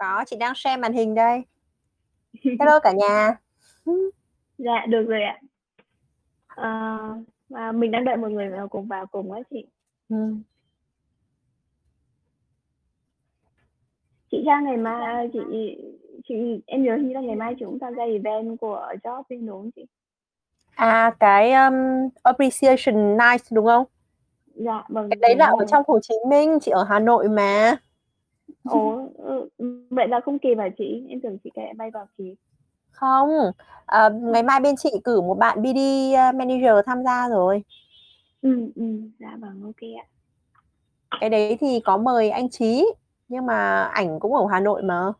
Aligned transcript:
Có, 0.00 0.24
chị 0.26 0.36
đang 0.36 0.54
share 0.54 0.76
màn 0.76 0.92
hình 0.92 1.14
đây. 1.14 1.42
Hello 2.60 2.80
cả 2.80 2.92
nhà. 2.92 3.36
Dạ, 4.58 4.86
được 4.88 5.06
rồi 5.08 5.22
ạ. 5.22 5.40
Và 7.48 7.72
mình 7.72 7.90
đang 7.90 8.04
đợi 8.04 8.16
mọi 8.16 8.30
người 8.30 8.48
vào 8.48 8.68
cùng 8.68 8.86
vào 8.86 9.06
cùng 9.06 9.32
á 9.32 9.40
chị. 9.50 9.66
Ừm. 10.08 10.42
Chị 14.30 14.42
Trang 14.46 14.64
ngày 14.64 14.76
mai 14.76 15.30
chị 15.32 15.38
chị 16.28 16.34
em 16.66 16.82
nhớ 16.84 16.96
như 16.96 17.14
là 17.14 17.20
ngày 17.20 17.36
mai 17.36 17.54
chị 17.58 17.64
cũng 17.64 17.78
tham 17.78 17.94
gia 17.96 18.04
event 18.04 18.60
của 18.60 18.92
Job 19.02 19.22
đúng 19.28 19.48
không 19.48 19.70
chị? 19.76 19.86
À, 20.74 21.14
cái, 21.20 21.52
um, 21.52 21.74
Appreciation 22.22 23.16
Night, 23.16 23.42
đúng 23.50 23.66
không? 23.66 23.84
Dạ, 24.54 24.84
vâng, 24.88 25.10
Cái 25.10 25.18
đấy 25.20 25.36
là 25.36 25.46
ở 25.46 25.64
trong 25.70 25.84
Hồ 25.86 25.98
Chí 26.02 26.14
Minh, 26.28 26.58
chị 26.60 26.70
ở 26.70 26.84
Hà 26.84 26.98
Nội 26.98 27.28
mà. 27.28 27.76
Ồ, 28.64 29.08
ừ, 29.16 29.48
vậy 29.90 30.08
là 30.08 30.20
không 30.20 30.38
kịp 30.38 30.54
hả 30.58 30.68
chị? 30.78 31.06
Em 31.08 31.20
tưởng 31.20 31.38
chị 31.44 31.50
sẽ 31.56 31.72
bay 31.76 31.90
vào 31.90 32.06
kịp. 32.18 32.34
Không, 32.90 33.28
ờ, 33.86 34.10
ngày 34.10 34.42
mai 34.42 34.60
bên 34.60 34.74
chị 34.76 34.90
cử 35.04 35.20
một 35.20 35.34
bạn 35.38 35.62
BD, 35.62 36.12
a, 36.16 36.32
manager 36.32 36.86
tham 36.86 37.04
gia 37.04 37.28
rồi. 37.28 37.62
Ừm, 38.42 38.70
ừm, 38.76 39.10
dạ 39.18 39.36
vâng, 39.40 39.72
kê 39.76 39.92
ạ. 39.92 40.04
Cái 41.20 41.30
đấy 41.30 41.56
thì 41.60 41.80
có 41.84 41.96
mời 41.96 42.30
anh 42.30 42.50
Chí, 42.50 42.86
nhưng 43.28 43.46
mà 43.46 43.84
ảnh 43.84 44.20
cũng 44.20 44.34
ở 44.34 44.46
Hà 44.52 44.60
Nội 44.60 44.82
mà. 44.82 45.12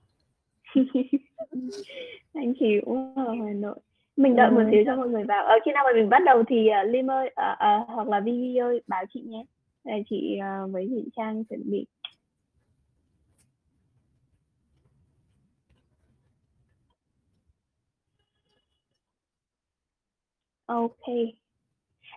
Anh 2.34 2.54
Chí 2.60 2.66
cũng 2.84 3.14
ở 3.16 3.34
Hà 3.46 3.52
Nội. 3.52 3.78
Mình 4.16 4.36
đợi 4.36 4.50
một 4.50 4.60
Ừm. 4.60 4.70
xíu 4.70 4.82
cho 4.86 4.96
mọi 4.96 5.08
người 5.08 5.24
vào. 5.24 5.44
Ờ, 5.46 5.54
khi 5.64 5.70
nào 5.72 5.84
mà 5.86 6.00
mình 6.00 6.08
bắt 6.08 6.22
đầu 6.26 6.42
thì, 6.48 6.68
à, 6.68 6.82
Lim 6.84 7.10
ơi, 7.10 7.30
ờ, 7.36 7.54
ờ, 7.58 7.78
hoặc 7.86 8.08
là 8.08 8.20
Vivi 8.20 8.56
ơi 8.56 8.82
báo 8.86 9.04
chị 9.14 9.20
nhé, 9.26 9.44
để 9.84 10.02
chị, 10.10 10.38
ờ, 10.42 10.66
với 10.66 10.86
chị 10.90 11.10
Trang 11.16 11.44
chuẩn 11.44 11.70
bị. 11.70 11.86
Kê. 21.06 21.32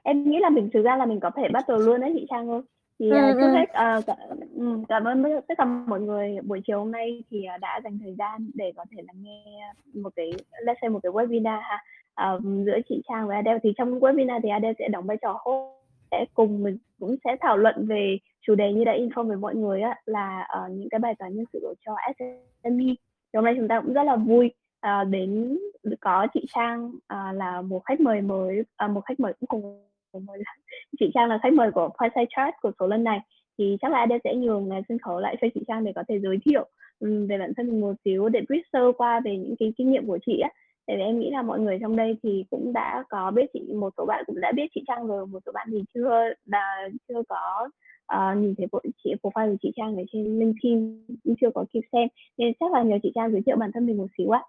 Em 0.03 0.23
nghĩ 0.31 0.39
là 0.39 0.49
mình 0.49 0.69
thực 0.73 0.81
ra 0.83 0.97
là 0.97 1.05
mình 1.05 1.19
có 1.19 1.31
thể 1.37 1.49
bắt 1.53 1.65
đầu 1.69 1.79
luôn 1.79 2.01
đấy 2.01 2.11
chị 2.15 2.25
Trang 2.29 2.49
ơi. 2.49 2.61
Thì, 2.99 3.11
à, 3.11 3.27
Ừm, 3.27 3.35
trước 3.41 3.47
ừm. 3.47 3.55
hết, 3.55 3.69
ờ, 3.73 4.01
cảm 4.07 4.17
ừm, 4.57 4.85
cảm 4.85 5.03
ơn 5.05 5.23
tất 5.47 5.55
cả 5.57 5.65
mọi 5.65 6.01
người 6.01 6.37
buổi 6.45 6.61
chiều 6.67 6.79
hôm 6.79 6.91
nay 6.91 7.23
thì, 7.31 7.43
à, 7.45 7.57
đã 7.57 7.81
dành 7.83 7.99
thời 8.03 8.15
gian 8.19 8.51
để 8.55 8.73
có 8.77 8.85
thể 8.91 9.03
lắng 9.07 9.15
nghe 9.23 9.73
một 9.95 10.09
cái 10.15 10.45
let's 10.65 10.75
say 10.81 10.89
một 10.89 10.99
cái 11.03 11.11
webinar 11.11 11.59
ha, 11.61 11.83
ờ, 12.15 12.39
giữa 12.65 12.77
chị 12.89 13.01
Trang 13.09 13.27
với 13.27 13.35
Adele. 13.35 13.59
Thì 13.63 13.73
trong 13.77 13.99
webinar 13.99 14.39
thì 14.43 14.49
Adele 14.49 14.73
sẽ 14.79 14.87
đóng 14.87 15.05
vai 15.07 15.17
trò 15.21 15.37
host, 15.45 15.73
sẽ 16.11 16.25
cùng 16.33 16.63
mình 16.63 16.77
cũng 16.99 17.15
sẽ 17.23 17.35
thảo 17.41 17.57
luận 17.57 17.75
về 17.89 18.17
chủ 18.41 18.55
đề 18.55 18.73
như 18.73 18.83
đã 18.83 18.93
inform 18.93 19.27
với 19.27 19.37
mọi 19.37 19.55
người 19.55 19.81
á, 19.81 19.95
là, 20.05 20.41
ờ, 20.49 20.69
những 20.71 20.89
cái 20.89 20.99
bài 20.99 21.15
toán 21.19 21.35
nhân 21.35 21.45
sự 21.53 21.75
cho 21.85 21.95
SME. 22.17 22.85
Thì 23.33 23.37
hôm 23.37 23.45
nay 23.45 23.53
chúng 23.57 23.67
ta 23.67 23.81
cũng 23.81 23.93
rất 23.93 24.03
là 24.03 24.15
vui, 24.15 24.51
uh, 24.87 25.07
đến 25.09 25.59
có 26.01 26.27
chị 26.33 26.45
Trang, 26.55 26.87
uh, 26.87 27.35
là 27.35 27.61
một 27.61 27.81
khách 27.85 27.99
mời 27.99 28.21
mới, 28.21 28.59
uh, 28.85 28.91
một 28.91 29.01
khách 29.05 29.19
mời 29.19 29.33
cũng 29.39 29.49
cùng 29.49 30.25
mời 30.25 30.39
chị 30.99 31.11
Trang 31.13 31.29
là 31.29 31.39
khách 31.43 31.53
mời 31.53 31.71
của 31.71 31.89
Fireside 31.97 32.25
Chat 32.29 32.61
của 32.61 32.71
số 32.79 32.87
lần 32.87 33.03
này. 33.03 33.19
Thì 33.57 33.77
chắc 33.81 33.91
là 33.91 33.99
Adele 33.99 34.19
sẽ 34.23 34.35
nhường, 34.35 34.69
à, 34.69 34.81
sân 34.89 34.97
khấu 34.97 35.19
lại 35.19 35.35
cho 35.41 35.47
chị 35.53 35.61
Trang 35.67 35.83
để 35.83 35.91
có 35.95 36.03
thể 36.07 36.19
giới 36.19 36.37
thiệu, 36.45 36.65
um, 36.99 37.27
về 37.27 37.37
bản 37.37 37.53
thân 37.57 37.67
mình 37.67 37.81
một 37.81 37.93
xíu 38.05 38.29
để 38.29 38.41
brief 38.41 38.61
sơ 38.73 38.91
qua 38.97 39.19
về 39.19 39.37
những 39.37 39.55
cái 39.59 39.73
kinh 39.77 39.91
nghiệm 39.91 40.07
của 40.07 40.19
chị 40.25 40.39
á. 40.39 40.49
Tại 40.87 40.97
vì 40.97 41.03
em 41.03 41.19
nghĩ 41.19 41.29
là 41.31 41.41
mọi 41.41 41.59
người 41.59 41.77
trong 41.81 41.95
đây 41.95 42.17
thì 42.23 42.45
cũng 42.49 42.73
đã 42.73 43.03
có 43.09 43.31
biết 43.31 43.45
chị 43.53 43.59
một 43.73 43.93
số 43.97 44.05
bạn 44.05 44.23
cũng 44.27 44.41
đã 44.41 44.51
biết 44.51 44.67
chị 44.75 44.83
Trang 44.87 45.07
rồi, 45.07 45.27
một 45.27 45.39
số 45.45 45.51
bạn 45.51 45.67
thì 45.71 45.83
chưa 45.93 46.33
đã, 46.45 46.89
chưa 47.07 47.23
có, 47.29 47.69
ờ, 48.05 48.35
nhìn 48.35 48.55
thấy 48.55 48.67
bộ 48.71 48.81
chị 49.03 49.13
profile 49.21 49.51
của 49.51 49.57
chị 49.61 49.71
Trang 49.75 49.95
ở 49.97 50.03
trên 50.11 50.39
LinkedIn, 50.39 51.05
cũng 51.23 51.35
chưa 51.41 51.49
có 51.55 51.65
kịp 51.73 51.81
xem. 51.91 52.07
Nên 52.37 52.53
chắc 52.59 52.71
là 52.71 52.83
nhờ 52.83 52.97
chị 53.03 53.11
Trang 53.15 53.31
giới 53.31 53.41
thiệu 53.45 53.55
bản 53.55 53.71
thân 53.73 53.85
mình 53.85 53.97
một 53.97 54.07
xíu 54.17 54.29
á. 54.29 54.41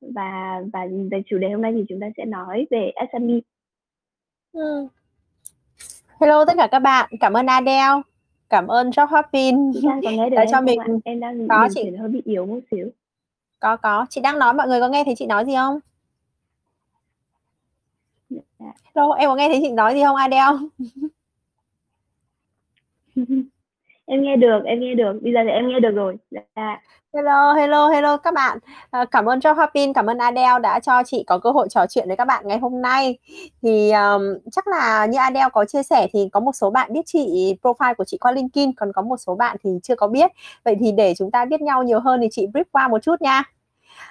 Và 0.00 0.60
và 0.72 0.80
về 1.10 1.22
chủ 1.26 1.38
đề 1.38 1.50
hôm 1.50 1.62
nay 1.62 1.72
thì 1.76 1.84
chúng 1.88 2.00
ta 2.00 2.06
sẽ 2.16 2.24
nói 2.24 2.66
về 2.70 2.92
SME. 3.12 3.34
Ừm. 4.52 4.88
Hello 6.20 6.44
tất 6.44 6.52
cả 6.56 6.68
các 6.70 6.78
bạn, 6.78 7.10
cảm 7.20 7.32
ơn 7.32 7.46
Adele, 7.46 8.02
cảm 8.48 8.66
ơn 8.66 8.90
Job 8.90 9.22
nghe 10.02 10.30
được 10.30 10.36
đã 10.36 10.44
cho 10.50 10.60
mình 10.60 10.80
ạ? 10.80 10.86
Em 11.04 11.20
đang 11.20 11.48
có 11.48 11.68
chị. 11.74 11.90
hơi 11.98 12.08
bị 12.08 12.22
yếu 12.24 12.46
một 12.46 12.60
xíu. 12.70 12.90
Có, 13.60 13.76
có, 13.76 14.06
chị 14.10 14.20
đang 14.20 14.38
nói 14.38 14.54
mọi 14.54 14.68
người 14.68 14.80
có 14.80 14.88
nghe 14.88 15.04
thấy 15.04 15.14
chị 15.16 15.26
nói 15.26 15.44
gì 15.44 15.54
không? 15.54 15.78
Dạ. 18.30 18.72
Hello, 18.94 19.12
em 19.12 19.28
có 19.28 19.36
nghe 19.36 19.48
thấy 19.48 19.60
chị 19.62 19.70
nói 19.70 19.94
gì 19.94 20.02
không 20.02 20.16
Adele? 20.16 20.58
Em 24.10 24.22
nghe 24.22 24.36
được, 24.36 24.64
em 24.64 24.80
nghe 24.80 24.94
được, 24.94 25.12
bây 25.22 25.32
giờ 25.32 25.40
thì 25.44 25.50
em 25.50 25.68
nghe 25.68 25.80
được 25.80 25.90
rồi. 25.90 26.16
Dạ. 26.30 26.80
Hello, 27.14 27.52
hello, 27.52 27.88
hello 27.88 28.16
các 28.16 28.34
bạn. 28.34 28.58
À, 28.90 29.04
cảm 29.10 29.26
ơn 29.26 29.40
cho 29.40 29.52
Hopping, 29.52 29.92
cảm 29.92 30.06
ơn 30.06 30.18
Adele 30.18 30.58
đã 30.62 30.80
cho 30.80 31.02
chị 31.06 31.24
có 31.26 31.38
cơ 31.38 31.50
hội 31.50 31.68
trò 31.70 31.86
chuyện 31.86 32.08
với 32.08 32.16
các 32.16 32.24
bạn 32.24 32.44
ngày 32.46 32.58
hôm 32.58 32.82
nay. 32.82 33.18
Thì, 33.62 33.90
um, 33.90 34.22
chắc 34.52 34.66
là 34.66 35.06
như 35.06 35.18
Adele 35.18 35.48
có 35.52 35.64
chia 35.64 35.82
sẻ 35.82 36.08
thì 36.12 36.28
có 36.32 36.40
một 36.40 36.52
số 36.52 36.70
bạn 36.70 36.92
biết 36.92 37.00
chị 37.06 37.54
profile 37.62 37.94
của 37.94 38.04
chị 38.04 38.18
qua 38.18 38.32
LinkedIn, 38.32 38.72
còn 38.72 38.92
có 38.92 39.02
một 39.02 39.16
số 39.16 39.34
bạn 39.34 39.56
thì 39.64 39.70
chưa 39.82 39.96
có 39.96 40.06
biết. 40.06 40.30
Vậy 40.64 40.76
thì 40.80 40.92
để 40.92 41.14
chúng 41.18 41.30
ta 41.30 41.44
biết 41.44 41.60
nhau 41.60 41.82
nhiều 41.82 42.00
hơn 42.00 42.20
thì 42.22 42.28
chị 42.30 42.46
brief 42.46 42.64
qua 42.72 42.88
một 42.88 43.02
chút 43.02 43.22
nha. 43.22 43.42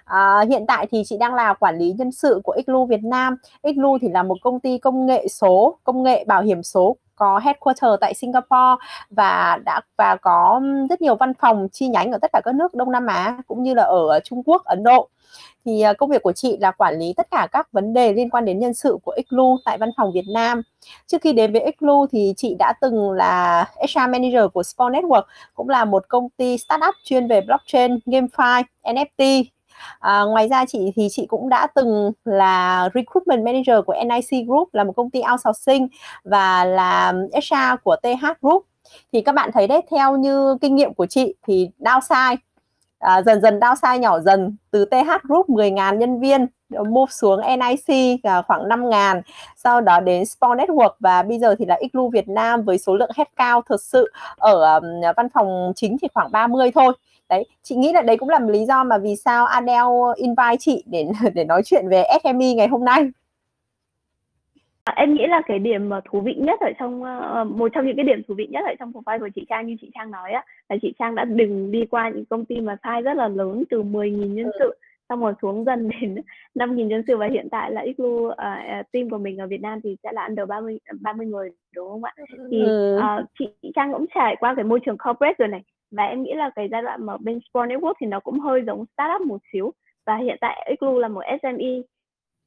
Ờ, 0.06 0.46
hiện 0.50 0.66
tại 0.68 0.88
thì 0.92 1.04
chị 1.06 1.18
đang 1.20 1.34
là 1.34 1.54
quản 1.54 1.78
lý 1.78 1.94
nhân 1.98 2.12
sự 2.12 2.42
của 2.44 2.56
Xlu 2.68 2.86
Việt 2.86 3.04
Nam. 3.04 3.36
Xlu 3.64 3.98
thì 4.02 4.08
là 4.10 4.24
một 4.24 4.38
công 4.42 4.60
ty 4.60 4.78
công 4.78 5.06
nghệ 5.06 5.28
số, 5.28 5.78
công 5.84 6.04
nghệ 6.04 6.24
bảo 6.28 6.42
hiểm 6.42 6.64
số 6.64 6.98
có 7.18 7.40
headquarter 7.40 7.90
tại 8.02 8.14
Singapore 8.14 8.86
và 9.10 9.58
đã 9.66 9.82
và 9.98 10.16
có 10.16 10.62
rất 10.90 11.02
nhiều 11.02 11.16
văn 11.16 11.34
phòng 11.34 11.68
chi 11.72 11.88
nhánh 11.88 12.12
ở 12.12 12.18
tất 12.22 12.32
cả 12.34 12.42
các 12.46 12.56
nước 12.56 12.74
Đông 12.76 12.92
Nam 12.92 13.06
Á 13.08 13.38
cũng 13.48 13.64
như 13.64 13.74
là 13.74 13.84
ở 13.84 14.20
Trung 14.24 14.44
Quốc, 14.46 14.64
Ấn 14.66 14.84
Độ. 14.84 15.10
Thì, 15.66 15.82
ờ, 15.82 15.94
công 15.94 16.10
việc 16.10 16.24
của 16.24 16.32
chị 16.32 16.58
là 16.62 16.72
quản 16.72 17.00
lý 17.00 17.14
tất 17.18 17.28
cả 17.32 17.48
các 17.52 17.72
vấn 17.72 17.94
đề 17.94 18.14
liên 18.14 18.30
quan 18.30 18.46
đến 18.46 18.60
nhân 18.60 18.74
sự 18.74 18.98
của 19.04 19.16
Xlu 19.30 19.58
tại 19.66 19.78
văn 19.78 19.90
phòng 19.98 20.12
Việt 20.12 20.26
Nam. 20.34 20.62
Trước 21.08 21.18
khi 21.22 21.34
đến 21.34 21.54
với 21.54 21.76
Xlu 21.80 22.08
thì 22.12 22.34
chị 22.38 22.56
đã 22.60 22.74
từng 22.82 23.12
là 23.12 23.66
HR 23.76 24.00
manager 24.00 24.44
của 24.54 24.64
Spore 24.64 25.00
Network, 25.00 25.24
cũng 25.56 25.70
là 25.70 25.86
một 25.86 26.04
công 26.08 26.30
ty 26.30 26.58
startup 26.58 26.96
chuyên 27.04 27.28
về 27.28 27.42
blockchain, 27.42 28.00
GameFi, 28.06 28.64
NFT. 28.84 29.44
À, 30.00 30.22
ngoài 30.24 30.48
ra 30.48 30.66
chị 30.66 30.92
thì 30.96 31.08
chị 31.12 31.26
cũng 31.26 31.50
đã 31.50 31.68
từng 31.76 32.12
là 32.26 32.90
recruitment 32.96 33.46
manager 33.46 33.86
của 33.86 33.96
NIC 34.06 34.48
Group, 34.48 34.74
là 34.74 34.84
một 34.84 34.94
công 34.96 35.10
ty 35.10 35.22
outsourcing 35.32 35.88
và 36.24 36.66
là 36.66 37.14
HR 37.34 37.84
của 37.84 37.96
TH 37.96 38.26
Group. 38.42 38.66
Thì 39.14 39.22
các 39.22 39.36
bạn 39.36 39.52
thấy 39.54 39.68
đấy, 39.68 39.82
theo 39.92 40.18
như 40.18 40.58
kinh 40.62 40.76
nghiệm 40.76 40.94
của 40.94 41.06
chị 41.06 41.36
thì 41.48 41.70
downsize, 41.80 42.38
à, 43.00 43.22
dần 43.22 43.42
dần 43.42 43.60
downsize 43.60 44.00
nhỏ 44.00 44.20
dần 44.20 44.56
từ 44.72 44.86
TH 44.86 45.10
Group 45.24 45.50
10.000 45.50 45.98
nhân 45.98 46.20
viên, 46.20 46.48
move 46.70 47.12
xuống 47.12 47.42
NIC 47.42 48.20
à, 48.24 48.42
khoảng 48.42 48.64
5.000, 48.64 49.22
sau 49.56 49.82
đó 49.82 50.00
đến 50.00 50.24
Spawn 50.24 50.56
Network 50.58 50.92
và 51.00 51.24
bây 51.24 51.40
giờ 51.40 51.56
thì 51.60 51.66
là 51.66 51.80
Xlu 51.94 52.10
Việt 52.10 52.28
Nam 52.28 52.64
với 52.64 52.78
số 52.78 52.96
lượng 52.96 53.12
headcount 53.16 53.66
thực 53.66 53.82
sự 53.82 54.12
ở, 54.38 54.80
văn 55.18 55.28
phòng 55.34 55.72
chính 55.76 55.98
thì 56.02 56.08
khoảng 56.14 56.32
30 56.32 56.72
thôi. 56.76 56.94
Đấy, 57.30 57.46
chị 57.64 57.76
nghĩ 57.76 57.94
là 57.94 58.02
đấy 58.02 58.18
cũng 58.18 58.30
là 58.30 58.40
một 58.40 58.50
lý 58.50 58.66
do 58.66 58.84
mà 58.84 58.98
vì 58.98 59.16
sao 59.16 59.46
Adele 59.46 60.14
invite 60.16 60.58
chị 60.60 60.84
để 60.86 61.08
để 61.36 61.44
nói 61.44 61.62
chuyện 61.66 61.90
về 61.90 62.04
SME 62.24 62.54
ngày 62.54 62.68
hôm 62.68 62.86
nay. 62.86 63.10
À, 64.84 64.94
em 64.96 65.14
nghĩ 65.14 65.28
là 65.28 65.42
cái 65.48 65.60
điểm 65.60 65.90
mà 65.90 66.00
thú 66.06 66.22
vị 66.22 66.34
nhất 66.38 66.60
ở 66.60 66.70
trong, 66.80 67.04
ơ 67.04 67.44
một 67.44 67.72
trong 67.74 67.86
những 67.86 67.96
cái 67.96 68.06
điểm 68.06 68.22
thú 68.28 68.34
vị 68.38 68.48
nhất 68.52 68.66
ở 68.66 68.74
trong 68.80 68.92
profile 68.92 69.20
của 69.20 69.30
chị 69.36 69.46
Trang 69.50 69.68
như 69.68 69.76
chị 69.82 69.92
Trang 69.94 70.12
nói 70.12 70.32
á, 70.32 70.46
là 70.70 70.76
chị 70.82 70.94
Trang 71.00 71.16
đã 71.16 71.26
từng 71.38 71.72
đi 71.72 71.86
qua 71.86 72.10
những 72.10 72.26
công 72.26 72.46
ty 72.46 72.62
mà 72.62 72.76
size 72.84 73.02
rất 73.02 73.14
là 73.18 73.28
lớn 73.28 73.64
từ 73.70 73.84
10.000 73.84 74.34
nhân 74.34 74.50
sự, 74.60 74.76
xong 75.10 75.20
rồi 75.22 75.34
xuống 75.42 75.64
dần 75.66 75.90
đến 76.02 76.16
5.000 76.56 76.88
nhân 76.88 77.04
sự 77.08 77.18
và 77.18 77.28
hiện 77.32 77.48
tại 77.52 77.72
là 77.72 77.86
Xlu, 77.98 78.28
ờ, 78.28 78.54
ờ, 78.68 78.84
team 78.92 79.10
của 79.10 79.18
mình 79.18 79.38
ở 79.38 79.48
Việt 79.48 79.62
Nam 79.62 79.80
thì 79.84 79.96
sẽ 80.04 80.12
là 80.12 80.26
under 80.26 80.48
30, 80.50 80.80
ờ, 80.86 80.98
30 81.02 81.28
người, 81.28 81.50
đúng 81.76 81.90
không 81.90 82.04
ạ? 82.04 82.14
Thì, 82.52 82.64
Ừm. 82.64 82.98
ờ, 83.02 83.26
chị 83.40 83.72
Trang 83.76 83.94
cũng 83.94 84.06
trải 84.16 84.36
qua 84.40 84.54
cái 84.56 84.66
môi 84.66 84.80
trường 84.86 84.98
corporate 84.98 85.36
rồi 85.38 85.48
này, 85.48 85.62
và 85.92 86.04
em 86.04 86.24
nghĩ 86.24 86.34
là 86.34 86.50
cái 86.56 86.68
giai 86.72 86.82
đoạn 86.82 87.06
mà 87.06 87.18
bên 87.18 87.40
Sport 87.50 87.70
Network 87.70 87.94
thì 88.00 88.08
nó 88.08 88.20
cũng 88.20 88.40
hơi 88.40 88.62
giống 88.68 88.86
startup 88.94 89.28
một 89.28 89.38
xíu 89.54 89.74
và 90.06 90.18
hiện 90.18 90.38
tại 90.42 90.76
Xlu 90.82 91.00
là 91.00 91.08
một 91.08 91.22
SME. 91.42 91.82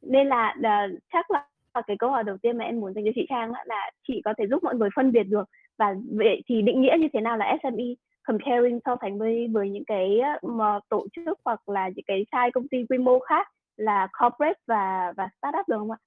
Nên 0.02 0.26
là 0.26 0.54
uh, 0.58 0.98
chắc 1.12 1.30
là 1.30 1.46
cái 1.86 1.96
câu 1.98 2.10
hỏi 2.10 2.24
đầu 2.24 2.36
tiên 2.42 2.58
mà 2.58 2.64
em 2.64 2.80
muốn 2.80 2.94
dành 2.94 3.04
cho 3.04 3.10
chị 3.14 3.26
Trang 3.28 3.52
là 3.64 3.90
chị 4.08 4.22
có 4.24 4.34
thể 4.38 4.46
giúp 4.46 4.64
mọi 4.64 4.74
người 4.74 4.88
phân 4.96 5.12
biệt 5.12 5.22
được 5.22 5.48
và 5.78 5.94
vậy 6.10 6.42
thì 6.48 6.62
định 6.62 6.82
nghĩa 6.82 6.96
như 7.00 7.08
thế 7.12 7.20
nào 7.20 7.36
là 7.36 7.56
SME 7.62 7.84
comparing 8.26 8.78
so 8.84 8.96
sánh 9.00 9.18
với 9.18 9.48
với 9.52 9.70
những 9.70 9.84
cái 9.86 10.20
ờ, 10.20 10.48
mà 10.48 10.78
tổ 10.88 11.06
chức 11.16 11.38
hoặc 11.44 11.68
là 11.68 11.88
những 11.88 12.04
cái 12.06 12.24
size 12.32 12.50
công 12.54 12.68
ty 12.68 12.78
quy 12.88 12.98
mô 12.98 13.18
khác 13.18 13.48
là 13.76 14.08
corporate 14.20 14.60
và 14.66 15.12
và 15.16 15.28
startup 15.38 15.68
được 15.68 15.76
không 15.78 15.90
ạ? 15.90 15.98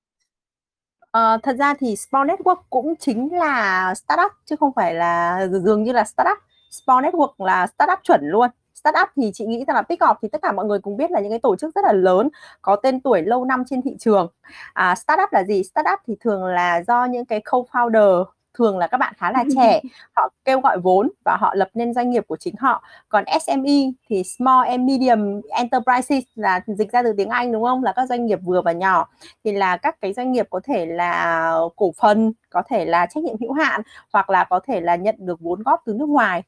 Uh, 1.17 1.43
thật 1.43 1.55
ra 1.59 1.73
thì 1.79 1.95
Spore 1.95 2.33
Network 2.33 2.61
cũng 2.69 2.95
chính 2.95 3.35
là 3.35 3.93
startup 3.95 4.31
chứ 4.45 4.55
không 4.55 4.71
phải 4.75 4.93
là 4.93 5.47
dường 5.47 5.83
như 5.83 5.91
là 5.91 6.03
startup. 6.03 6.37
Spore 6.73 7.09
Network 7.09 7.45
là 7.45 7.67
startup 7.67 7.99
chuẩn 8.03 8.21
luôn. 8.23 8.49
Startup 8.75 9.09
thì 9.15 9.31
chị 9.33 9.45
nghĩ 9.45 9.65
rằng 9.67 9.75
là 9.75 9.81
pick 9.81 10.01
off 10.01 10.15
thì 10.21 10.27
tất 10.27 10.41
cả 10.41 10.51
mọi 10.51 10.65
người 10.65 10.79
cùng 10.79 10.97
biết 10.97 11.11
là 11.11 11.19
những 11.19 11.31
cái 11.31 11.39
tổ 11.39 11.55
chức 11.55 11.75
rất 11.75 11.85
là 11.85 11.93
lớn, 11.93 12.29
có 12.61 12.75
tên 12.75 12.99
tuổi 12.99 13.21
lâu 13.21 13.45
năm 13.45 13.63
trên 13.69 13.81
thị 13.81 13.95
trường. 13.99 14.27
À, 14.73 14.95
startup 14.95 15.33
là 15.33 15.43
gì? 15.43 15.63
Startup 15.63 15.99
thì 16.07 16.15
thường 16.19 16.45
là 16.45 16.83
do 16.87 17.05
những 17.05 17.25
cái 17.25 17.41
co-founder 17.45 18.25
thường 18.53 18.77
là 18.77 18.87
các 18.87 18.97
bạn 18.97 19.13
khá 19.17 19.31
là 19.31 19.43
trẻ 19.55 19.81
họ 20.15 20.29
kêu 20.45 20.59
gọi 20.59 20.77
vốn 20.79 21.09
và 21.25 21.37
họ 21.39 21.53
lập 21.55 21.69
nên 21.73 21.93
doanh 21.93 22.09
nghiệp 22.09 22.23
của 22.27 22.37
chính 22.37 22.55
họ 22.59 22.83
còn 23.09 23.23
SME 23.41 23.91
thì 24.09 24.23
small 24.23 24.67
and 24.67 24.81
medium 24.81 25.41
enterprises 25.49 26.23
là 26.35 26.59
dịch 26.67 26.91
ra 26.91 27.03
từ 27.03 27.13
tiếng 27.17 27.29
Anh 27.29 27.51
đúng 27.51 27.63
không 27.63 27.83
là 27.83 27.91
các 27.91 28.09
doanh 28.09 28.25
nghiệp 28.25 28.39
vừa 28.43 28.61
và 28.61 28.71
nhỏ 28.71 29.07
thì 29.43 29.51
là 29.51 29.77
các 29.77 30.01
cái 30.01 30.13
doanh 30.13 30.31
nghiệp 30.31 30.47
có 30.49 30.59
thể 30.63 30.85
là 30.85 31.53
cổ 31.75 31.93
phần 32.01 32.33
có 32.49 32.61
thể 32.69 32.85
là 32.85 33.05
trách 33.05 33.23
nhiệm 33.23 33.35
hữu 33.41 33.53
hạn 33.53 33.81
hoặc 34.13 34.29
là 34.29 34.43
có 34.43 34.59
thể 34.67 34.81
là 34.81 34.95
nhận 34.95 35.15
được 35.17 35.39
vốn 35.39 35.63
góp 35.63 35.81
từ 35.85 35.93
nước 35.93 36.09
ngoài 36.09 36.43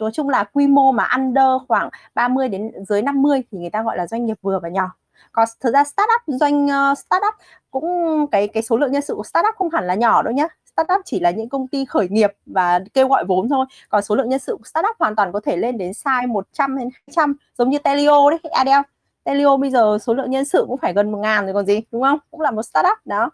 nói 0.00 0.10
chung 0.14 0.28
là 0.28 0.44
quy 0.44 0.66
mô 0.66 0.92
mà 0.92 1.08
under 1.16 1.44
khoảng 1.68 1.90
30 2.14 2.48
đến 2.48 2.72
dưới 2.88 3.02
50 3.02 3.42
thì 3.50 3.58
người 3.58 3.70
ta 3.70 3.82
gọi 3.82 3.96
là 3.96 4.06
doanh 4.06 4.26
nghiệp 4.26 4.36
vừa 4.42 4.58
và 4.62 4.68
nhỏ. 4.68 4.90
Còn 5.32 5.48
thực 5.60 5.74
ra 5.74 5.84
startup 5.84 6.22
doanh 6.26 6.66
uh, 6.66 6.98
startup 6.98 7.34
cũng 7.70 7.86
cái 8.30 8.48
cái 8.48 8.62
số 8.62 8.76
lượng 8.76 8.92
nhân 8.92 9.02
sự 9.02 9.14
của 9.14 9.22
startup 9.22 9.54
không 9.56 9.70
hẳn 9.70 9.86
là 9.86 9.94
nhỏ 9.94 10.22
đâu 10.22 10.34
nhá. 10.34 10.48
Startup 10.76 11.00
chỉ 11.04 11.20
là 11.20 11.30
những 11.30 11.48
công 11.48 11.68
ty 11.68 11.84
khởi 11.84 12.08
nghiệp 12.08 12.30
và 12.46 12.80
kêu 12.94 13.08
gọi 13.08 13.24
vốn 13.24 13.48
thôi. 13.48 13.66
Còn 13.88 14.02
số 14.02 14.14
lượng 14.14 14.28
nhân 14.28 14.38
sự 14.38 14.56
của 14.56 14.64
startup 14.64 14.96
hoàn 14.98 15.16
toàn 15.16 15.32
có 15.32 15.40
thể 15.40 15.56
lên 15.56 15.78
đến 15.78 15.92
size 15.92 16.28
100 16.28 16.78
đến 16.78 16.88
200 17.08 17.34
giống 17.58 17.70
như 17.70 17.78
Telio 17.78 18.30
đấy 18.30 18.40
Adele. 18.52 18.82
Telio 19.24 19.56
bây 19.56 19.70
giờ 19.70 19.98
số 20.02 20.14
lượng 20.14 20.30
nhân 20.30 20.44
sự 20.44 20.64
cũng 20.68 20.78
phải 20.78 20.92
gần 20.92 21.12
một 21.12 21.18
ngàn 21.18 21.44
rồi 21.44 21.54
còn 21.54 21.66
gì 21.66 21.80
đúng 21.92 22.02
không? 22.02 22.18
Cũng 22.30 22.40
là 22.40 22.50
một 22.50 22.62
startup 22.62 22.98
đó. 23.04 23.30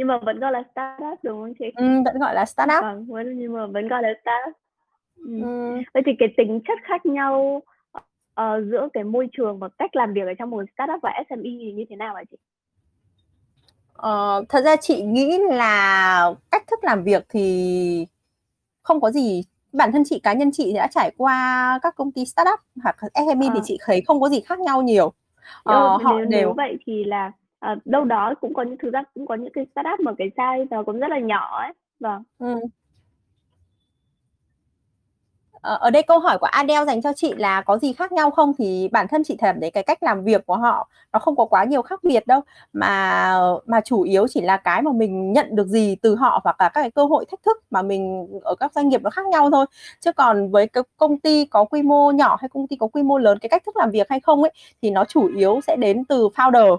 Nhưng 0.00 0.06
mà 0.06 0.18
vẫn 0.18 0.40
gọi 0.40 0.52
là 0.52 0.62
startup 0.72 1.18
đúng 1.22 1.40
không 1.40 1.54
chị? 1.58 1.64
Ừ, 1.76 1.84
vẫn 2.04 2.18
gọi 2.18 2.34
là 2.34 2.44
startup. 2.44 2.82
Vâng, 2.82 3.06
nhưng 3.36 3.52
mà 3.52 3.66
vẫn 3.66 3.88
gọi 3.88 4.02
là 4.02 4.08
startup. 4.22 4.56
Ừ. 5.16 5.42
Ừ. 5.42 5.82
Vậy 5.94 6.02
thì 6.06 6.12
cái 6.18 6.28
tính 6.36 6.60
chất 6.68 6.78
khác 6.82 7.06
nhau 7.06 7.62
uh, 7.98 8.64
giữa 8.70 8.88
cái 8.92 9.04
môi 9.04 9.28
trường 9.32 9.58
và 9.58 9.68
cách 9.78 9.96
làm 9.96 10.12
việc 10.12 10.26
ở 10.26 10.34
trong 10.38 10.50
một 10.50 10.64
startup 10.74 11.02
và 11.02 11.12
SME 11.28 11.50
thì 11.60 11.72
như 11.72 11.84
thế 11.90 11.96
nào 11.96 12.14
hả 12.14 12.22
chị? 12.30 12.36
Ờ, 13.92 14.44
thật 14.48 14.64
ra 14.64 14.76
chị 14.76 15.02
nghĩ 15.02 15.38
là 15.50 16.34
cách 16.50 16.64
thức 16.70 16.84
làm 16.84 17.04
việc 17.04 17.26
thì 17.28 18.06
không 18.82 19.00
có 19.00 19.10
gì 19.10 19.44
bản 19.72 19.92
thân 19.92 20.02
chị 20.06 20.20
cá 20.22 20.32
nhân 20.32 20.50
chị 20.52 20.72
đã 20.72 20.88
trải 20.94 21.10
qua 21.16 21.78
các 21.82 21.94
công 21.96 22.12
ty 22.12 22.24
startup 22.24 22.60
hoặc 22.82 22.96
SME 23.14 23.46
à. 23.46 23.50
thì 23.54 23.60
chị 23.64 23.78
thấy 23.80 24.02
không 24.06 24.20
có 24.20 24.28
gì 24.28 24.40
khác 24.40 24.60
nhau 24.60 24.82
nhiều. 24.82 25.12
Ờ, 25.62 25.98
nếu, 25.98 26.06
họ 26.06 26.14
đều 26.14 26.26
nếu 26.28 26.52
vậy 26.52 26.78
thì 26.86 27.04
là 27.04 27.32
à, 27.60 27.76
đâu 27.84 28.04
đó 28.04 28.34
cũng 28.40 28.54
có 28.54 28.62
những 28.62 28.76
thứ 28.82 28.90
ra 28.90 29.02
cũng 29.14 29.26
có 29.26 29.34
những 29.34 29.52
cái 29.52 29.66
startup 29.72 30.00
mà 30.00 30.12
cái 30.18 30.30
size 30.36 30.66
nó 30.70 30.82
cũng 30.82 31.00
rất 31.00 31.08
là 31.10 31.18
nhỏ 31.18 31.60
ấy. 31.62 31.72
Vâng. 32.00 32.22
Ừ. 32.38 32.60
Ờ, 35.62 35.76
ở 35.80 35.90
đây 35.90 36.02
câu 36.02 36.18
hỏi 36.18 36.38
của 36.38 36.46
Adele 36.46 36.84
dành 36.84 37.02
cho 37.02 37.12
chị 37.12 37.34
là 37.36 37.60
có 37.60 37.78
gì 37.78 37.92
khác 37.92 38.12
nhau 38.12 38.30
không 38.30 38.52
thì 38.58 38.88
bản 38.92 39.08
thân 39.08 39.24
chị 39.24 39.36
cảm 39.38 39.60
thấy 39.60 39.70
cái 39.70 39.82
cách 39.82 40.02
làm 40.02 40.24
việc 40.24 40.46
của 40.46 40.56
họ 40.56 40.88
nó 41.12 41.18
không 41.18 41.36
có 41.36 41.44
quá 41.44 41.64
nhiều 41.64 41.82
khác 41.82 42.04
biệt 42.04 42.26
đâu 42.26 42.40
mà 42.72 43.32
mà 43.66 43.80
chủ 43.80 44.02
yếu 44.02 44.26
chỉ 44.28 44.40
là 44.40 44.56
cái 44.56 44.82
mà 44.82 44.92
mình 44.92 45.32
nhận 45.32 45.56
được 45.56 45.66
gì 45.66 45.96
từ 46.02 46.14
họ 46.14 46.40
và 46.44 46.52
cả 46.52 46.70
các 46.74 46.82
cái 46.82 46.90
cơ 46.90 47.04
hội 47.04 47.24
thách 47.30 47.42
thức 47.42 47.64
mà 47.70 47.82
mình 47.82 48.26
ở 48.42 48.54
các 48.54 48.72
doanh 48.74 48.88
nghiệp 48.88 49.02
nó 49.02 49.10
khác 49.10 49.26
nhau 49.26 49.50
thôi 49.50 49.66
chứ 50.00 50.12
còn 50.12 50.50
với 50.50 50.66
cái 50.66 50.84
công 50.96 51.20
ty 51.20 51.44
có 51.44 51.64
quy 51.64 51.82
mô 51.82 52.10
nhỏ 52.10 52.36
hay 52.40 52.48
công 52.48 52.66
ty 52.66 52.76
có 52.76 52.86
quy 52.86 53.02
mô 53.02 53.18
lớn 53.18 53.38
cái 53.38 53.48
cách 53.48 53.62
thức 53.66 53.76
làm 53.76 53.90
việc 53.90 54.06
hay 54.10 54.20
không 54.20 54.42
ấy 54.42 54.52
thì 54.82 54.90
nó 54.90 55.04
chủ 55.04 55.30
yếu 55.36 55.60
sẽ 55.66 55.76
đến 55.76 56.04
từ 56.04 56.28
founder 56.36 56.76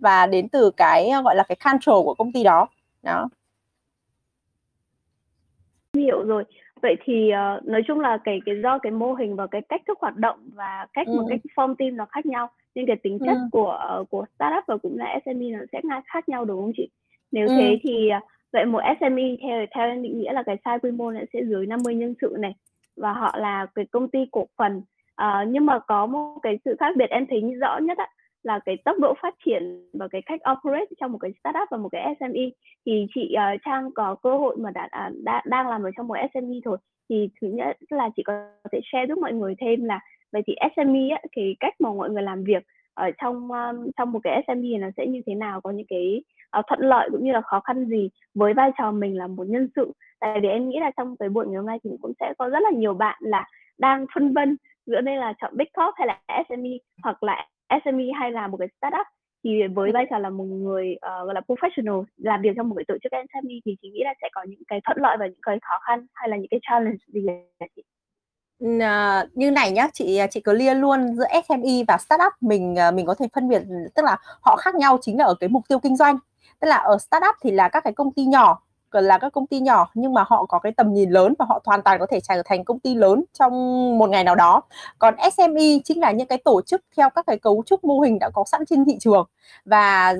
và 0.00 0.26
đến 0.26 0.48
từ 0.48 0.70
cái 0.76 1.10
gọi 1.24 1.36
là 1.36 1.42
cái 1.42 1.56
control 1.64 2.04
của 2.04 2.14
công 2.14 2.32
ty 2.32 2.44
đó 2.44 2.68
đó 3.02 3.28
hiểu 5.94 6.22
rồi 6.22 6.44
vậy 6.82 6.96
thì 7.04 7.30
uh, 7.32 7.64
nói 7.64 7.82
chung 7.86 8.00
là 8.00 8.18
cái 8.24 8.40
cái 8.46 8.54
do 8.62 8.78
cái 8.78 8.92
mô 8.92 9.12
hình 9.12 9.36
và 9.36 9.46
cái 9.46 9.62
cách 9.68 9.82
thức 9.86 9.98
hoạt 10.00 10.16
động 10.16 10.38
và 10.54 10.86
cách 10.92 11.06
ừ. 11.06 11.12
một 11.16 11.26
cách 11.30 11.40
form 11.56 11.74
team 11.74 11.96
nó 11.96 12.06
khác 12.10 12.26
nhau 12.26 12.50
nhưng 12.74 12.86
cái 12.86 12.96
tính 12.96 13.18
chất 13.18 13.34
ừ. 13.34 13.48
của 13.52 13.98
uh, 14.00 14.10
của 14.10 14.24
startup 14.34 14.64
và 14.66 14.76
cũng 14.76 14.98
là 14.98 15.18
SME 15.24 15.50
nó 15.50 15.58
sẽ 15.72 15.80
khác 16.06 16.28
nhau 16.28 16.44
đúng 16.44 16.60
không 16.60 16.72
chị 16.76 16.88
nếu 17.32 17.48
ừ. 17.48 17.54
thế 17.58 17.78
thì 17.82 18.10
uh, 18.16 18.22
vậy 18.52 18.64
một 18.64 18.80
SME 19.00 19.36
theo 19.42 19.66
theo 19.74 19.86
em 19.86 20.02
định 20.02 20.20
nghĩa 20.20 20.32
là 20.32 20.42
cái 20.42 20.56
size 20.64 20.78
quy 20.78 20.90
mô 20.90 21.10
nó 21.10 21.20
sẽ 21.32 21.40
dưới 21.48 21.66
50 21.66 21.94
nhân 21.94 22.14
sự 22.20 22.36
này 22.38 22.54
và 22.96 23.12
họ 23.12 23.34
là 23.38 23.66
cái 23.74 23.84
công 23.90 24.08
ty 24.08 24.18
cổ 24.32 24.46
phần 24.56 24.82
uh, 25.22 25.48
nhưng 25.48 25.66
mà 25.66 25.78
có 25.78 26.06
một 26.06 26.38
cái 26.42 26.58
sự 26.64 26.76
khác 26.80 26.96
biệt 26.96 27.10
em 27.10 27.26
thấy 27.26 27.40
rõ 27.60 27.78
nhất 27.78 27.98
á, 27.98 28.08
là 28.42 28.60
cái 28.64 28.76
tốc 28.84 28.96
độ 28.98 29.14
phát 29.22 29.34
triển 29.46 29.90
và 29.92 30.08
cái 30.08 30.22
cách 30.26 30.40
operate 30.52 30.86
trong 31.00 31.12
một 31.12 31.18
cái 31.18 31.32
startup 31.40 31.68
và 31.70 31.76
một 31.76 31.88
cái 31.92 32.14
SME 32.20 32.42
thì 32.86 33.06
chị 33.14 33.34
uh, 33.36 33.60
Trang 33.64 33.90
có 33.94 34.16
cơ 34.22 34.38
hội 34.38 34.56
mà 34.58 34.70
đã, 34.70 34.88
đã, 34.92 35.10
đã 35.24 35.42
đang 35.46 35.68
làm 35.68 35.82
ở 35.82 35.90
trong 35.96 36.08
một 36.08 36.16
SME 36.34 36.54
thôi 36.64 36.78
thì 37.08 37.28
thứ 37.40 37.48
nhất 37.48 37.76
là 37.90 38.10
chị 38.16 38.22
có 38.22 38.32
thể 38.72 38.80
share 38.92 39.06
giúp 39.08 39.18
mọi 39.18 39.32
người 39.32 39.54
thêm 39.60 39.84
là 39.84 40.00
vậy 40.32 40.42
thì 40.46 40.54
SME 40.76 41.08
á, 41.10 41.20
cái 41.32 41.56
cách 41.60 41.74
mà 41.80 41.92
mọi 41.92 42.10
người 42.10 42.22
làm 42.22 42.44
việc 42.44 42.62
ở 42.94 43.10
trong 43.22 43.52
um, 43.52 43.90
trong 43.96 44.12
một 44.12 44.20
cái 44.22 44.42
SME 44.46 44.78
nó 44.78 44.88
sẽ 44.96 45.06
như 45.06 45.20
thế 45.26 45.34
nào 45.34 45.60
có 45.60 45.70
những 45.70 45.86
cái 45.88 46.22
uh, 46.58 46.64
thuận 46.68 46.80
lợi 46.80 47.08
cũng 47.12 47.24
như 47.24 47.32
là 47.32 47.40
khó 47.40 47.60
khăn 47.60 47.86
gì 47.86 48.10
với 48.34 48.54
vai 48.54 48.70
trò 48.78 48.92
mình 48.92 49.18
là 49.18 49.26
một 49.26 49.44
nhân 49.48 49.68
sự. 49.76 49.92
Tại 50.20 50.40
vì 50.42 50.48
em 50.48 50.68
nghĩ 50.68 50.78
là 50.80 50.90
trong 50.96 51.16
cái 51.16 51.28
buổi 51.28 51.46
ngày 51.46 51.56
hôm 51.56 51.66
nay 51.66 51.78
thì 51.84 51.90
cũng 52.02 52.12
sẽ 52.20 52.34
có 52.38 52.48
rất 52.48 52.62
là 52.62 52.70
nhiều 52.70 52.94
bạn 52.94 53.18
là 53.20 53.46
đang 53.78 54.06
phân 54.14 54.32
vân 54.34 54.56
giữa 54.86 55.00
đây 55.00 55.16
là 55.16 55.32
chọn 55.40 55.56
big 55.56 55.68
corp 55.74 55.94
hay 55.96 56.06
là 56.06 56.44
SME 56.48 56.70
hoặc 57.02 57.22
là 57.22 57.46
SME 57.84 58.04
hay 58.20 58.32
là 58.32 58.46
một 58.46 58.56
cái 58.56 58.68
startup 58.78 59.06
thì 59.44 59.50
với 59.74 59.92
vai 59.92 60.06
trò 60.10 60.18
là 60.18 60.30
một 60.30 60.44
người 60.44 60.96
uh, 60.96 61.26
gọi 61.26 61.34
là 61.34 61.40
professional 61.48 62.04
làm 62.16 62.42
việc 62.42 62.50
trong 62.56 62.68
một 62.68 62.74
cái 62.78 62.84
tổ 62.88 62.94
chức 63.02 63.12
SME 63.12 63.54
thì 63.64 63.76
chị 63.82 63.90
nghĩ 63.90 64.00
là 64.04 64.14
sẽ 64.22 64.28
có 64.32 64.42
những 64.48 64.62
cái 64.68 64.80
thuận 64.84 64.98
lợi 65.00 65.16
và 65.20 65.26
những 65.26 65.42
cái 65.42 65.58
khó 65.62 65.78
khăn 65.86 66.06
hay 66.14 66.28
là 66.28 66.36
những 66.36 66.50
cái 66.50 66.60
challenge 66.62 66.98
gì 67.06 67.26
chị? 67.76 67.82
Uh, 68.64 69.36
như 69.36 69.50
này 69.50 69.70
nhá 69.70 69.88
chị 69.92 70.20
chị 70.30 70.40
cứ 70.40 70.52
lia 70.52 70.74
luôn 70.74 71.14
giữa 71.14 71.26
SME 71.48 71.84
và 71.88 71.98
startup 71.98 72.32
mình 72.40 72.74
mình 72.94 73.06
có 73.06 73.14
thể 73.14 73.26
phân 73.34 73.48
biệt 73.48 73.62
tức 73.94 74.04
là 74.04 74.16
họ 74.40 74.56
khác 74.56 74.74
nhau 74.74 74.98
chính 75.02 75.18
là 75.18 75.24
ở 75.24 75.34
cái 75.40 75.48
mục 75.48 75.62
tiêu 75.68 75.78
kinh 75.78 75.96
doanh 75.96 76.18
tức 76.60 76.68
là 76.68 76.76
ở 76.76 76.98
startup 76.98 77.34
thì 77.42 77.50
là 77.50 77.68
các 77.68 77.84
cái 77.84 77.92
công 77.92 78.12
ty 78.12 78.24
nhỏ 78.24 78.62
là 78.92 79.18
các 79.18 79.32
công 79.32 79.46
ty 79.46 79.60
nhỏ 79.60 79.90
nhưng 79.94 80.14
mà 80.14 80.24
họ 80.26 80.46
có 80.48 80.58
cái 80.58 80.72
tầm 80.72 80.92
nhìn 80.92 81.10
lớn 81.10 81.34
và 81.38 81.44
họ 81.48 81.62
hoàn 81.64 81.82
toàn 81.82 81.98
có 81.98 82.06
thể 82.10 82.20
trở 82.20 82.42
thành 82.44 82.64
công 82.64 82.78
ty 82.78 82.94
lớn 82.94 83.24
trong 83.32 83.52
một 83.98 84.10
ngày 84.10 84.24
nào 84.24 84.34
đó. 84.34 84.62
Còn 84.98 85.14
SME 85.32 85.78
chính 85.84 86.00
là 86.00 86.10
những 86.10 86.26
cái 86.26 86.38
tổ 86.44 86.62
chức 86.62 86.80
theo 86.96 87.10
các 87.10 87.26
cái 87.26 87.38
cấu 87.38 87.62
trúc 87.66 87.84
mô 87.84 88.00
hình 88.00 88.18
đã 88.18 88.30
có 88.30 88.44
sẵn 88.46 88.66
trên 88.66 88.84
thị 88.84 88.96
trường. 89.00 89.26
Và 89.64 90.14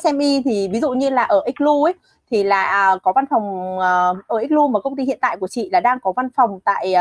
SME 0.00 0.42
thì 0.44 0.68
ví 0.68 0.80
dụ 0.80 0.90
như 0.90 1.10
là 1.10 1.22
ở 1.22 1.44
Xlu 1.58 1.84
ấy 1.84 1.94
thì 2.30 2.44
là 2.44 2.62
à, 2.62 2.96
có 3.02 3.12
văn 3.12 3.24
phòng 3.30 3.78
ờ, 3.78 4.14
ở 4.26 4.42
Xlu 4.48 4.68
mà 4.68 4.80
công 4.80 4.96
ty 4.96 5.04
hiện 5.04 5.18
tại 5.20 5.36
của 5.36 5.48
chị 5.48 5.70
là 5.70 5.80
đang 5.80 6.00
có 6.00 6.12
văn 6.12 6.28
phòng 6.36 6.60
tại 6.64 6.94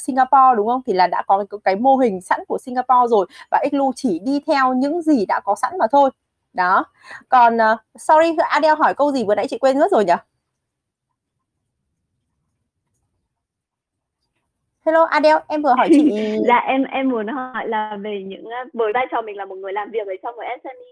Singapore 0.00 0.56
đúng 0.56 0.66
không? 0.68 0.82
Thì 0.86 0.92
là 0.92 1.06
đã 1.06 1.22
có 1.26 1.44
cái, 1.64 1.76
mô 1.76 1.96
hình 1.96 2.20
sẵn 2.20 2.40
của 2.48 2.58
Singapore 2.58 3.10
rồi 3.10 3.26
và 3.50 3.64
Xlu 3.72 3.92
chỉ 3.96 4.18
đi 4.18 4.40
theo 4.46 4.74
những 4.74 5.02
gì 5.02 5.26
đã 5.26 5.40
có 5.44 5.54
sẵn 5.54 5.78
mà 5.78 5.86
thôi. 5.92 6.10
Đó. 6.52 6.84
Còn 7.28 7.56
uh, 7.56 7.80
sorry 7.98 8.36
Adele 8.48 8.74
hỏi 8.74 8.94
câu 8.94 9.12
gì 9.12 9.24
vừa 9.24 9.34
nãy 9.34 9.46
chị 9.50 9.58
quên 9.58 9.78
mất 9.78 9.92
rồi 9.92 10.04
nhỉ? 10.04 10.14
Hello 14.88 15.04
Adele, 15.04 15.40
em 15.48 15.62
vừa 15.62 15.74
hỏi 15.76 15.88
chị. 15.90 16.10
dạ 16.48 16.56
em 16.56 16.84
em 16.84 17.08
muốn 17.08 17.26
hỏi 17.26 17.68
là 17.68 17.96
về 18.00 18.22
những 18.22 18.44
với 18.72 18.92
vai 18.94 19.06
trò 19.10 19.22
mình 19.22 19.36
là 19.36 19.44
một 19.44 19.54
người 19.54 19.72
làm 19.72 19.90
việc 19.90 20.06
ở 20.06 20.14
trong 20.22 20.36
một 20.36 20.42
SME. 20.62 20.90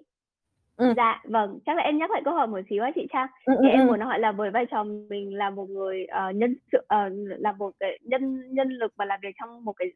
Ừ. 0.76 0.94
Dạ 0.96 1.22
vâng, 1.24 1.58
chắc 1.66 1.76
là 1.76 1.82
em 1.82 1.98
nhắc 1.98 2.10
lại 2.10 2.22
câu 2.24 2.34
hỏi 2.34 2.46
một 2.46 2.60
xíu 2.70 2.82
á 2.82 2.90
chị 2.94 3.06
Trang. 3.12 3.26
Ừ, 3.44 3.54
thì 3.62 3.68
ừ, 3.68 3.72
em 3.72 3.80
ừ. 3.80 3.86
muốn 3.86 4.00
hỏi 4.00 4.20
là 4.20 4.32
với 4.32 4.50
vai 4.50 4.66
trò 4.66 4.84
mình 4.84 5.36
là 5.36 5.50
một 5.50 5.70
người 5.70 6.06
uh, 6.28 6.36
nhân 6.36 6.54
sự 6.72 6.78
uh, 6.78 7.12
là 7.40 7.52
một 7.52 7.72
cái 7.80 7.98
nhân 8.02 8.54
nhân 8.54 8.68
lực 8.68 8.92
và 8.96 9.04
làm 9.04 9.20
việc 9.22 9.34
trong 9.40 9.64
một 9.64 9.72
cái 9.72 9.88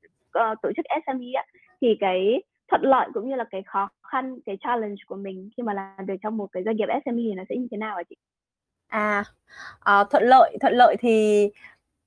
uh, 0.53 0.63
tổ 0.63 0.73
chức 0.77 0.87
SME 1.07 1.33
á 1.35 1.45
thì 1.81 1.97
cái 2.01 2.43
thuận 2.71 2.83
lợi 2.83 3.09
cũng 3.15 3.29
như 3.29 3.37
là 3.37 3.45
cái 3.51 3.63
khó 3.67 3.89
khăn 4.03 4.39
cái 4.47 4.57
challenge 4.61 5.03
của 5.07 5.17
mình 5.17 5.51
khi 5.57 5.63
mà 5.63 5.75
làm 5.75 6.07
việc 6.07 6.21
trong 6.23 6.37
một 6.37 6.47
cái 6.53 6.63
doanh 6.65 6.77
nghiệp 6.77 6.89
SME 7.05 7.23
thì 7.23 7.35
nó 7.35 7.43
sẽ 7.49 7.57
như 7.57 7.69
thế 7.71 7.77
nào 7.77 7.97
hả 7.97 8.03
chị? 8.09 8.17
À, 8.89 9.25
à 9.81 10.05
thuận 10.11 10.23
lợi 10.23 10.57
thuận 10.61 10.73
lợi 10.73 10.97
thì 11.01 11.49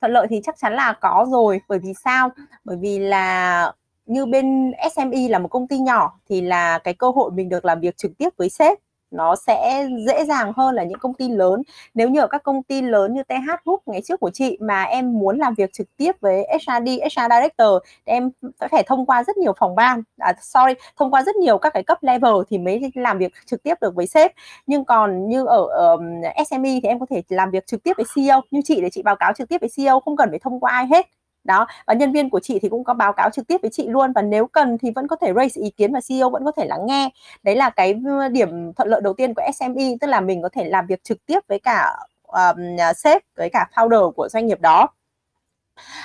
thuận 0.04 0.12
lợi 0.14 0.28
thì 0.30 0.42
chắc 0.44 0.56
chắn 0.58 0.74
là 0.74 0.94
có 1.02 1.26
rồi, 1.32 1.62
bởi 1.68 1.80
vì 1.80 1.94
sao? 2.04 2.30
Bởi 2.64 2.78
vì 2.82 3.00
là 3.00 3.72
như 4.06 4.26
bên 4.26 4.72
SME 4.96 5.28
là 5.30 5.40
một 5.40 5.48
công 5.48 5.68
ty 5.68 5.80
nhỏ 5.80 6.20
thì 6.30 6.42
là 6.42 6.80
cái 6.80 6.94
cơ 6.94 7.10
hội 7.10 7.32
mình 7.32 7.50
được 7.50 7.66
làm 7.66 7.80
việc 7.80 7.98
trực 7.98 8.12
tiếp 8.18 8.30
với 8.38 8.50
sếp 8.50 8.78
nó 9.14 9.36
sẽ 9.36 9.88
dễ 10.08 10.26
dàng 10.26 10.54
hơn 10.58 10.76
là 10.76 10.84
những 10.84 11.00
công 11.00 11.14
ty 11.14 11.30
lớn. 11.30 11.62
Nếu 11.94 12.10
như 12.10 12.20
ở 12.20 12.28
các 12.28 12.44
công 12.44 12.64
ty 12.64 12.82
lớn 12.82 13.14
như 13.14 13.24
TH 13.24 13.66
Group 13.66 13.82
ngày 13.86 14.02
trước 14.02 14.20
của 14.20 14.30
chị 14.34 14.58
mà 14.62 14.84
em 14.84 15.14
muốn 15.20 15.38
làm 15.38 15.54
việc 15.54 15.74
trực 15.74 15.88
tiếp 15.98 16.12
với 16.22 16.48
HRD, 16.52 16.88
HR 16.88 17.32
Director 17.32 17.68
thì 18.06 18.14
em 18.14 18.30
phải 18.72 18.84
thông 18.84 19.06
qua 19.06 19.24
rất 19.24 19.38
nhiều 19.38 19.54
phòng 19.60 19.76
ban. 19.76 20.04
À, 20.18 20.34
sorry 20.42 20.74
thông 20.98 21.14
qua 21.14 21.24
rất 21.24 21.36
nhiều 21.36 21.58
các 21.58 21.74
cái 21.74 21.84
cấp 21.84 21.98
level 22.02 22.34
thì 22.50 22.58
mới 22.58 22.82
làm 22.96 23.18
việc 23.18 23.34
trực 23.46 23.64
tiếp 23.64 23.76
được 23.82 23.96
với 23.96 24.08
sếp. 24.08 24.32
Nhưng 24.68 24.86
còn 24.86 25.30
như 25.30 25.46
ở 25.46 25.66
um, 25.66 26.22
SME 26.50 26.80
thì 26.84 26.90
em 26.90 27.00
có 27.00 27.06
thể 27.10 27.22
làm 27.30 27.52
việc 27.52 27.68
trực 27.68 27.84
tiếp 27.84 27.94
với 27.98 28.06
CEO 28.16 28.42
như 28.52 28.62
chị 28.66 28.82
để 28.82 28.90
chị 28.90 29.02
báo 29.02 29.16
cáo 29.16 29.34
trực 29.38 29.50
tiếp 29.50 29.58
với 29.62 29.70
CEO 29.76 30.00
không 30.00 30.18
cần 30.18 30.30
phải 30.30 30.40
thông 30.40 30.60
qua 30.60 30.72
ai 30.72 30.88
hết 30.88 31.08
đó 31.44 31.68
và 31.88 31.94
nhân 31.94 32.12
viên 32.12 32.30
của 32.30 32.40
chị 32.40 32.60
thì 32.60 32.70
cũng 32.70 32.84
có 32.84 32.94
báo 32.94 33.14
cáo 33.14 33.30
trực 33.30 33.48
tiếp 33.48 33.58
với 33.62 33.72
chị 33.72 33.88
luôn 33.88 34.12
và 34.14 34.22
nếu 34.22 34.48
cần 34.48 34.78
thì 34.78 34.92
vẫn 34.96 35.08
có 35.08 35.16
thể 35.16 35.34
raise 35.36 35.62
ý 35.62 35.70
kiến 35.70 35.94
và 35.94 36.00
CEO 36.08 36.30
vẫn 36.30 36.46
có 36.46 36.52
thể 36.52 36.66
lắng 36.66 36.86
nghe. 36.86 37.10
Đấy 37.44 37.56
là 37.56 37.70
cái 37.70 38.00
ừ, 38.06 38.28
điểm 38.28 38.74
thuận 38.74 38.88
lợi 38.90 39.02
đầu 39.02 39.14
tiên 39.14 39.34
của 39.34 39.42
SME 39.54 39.96
tức 40.02 40.08
là 40.08 40.22
mình 40.22 40.42
có 40.42 40.50
thể 40.50 40.64
làm 40.64 40.88
việc 40.88 41.04
trực 41.04 41.26
tiếp 41.26 41.40
với 41.48 41.60
cả 41.60 41.96
um, 42.22 42.78
sếp 42.96 43.22
với 43.38 43.50
cả 43.50 43.70
founder 43.76 44.12
của 44.12 44.30
doanh 44.30 44.48
nghiệp 44.48 44.62
đó. 44.62 44.88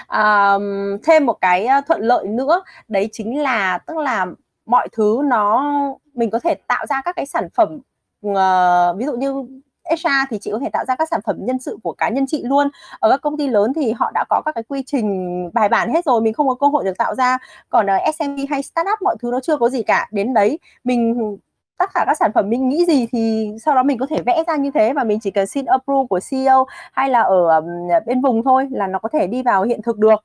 Um, 0.09 0.99
thêm 1.02 1.26
một 1.26 1.38
cái 1.40 1.66
thuận 1.87 2.00
lợi 2.02 2.26
nữa 2.26 2.62
đấy 2.88 3.09
chính 3.12 3.42
là 3.42 3.78
tức 3.78 3.97
là 3.97 4.26
mọi 4.66 4.88
thứ 4.92 5.21
nó 5.25 5.73
mình 6.14 6.30
có 6.30 6.38
thể 6.38 6.54
tạo 6.54 6.87
ra 6.87 7.02
các 7.04 7.16
cái 7.16 7.26
sản 7.26 7.49
phẩm 7.54 7.78
uh, 8.26 8.99
ví 8.99 9.07
dụ 9.07 9.16
như 9.16 9.45
HR 9.90 10.09
thì 10.30 10.38
chị 10.40 10.50
có 10.52 10.59
thể 10.59 10.68
tạo 10.73 10.85
ra 10.88 10.97
các 10.97 11.09
sản 11.11 11.21
phẩm 11.26 11.37
nhân 11.40 11.59
sự 11.59 11.78
của 11.83 11.92
cá 11.92 12.09
nhân 12.09 12.25
chị 12.28 12.42
luôn. 12.45 12.68
Ở 13.00 13.11
các 13.11 13.21
công 13.23 13.37
ty 13.37 13.49
lớn 13.49 13.73
thì 13.76 13.92
họ 13.92 14.11
đã 14.14 14.25
có 14.28 14.42
các 14.45 14.54
cái 14.54 14.64
quy 14.68 14.83
trình 14.87 15.50
bài 15.54 15.68
bản 15.68 15.92
hết 15.95 16.04
rồi, 16.04 16.21
mình 16.21 16.33
không 16.35 16.49
có 16.49 16.54
cơ 16.54 16.66
hội 16.66 16.85
được 16.85 16.99
tạo 16.99 17.14
ra. 17.14 17.38
Còn 17.68 17.87
ờ, 17.87 17.97
ở 17.97 18.11
SME 18.12 18.45
hay 18.50 18.62
startup 18.62 19.02
mọi 19.02 19.16
thứ 19.23 19.30
nó 19.33 19.40
chưa 19.40 19.57
có 19.57 19.68
gì 19.68 19.83
cả. 19.83 20.09
Đến 20.12 20.35
đấy, 20.35 20.59
mình, 20.85 21.37
tất 21.78 21.90
cả 21.95 22.04
các 22.07 22.16
sản 22.18 22.30
phẩm 22.35 22.50
mình 22.50 22.68
nghĩ 22.68 22.85
gì 22.87 23.07
thì 23.12 23.50
sau 23.64 23.75
đó 23.75 23.83
mình 23.83 23.99
có 23.99 24.07
thể 24.11 24.23
vẽ 24.26 24.45
ra 24.47 24.57
như 24.57 24.71
thế 24.75 24.92
và 24.92 25.04
mình 25.04 25.21
chỉ 25.21 25.30
cần 25.30 25.47
xin 25.47 25.64
approve 25.66 26.07
của 26.11 26.21
CEO 26.30 26.66
hay 26.92 27.11
là 27.11 27.21
ở 27.21 27.61
bên 28.07 28.21
vùng 28.21 28.45
thôi 28.45 28.68
là 28.71 28.87
nó 28.87 28.99
có 28.99 29.09
thể 29.12 29.26
đi 29.26 29.42
vào 29.42 29.62
hiện 29.62 29.83
thực 29.83 29.99
được. 29.99 30.25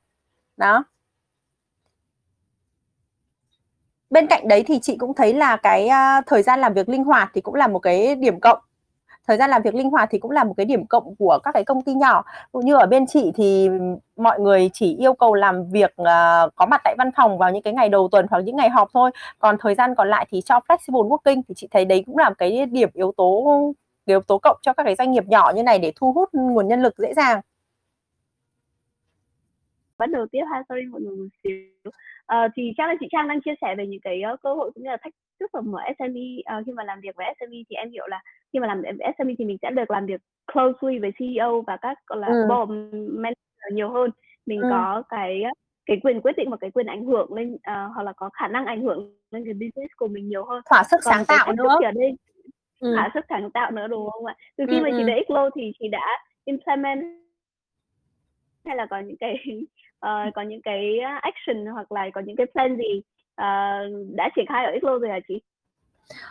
Đó. 0.56 0.84
Bên 4.10 4.26
cạnh 4.26 4.48
đấy 4.48 4.64
thì 4.66 4.78
chị 4.82 4.96
cũng 4.96 5.14
thấy 5.14 5.34
là 5.34 5.56
cái 5.56 5.88
à, 5.88 6.20
thời 6.26 6.42
gian 6.42 6.60
làm 6.60 6.74
việc 6.74 6.88
linh 6.88 7.04
hoạt 7.04 7.30
thì 7.34 7.40
cũng 7.40 7.54
là 7.54 7.66
một 7.66 7.78
cái 7.78 8.16
điểm 8.16 8.40
cộng 8.40 8.58
thời 9.26 9.36
gian 9.36 9.50
làm 9.50 9.62
việc 9.62 9.74
linh 9.74 9.90
hoạt 9.90 10.08
thì 10.12 10.18
cũng 10.18 10.30
là 10.30 10.44
một 10.44 10.54
cái 10.56 10.66
điểm 10.66 10.86
cộng 10.86 11.14
của 11.18 11.38
các 11.42 11.52
cái 11.52 11.64
công 11.64 11.82
ty 11.82 11.94
nhỏ. 11.94 12.24
Cũng 12.52 12.64
như 12.64 12.74
ở 12.74 12.86
bên 12.86 13.06
chị 13.06 13.32
thì 13.34 13.68
mọi 14.16 14.40
người 14.40 14.70
chỉ 14.72 14.96
yêu 14.96 15.14
cầu 15.14 15.34
làm 15.34 15.70
việc 15.70 15.94
uh, 16.02 16.54
có 16.54 16.66
mặt 16.70 16.80
tại 16.84 16.94
văn 16.98 17.10
phòng 17.16 17.38
vào 17.38 17.50
những 17.52 17.62
cái 17.62 17.72
ngày 17.72 17.88
đầu 17.88 18.08
tuần 18.12 18.26
hoặc 18.30 18.40
những 18.40 18.56
ngày 18.56 18.68
họp 18.68 18.90
thôi. 18.94 19.10
Còn 19.38 19.56
thời 19.60 19.74
gian 19.74 19.94
còn 19.94 20.08
lại 20.08 20.26
thì 20.30 20.40
cho 20.40 20.60
flexible 20.68 21.08
working 21.08 21.42
thì 21.48 21.54
chị 21.56 21.68
thấy 21.70 21.84
đấy 21.84 22.02
cũng 22.06 22.18
là 22.18 22.28
một 22.28 22.34
cái 22.38 22.66
điểm 22.66 22.88
yếu 22.92 23.12
tố 23.16 23.44
yếu 24.06 24.20
tố 24.20 24.38
cộng 24.38 24.56
cho 24.62 24.72
các 24.72 24.84
cái 24.84 24.94
doanh 24.94 25.12
nghiệp 25.12 25.24
nhỏ 25.26 25.52
như 25.54 25.62
này 25.62 25.78
để 25.78 25.92
thu 25.96 26.12
hút 26.12 26.28
nguồn 26.32 26.68
nhân 26.68 26.82
lực 26.82 26.98
dễ 26.98 27.14
dàng. 27.14 27.40
Bắt 29.98 30.10
đầu 30.10 30.26
tiếp 30.32 30.42
ha 30.52 30.62
sorry 30.68 30.86
mọi 30.86 31.00
người 31.00 31.16
một 31.16 31.28
xíu 31.44 31.92
uh, 32.32 32.52
thì 32.56 32.72
chắc 32.76 32.88
là 32.88 32.94
chị 33.00 33.06
Trang 33.10 33.28
đang 33.28 33.40
chia 33.40 33.54
sẻ 33.60 33.74
về 33.78 33.86
những 33.86 34.00
cái 34.00 34.22
uh, 34.32 34.40
cơ 34.42 34.54
hội 34.54 34.70
cũng 34.74 34.82
như 34.82 34.90
là 34.90 34.96
thách 35.02 35.14
thức 35.40 35.50
của 35.52 35.60
mở 35.60 35.78
SME 35.98 36.58
uh, 36.58 36.66
khi 36.66 36.72
mà 36.72 36.84
làm 36.84 37.00
việc 37.00 37.16
với 37.16 37.26
SME 37.38 37.58
thì 37.70 37.76
em 37.76 37.90
hiểu 37.90 38.06
là 38.06 38.22
khi 38.52 38.58
mà 38.58 38.66
làm 38.66 38.82
SME 39.18 39.34
thì 39.38 39.44
mình 39.44 39.56
sẽ 39.62 39.70
được 39.70 39.90
làm 39.90 40.06
việc 40.06 40.20
closely 40.52 40.98
với 40.98 41.12
CEO 41.18 41.62
và 41.66 41.76
các 41.76 41.98
là 42.10 42.26
ừ. 42.26 42.46
board 42.48 42.72
manager 43.10 43.72
nhiều 43.72 43.90
hơn 43.90 44.10
mình 44.46 44.60
ừ. 44.60 44.68
có 44.70 45.02
cái 45.08 45.42
cái 45.86 46.00
quyền 46.02 46.20
quyết 46.20 46.36
định 46.36 46.50
và 46.50 46.56
cái 46.56 46.70
quyền 46.70 46.86
ảnh 46.86 47.04
hưởng 47.04 47.34
lên 47.34 47.54
uh, 47.54 47.60
hoặc 47.94 48.02
là 48.02 48.12
có 48.16 48.30
khả 48.32 48.48
năng 48.48 48.66
ảnh 48.66 48.82
hưởng 48.82 49.16
lên 49.30 49.44
cái 49.44 49.54
business 49.54 49.92
của 49.96 50.08
mình 50.08 50.28
nhiều 50.28 50.44
hơn 50.44 50.62
thỏa 50.70 50.82
sức 50.90 50.96
Còn 51.04 51.14
sáng 51.14 51.24
tạo 51.24 51.52
nữa 51.52 51.68
ở 51.84 51.90
đây 51.90 52.16
ừ. 52.80 52.94
thỏa 52.96 53.10
sức 53.14 53.24
sáng 53.28 53.50
tạo 53.50 53.70
nữa 53.70 53.86
đúng 53.86 54.10
không 54.10 54.26
ạ 54.26 54.36
từ 54.56 54.64
khi 54.70 54.76
ừ, 54.78 54.82
mà 54.82 54.90
chị 54.92 55.02
ừ. 55.02 55.06
đã 55.06 55.14
Xlo 55.28 55.50
thì 55.56 55.72
chị 55.78 55.88
đã 55.88 56.24
implement 56.44 57.24
hay 58.64 58.76
là 58.76 58.86
có 58.86 58.98
những 59.00 59.16
cái 59.16 59.36
uh, 60.04 60.34
có 60.34 60.42
những 60.42 60.62
cái 60.62 60.98
ờ, 60.98 61.10
action 61.22 61.66
hoặc 61.66 61.92
là 61.92 62.10
có 62.14 62.20
những 62.20 62.36
cái 62.36 62.46
plan 62.52 62.76
gì 62.76 63.02
uh, 63.40 64.14
đã 64.16 64.30
triển 64.36 64.44
khai 64.48 64.64
ở 64.64 64.72
Xlo 64.82 64.98
rồi 64.98 65.10
hả 65.10 65.18
chị? 65.28 65.40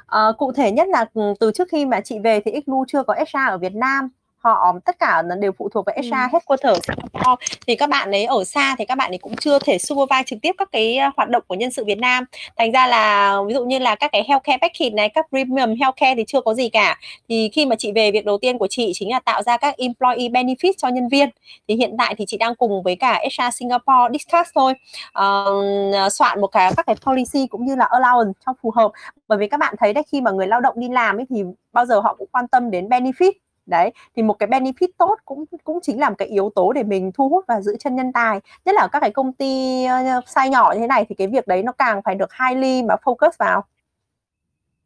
Uh, 0.04 0.38
cụ 0.38 0.52
thể 0.52 0.72
nhất 0.72 0.88
là 0.88 1.06
ừ, 1.14 1.34
từ 1.40 1.52
trước 1.52 1.68
khi 1.72 1.86
mà 1.86 2.02
chị 2.02 2.20
về 2.20 2.40
thì 2.40 2.52
Xlu 2.66 2.86
chưa 2.88 3.04
có 3.04 3.14
HR 3.14 3.50
ở 3.50 3.58
Việt 3.58 3.76
Nam 3.76 4.10
họ 4.44 4.74
tất 4.86 5.00
cả 5.00 5.22
đều 5.40 5.52
phụ 5.58 5.70
thuộc 5.70 5.86
vào 5.86 5.96
HR 5.98 6.14
ừ. 6.14 6.18
headquarter 6.32 6.78
Singapore 6.88 7.46
thì 7.68 7.76
các 7.76 7.90
bạn 7.90 8.12
ấy 8.12 8.26
ở 8.26 8.44
xa 8.44 8.76
thì 8.78 8.86
các 8.86 8.98
bạn 8.98 9.12
ấy 9.12 9.18
cũng 9.18 9.36
chưa 9.36 9.60
thể 9.60 9.78
supervise 9.78 10.24
trực 10.26 10.40
tiếp 10.42 10.52
các 10.58 10.70
cái 10.72 11.00
hoạt 11.18 11.30
động 11.30 11.44
của 11.48 11.56
nhân 11.56 11.72
sự 11.72 11.86
Việt 11.86 11.98
Nam. 11.98 12.26
Thành 12.58 12.72
ra 12.72 12.88
là 12.88 13.38
ví 13.48 13.54
dụ 13.54 13.66
như 13.66 13.80
là 13.80 13.96
các 13.96 14.12
cái 14.12 14.24
healthcare 14.28 14.58
package 14.58 14.90
này 14.90 15.10
các 15.10 15.26
premium 15.30 15.76
healthcare 15.80 16.16
thì 16.16 16.24
chưa 16.28 16.42
có 16.42 16.54
gì 16.54 16.70
cả. 16.70 17.00
Thì 17.30 17.50
khi 17.54 17.66
mà 17.66 17.76
chị 17.76 17.92
về 17.96 18.12
việc 18.12 18.26
đầu 18.26 18.38
tiên 18.38 18.58
của 18.58 18.68
chị 18.68 18.92
chính 18.96 19.12
là 19.12 19.20
tạo 19.20 19.44
ra 19.44 19.58
các 19.58 19.78
employee 19.78 20.30
benefit 20.30 20.74
cho 20.78 20.88
nhân 20.88 21.10
viên. 21.10 21.30
Thì 21.68 21.76
hiện 21.76 21.96
tại 21.98 22.16
thì 22.18 22.26
chị 22.28 22.38
đang 22.38 22.56
cùng 22.56 22.84
với 22.84 22.96
cả 22.96 23.22
HR 23.24 23.54
Singapore 23.54 24.12
discuss 24.12 24.50
thôi. 24.56 24.74
Uh, 25.20 26.14
soạn 26.14 26.42
một 26.42 26.48
cái 26.48 26.72
các 26.78 26.86
cái 26.86 26.96
policy 27.06 27.48
cũng 27.48 27.66
như 27.66 27.76
là 27.76 27.88
allowance 27.92 28.34
cho 28.46 28.54
phù 28.62 28.72
hợp. 28.72 28.92
Bởi 29.28 29.38
vì 29.38 29.48
các 29.48 29.60
bạn 29.60 29.76
thấy 29.80 29.94
đấy 29.94 30.04
khi 30.12 30.22
mà 30.22 30.32
người 30.32 30.48
lao 30.48 30.62
động 30.62 30.74
đi 30.78 30.88
làm 30.90 31.18
ấy 31.18 31.26
thì 31.30 31.44
bao 31.74 31.86
giờ 31.86 32.00
họ 32.00 32.16
cũng 32.18 32.28
quan 32.32 32.48
tâm 32.48 32.72
đến 32.72 32.88
benefit 32.88 33.32
đấy 33.66 33.92
thì 34.16 34.24
một 34.24 34.34
cái 34.34 34.50
benefit 34.50 34.88
tốt 34.98 35.16
cũng 35.26 35.46
cũng 35.64 35.80
chính 35.82 36.00
là 36.00 36.10
một 36.10 36.16
cái 36.18 36.28
yếu 36.28 36.52
tố 36.56 36.74
để 36.74 36.84
mình 36.84 37.12
thu 37.12 37.30
hút 37.30 37.46
và 37.48 37.62
giữ 37.62 37.76
chân 37.80 37.96
nhân 37.96 38.12
tài 38.14 38.40
nhất 38.66 38.76
là 38.76 38.88
các 38.92 39.00
cái 39.00 39.12
công 39.12 39.34
ty 39.34 39.84
uh, 39.86 40.24
size 40.26 40.50
nhỏ 40.50 40.72
như 40.74 40.80
thế 40.80 40.88
này 40.88 41.06
thì 41.10 41.16
cái 41.16 41.28
việc 41.28 41.48
đấy 41.48 41.64
nó 41.64 41.72
càng 41.72 42.02
phải 42.02 42.16
được 42.16 42.30
highly 42.34 42.84
mà 42.84 42.96
focus 43.04 43.32
vào 43.40 43.64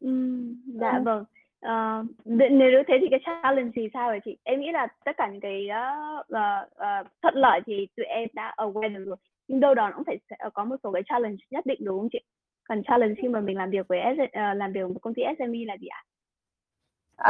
ừ, 0.00 0.10
dạ 0.66 0.90
ừ. 0.90 1.02
vâng 1.04 1.24
Uh, 1.66 2.06
nếu 2.24 2.82
thế 2.88 2.94
thì 3.00 3.06
cái 3.10 3.20
challenge 3.24 3.70
thì 3.74 3.88
sao 3.92 4.08
vậy 4.08 4.20
chị? 4.24 4.36
Em 4.42 4.60
nghĩ 4.60 4.70
là 4.72 4.86
tất 5.04 5.16
cả 5.16 5.28
những 5.28 5.40
cái 5.40 5.68
uh, 6.20 6.26
uh, 6.32 7.06
thuận 7.22 7.34
lợi 7.34 7.60
thì 7.66 7.88
tụi 7.96 8.06
em 8.06 8.28
đã 8.32 8.54
aware 8.56 8.94
được 8.94 9.04
rồi. 9.06 9.16
Nhưng 9.48 9.60
đâu 9.60 9.74
đó 9.74 9.88
nó 9.88 9.96
cũng 9.96 10.04
phải 10.04 10.18
có 10.54 10.64
một 10.64 10.76
số 10.82 10.92
cái 10.92 11.02
challenge 11.06 11.36
nhất 11.50 11.66
định 11.66 11.78
đúng 11.84 11.98
không 11.98 12.08
chị? 12.12 12.18
Còn 12.68 12.82
challenge 12.82 13.14
khi 13.22 13.28
mà 13.28 13.40
mình 13.40 13.56
làm 13.56 13.70
việc 13.70 13.88
với 13.88 14.00
uh, 14.22 14.28
làm 14.32 14.72
việc 14.72 14.80
với 14.80 14.92
một 14.92 15.00
công 15.02 15.14
ty 15.14 15.22
SME 15.38 15.64
là 15.66 15.76
gì 15.76 15.86
ạ? 15.86 16.02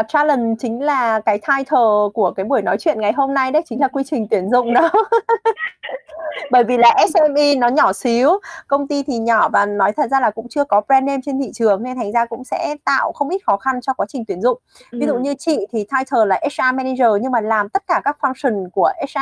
Uh, 0.01 0.07
challenge 0.09 0.55
chính 0.59 0.83
là 0.83 1.21
cái 1.21 1.39
title 1.39 2.09
của 2.15 2.33
cái 2.37 2.45
buổi 2.45 2.63
nói 2.63 2.77
chuyện 2.81 3.01
ngày 3.01 3.13
hôm 3.13 3.35
nay 3.35 3.51
đấy 3.51 3.63
chính 3.67 3.81
là 3.81 3.89
quy 3.89 4.03
trình 4.07 4.27
tuyển 4.31 4.51
dụng 4.51 4.75
đó. 4.75 4.91
Bởi 6.51 6.65
vì 6.65 6.77
là 6.77 6.97
SME 7.15 7.55
nó 7.55 7.69
nhỏ 7.69 7.93
xíu 7.93 8.31
công 8.67 8.89
ty 8.89 9.03
thì 9.03 9.19
nhỏ 9.19 9.49
và 9.49 9.67
nói 9.67 9.93
thật 9.93 10.11
ra 10.11 10.21
là 10.21 10.31
cũng 10.31 10.49
chưa 10.49 10.65
có 10.65 10.81
brand 10.89 11.07
name 11.07 11.21
trên 11.25 11.41
thị 11.41 11.51
trường 11.55 11.83
nên 11.83 11.97
thành 11.97 12.13
ra 12.13 12.27
cũng 12.27 12.45
sẽ 12.45 12.77
tạo 12.85 13.13
không 13.13 13.29
ít 13.29 13.39
khó 13.47 13.57
khăn 13.57 13.81
cho 13.81 13.93
quá 13.93 14.07
trình 14.09 14.25
tuyển 14.29 14.43
dụng. 14.43 14.59
Ví 14.93 15.07
dụ 15.07 15.13
ừ. 15.13 15.19
như 15.19 15.35
chị 15.39 15.67
thì 15.73 15.85
title 15.85 16.27
là 16.27 16.41
HR 16.43 16.75
manager 16.75 17.23
nhưng 17.23 17.33
mà 17.33 17.41
làm 17.41 17.69
tất 17.69 17.83
cả 17.87 18.01
các 18.05 18.19
function 18.21 18.69
của 18.71 18.93
HR 19.01 19.19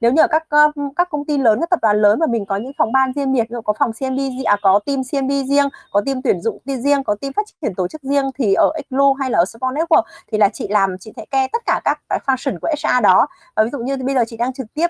nếu 0.00 0.12
như 0.12 0.22
các 0.30 0.46
các 0.96 1.10
công 1.10 1.24
ty 1.24 1.38
lớn 1.38 1.60
các 1.60 1.70
tập 1.70 1.78
đoàn 1.82 2.00
lớn 2.00 2.18
mà 2.18 2.26
mình 2.26 2.46
có 2.46 2.56
những 2.56 2.72
phòng 2.78 2.92
ban 2.92 3.12
riêng 3.12 3.32
biệt 3.32 3.42
ví 3.42 3.54
dụ 3.54 3.60
có 3.60 3.72
phòng 3.78 3.90
CMB 4.00 4.18
à, 4.44 4.56
có 4.62 4.80
team 4.86 5.02
CMB 5.12 5.30
riêng 5.48 5.68
có 5.92 6.02
team 6.06 6.22
tuyển 6.22 6.40
dụng 6.40 6.58
riêng 6.64 7.04
có 7.04 7.14
team 7.20 7.32
phát 7.32 7.46
triển 7.62 7.74
tổ 7.74 7.88
chức 7.88 8.02
riêng 8.02 8.30
thì 8.38 8.54
ở 8.54 8.72
Xlu 8.90 9.14
hay 9.14 9.30
là 9.30 9.38
ở 9.38 9.44
Support 9.44 9.74
Network 9.74 10.01
thì 10.32 10.38
là 10.38 10.48
chị 10.48 10.68
làm 10.68 10.98
chị 10.98 11.12
sẽ 11.16 11.24
care 11.30 11.48
tất 11.52 11.62
cả 11.66 11.80
các 11.84 12.00
cái 12.08 12.18
function 12.26 12.58
của 12.60 12.68
HR 12.68 13.02
đó. 13.02 13.26
Và 13.56 13.64
ví 13.64 13.70
dụ 13.70 13.78
như 13.78 13.96
bây 13.96 14.14
giờ 14.14 14.24
chị 14.26 14.36
đang 14.36 14.52
trực 14.52 14.66
tiếp 14.74 14.86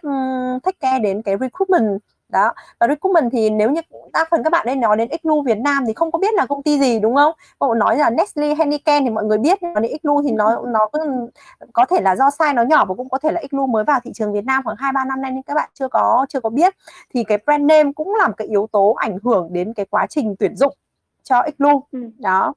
take 0.63 0.79
care 0.81 0.99
đến 0.99 1.23
cái 1.23 1.37
recruitment. 1.41 2.01
Đó. 2.29 2.53
Và 2.81 2.89
recruitment 2.89 3.33
thì 3.33 3.51
nếu 3.51 3.71
như 3.71 3.81
đa 4.13 4.25
phần 4.31 4.43
các 4.43 4.51
bạn 4.51 4.67
đây 4.67 4.77
nói 4.77 4.97
đến 4.97 5.09
Xlu 5.23 5.43
Việt 5.43 5.59
Nam 5.59 5.85
thì 5.87 5.93
không 5.93 6.13
có 6.13 6.19
biết 6.19 6.35
là 6.35 6.47
công 6.47 6.63
ty 6.63 6.79
gì 6.79 6.99
đúng 7.01 7.17
không? 7.17 7.33
Bộ 7.59 7.75
nói 7.75 7.97
là 7.97 8.11
Nestle 8.11 8.55
Heineken 8.55 9.05
thì 9.05 9.11
mọi 9.11 9.25
người 9.25 9.39
biết 9.39 9.63
mà 9.63 9.81
đến 9.81 9.93
Xlu 10.03 10.23
thì 10.23 10.31
nó 10.31 10.63
nó 10.67 10.89
có 11.73 11.87
thể 11.87 12.01
là 12.01 12.17
do 12.17 12.29
size 12.29 12.55
nó 12.55 12.63
nhỏ 12.63 12.85
và 12.85 12.95
cũng 12.95 13.09
có 13.09 13.19
thể 13.19 13.33
là 13.33 13.43
Xlu 13.51 13.67
mới 13.67 13.85
vào 13.85 14.01
thị 14.05 14.11
trường 14.15 14.33
Việt 14.33 14.45
Nam 14.45 14.63
khoảng 14.65 14.77
hai 14.77 14.93
ba 14.93 15.05
năm 15.05 15.23
nay 15.23 15.31
nên 15.31 15.43
các 15.43 15.55
bạn 15.55 15.71
chưa 15.75 15.89
có 15.89 16.27
chưa 16.29 16.41
có 16.41 16.51
biết. 16.51 16.75
Thì 17.15 17.25
cái 17.25 17.39
brand 17.47 17.65
name 17.65 17.93
cũng 17.93 18.15
làm 18.15 18.33
cái 18.33 18.49
yếu 18.49 18.69
tố 18.73 18.93
ảnh 18.93 19.19
hưởng 19.25 19.49
đến 19.53 19.75
cái 19.75 19.87
quá 19.91 20.07
trình 20.07 20.37
tuyển 20.39 20.57
dụng 20.57 20.77
cho 21.23 21.43
Xlu 21.59 21.83
ừ. 21.93 22.11
đó. 22.19 22.55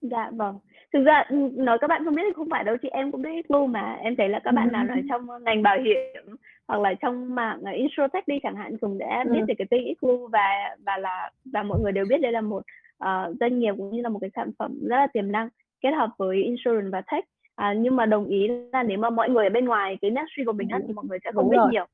Dạ 0.00 0.30
vâng 0.32 0.58
thực 0.92 1.04
ra 1.04 1.24
ừ, 1.28 1.36
nói 1.54 1.78
các 1.80 1.86
bạn 1.86 2.04
không 2.04 2.14
biết 2.14 2.22
thì 2.26 2.32
không 2.36 2.48
phải 2.50 2.64
đâu 2.64 2.76
chị 2.82 2.88
em 2.88 3.12
cũng 3.12 3.22
biết 3.22 3.50
luôn 3.50 3.72
mà 3.72 3.92
em 4.02 4.16
thấy 4.16 4.28
là 4.28 4.40
các 4.44 4.54
bạn 4.54 4.72
nào 4.72 4.84
là 4.84 4.96
trong 5.08 5.26
ngành 5.44 5.62
bảo 5.62 5.78
hiểm 5.80 6.36
hoặc 6.68 6.80
là 6.80 6.94
trong 6.94 7.34
mạng 7.34 7.58
uh, 7.60 7.74
insurtech 7.74 8.28
đi 8.28 8.38
chẳng 8.42 8.56
hạn 8.56 8.78
cũng 8.78 8.98
đã 8.98 9.24
biết 9.30 9.40
ừ. 9.40 9.44
về 9.48 9.54
cái 9.58 9.66
tên 9.70 9.82
Xlu 10.02 10.28
và 10.28 10.76
và 10.86 10.96
là 10.96 11.30
và 11.52 11.62
mọi 11.62 11.80
người 11.80 11.92
đều 11.92 12.04
biết 12.08 12.20
đây 12.20 12.32
là 12.32 12.40
một 12.40 12.62
uh, 13.04 13.36
doanh 13.40 13.58
nghiệp 13.58 13.74
cũng 13.76 13.90
như 13.90 14.02
là 14.02 14.08
một 14.08 14.18
cái 14.18 14.30
sản 14.36 14.50
phẩm 14.58 14.78
rất 14.88 14.96
là 14.96 15.06
tiềm 15.06 15.32
năng 15.32 15.48
kết 15.80 15.90
hợp 15.90 16.10
với 16.18 16.42
insurance 16.42 16.90
và 16.92 17.00
tech 17.00 17.24
à, 17.54 17.72
nhưng 17.72 17.96
mà 17.96 18.06
đồng 18.06 18.26
ý 18.26 18.48
là 18.72 18.82
nếu 18.82 18.98
mà 18.98 19.10
mọi 19.10 19.30
người 19.30 19.46
ở 19.46 19.50
bên 19.50 19.64
ngoài 19.64 19.98
cái 20.00 20.10
industry 20.10 20.44
của 20.44 20.52
mình 20.52 20.68
ừ. 20.68 20.78
thì 20.86 20.92
mọi 20.94 21.04
người 21.08 21.18
sẽ 21.24 21.32
không 21.32 21.44
đúng 21.44 21.50
biết 21.50 21.56
rồi. 21.58 21.68
nhiều 21.72 21.84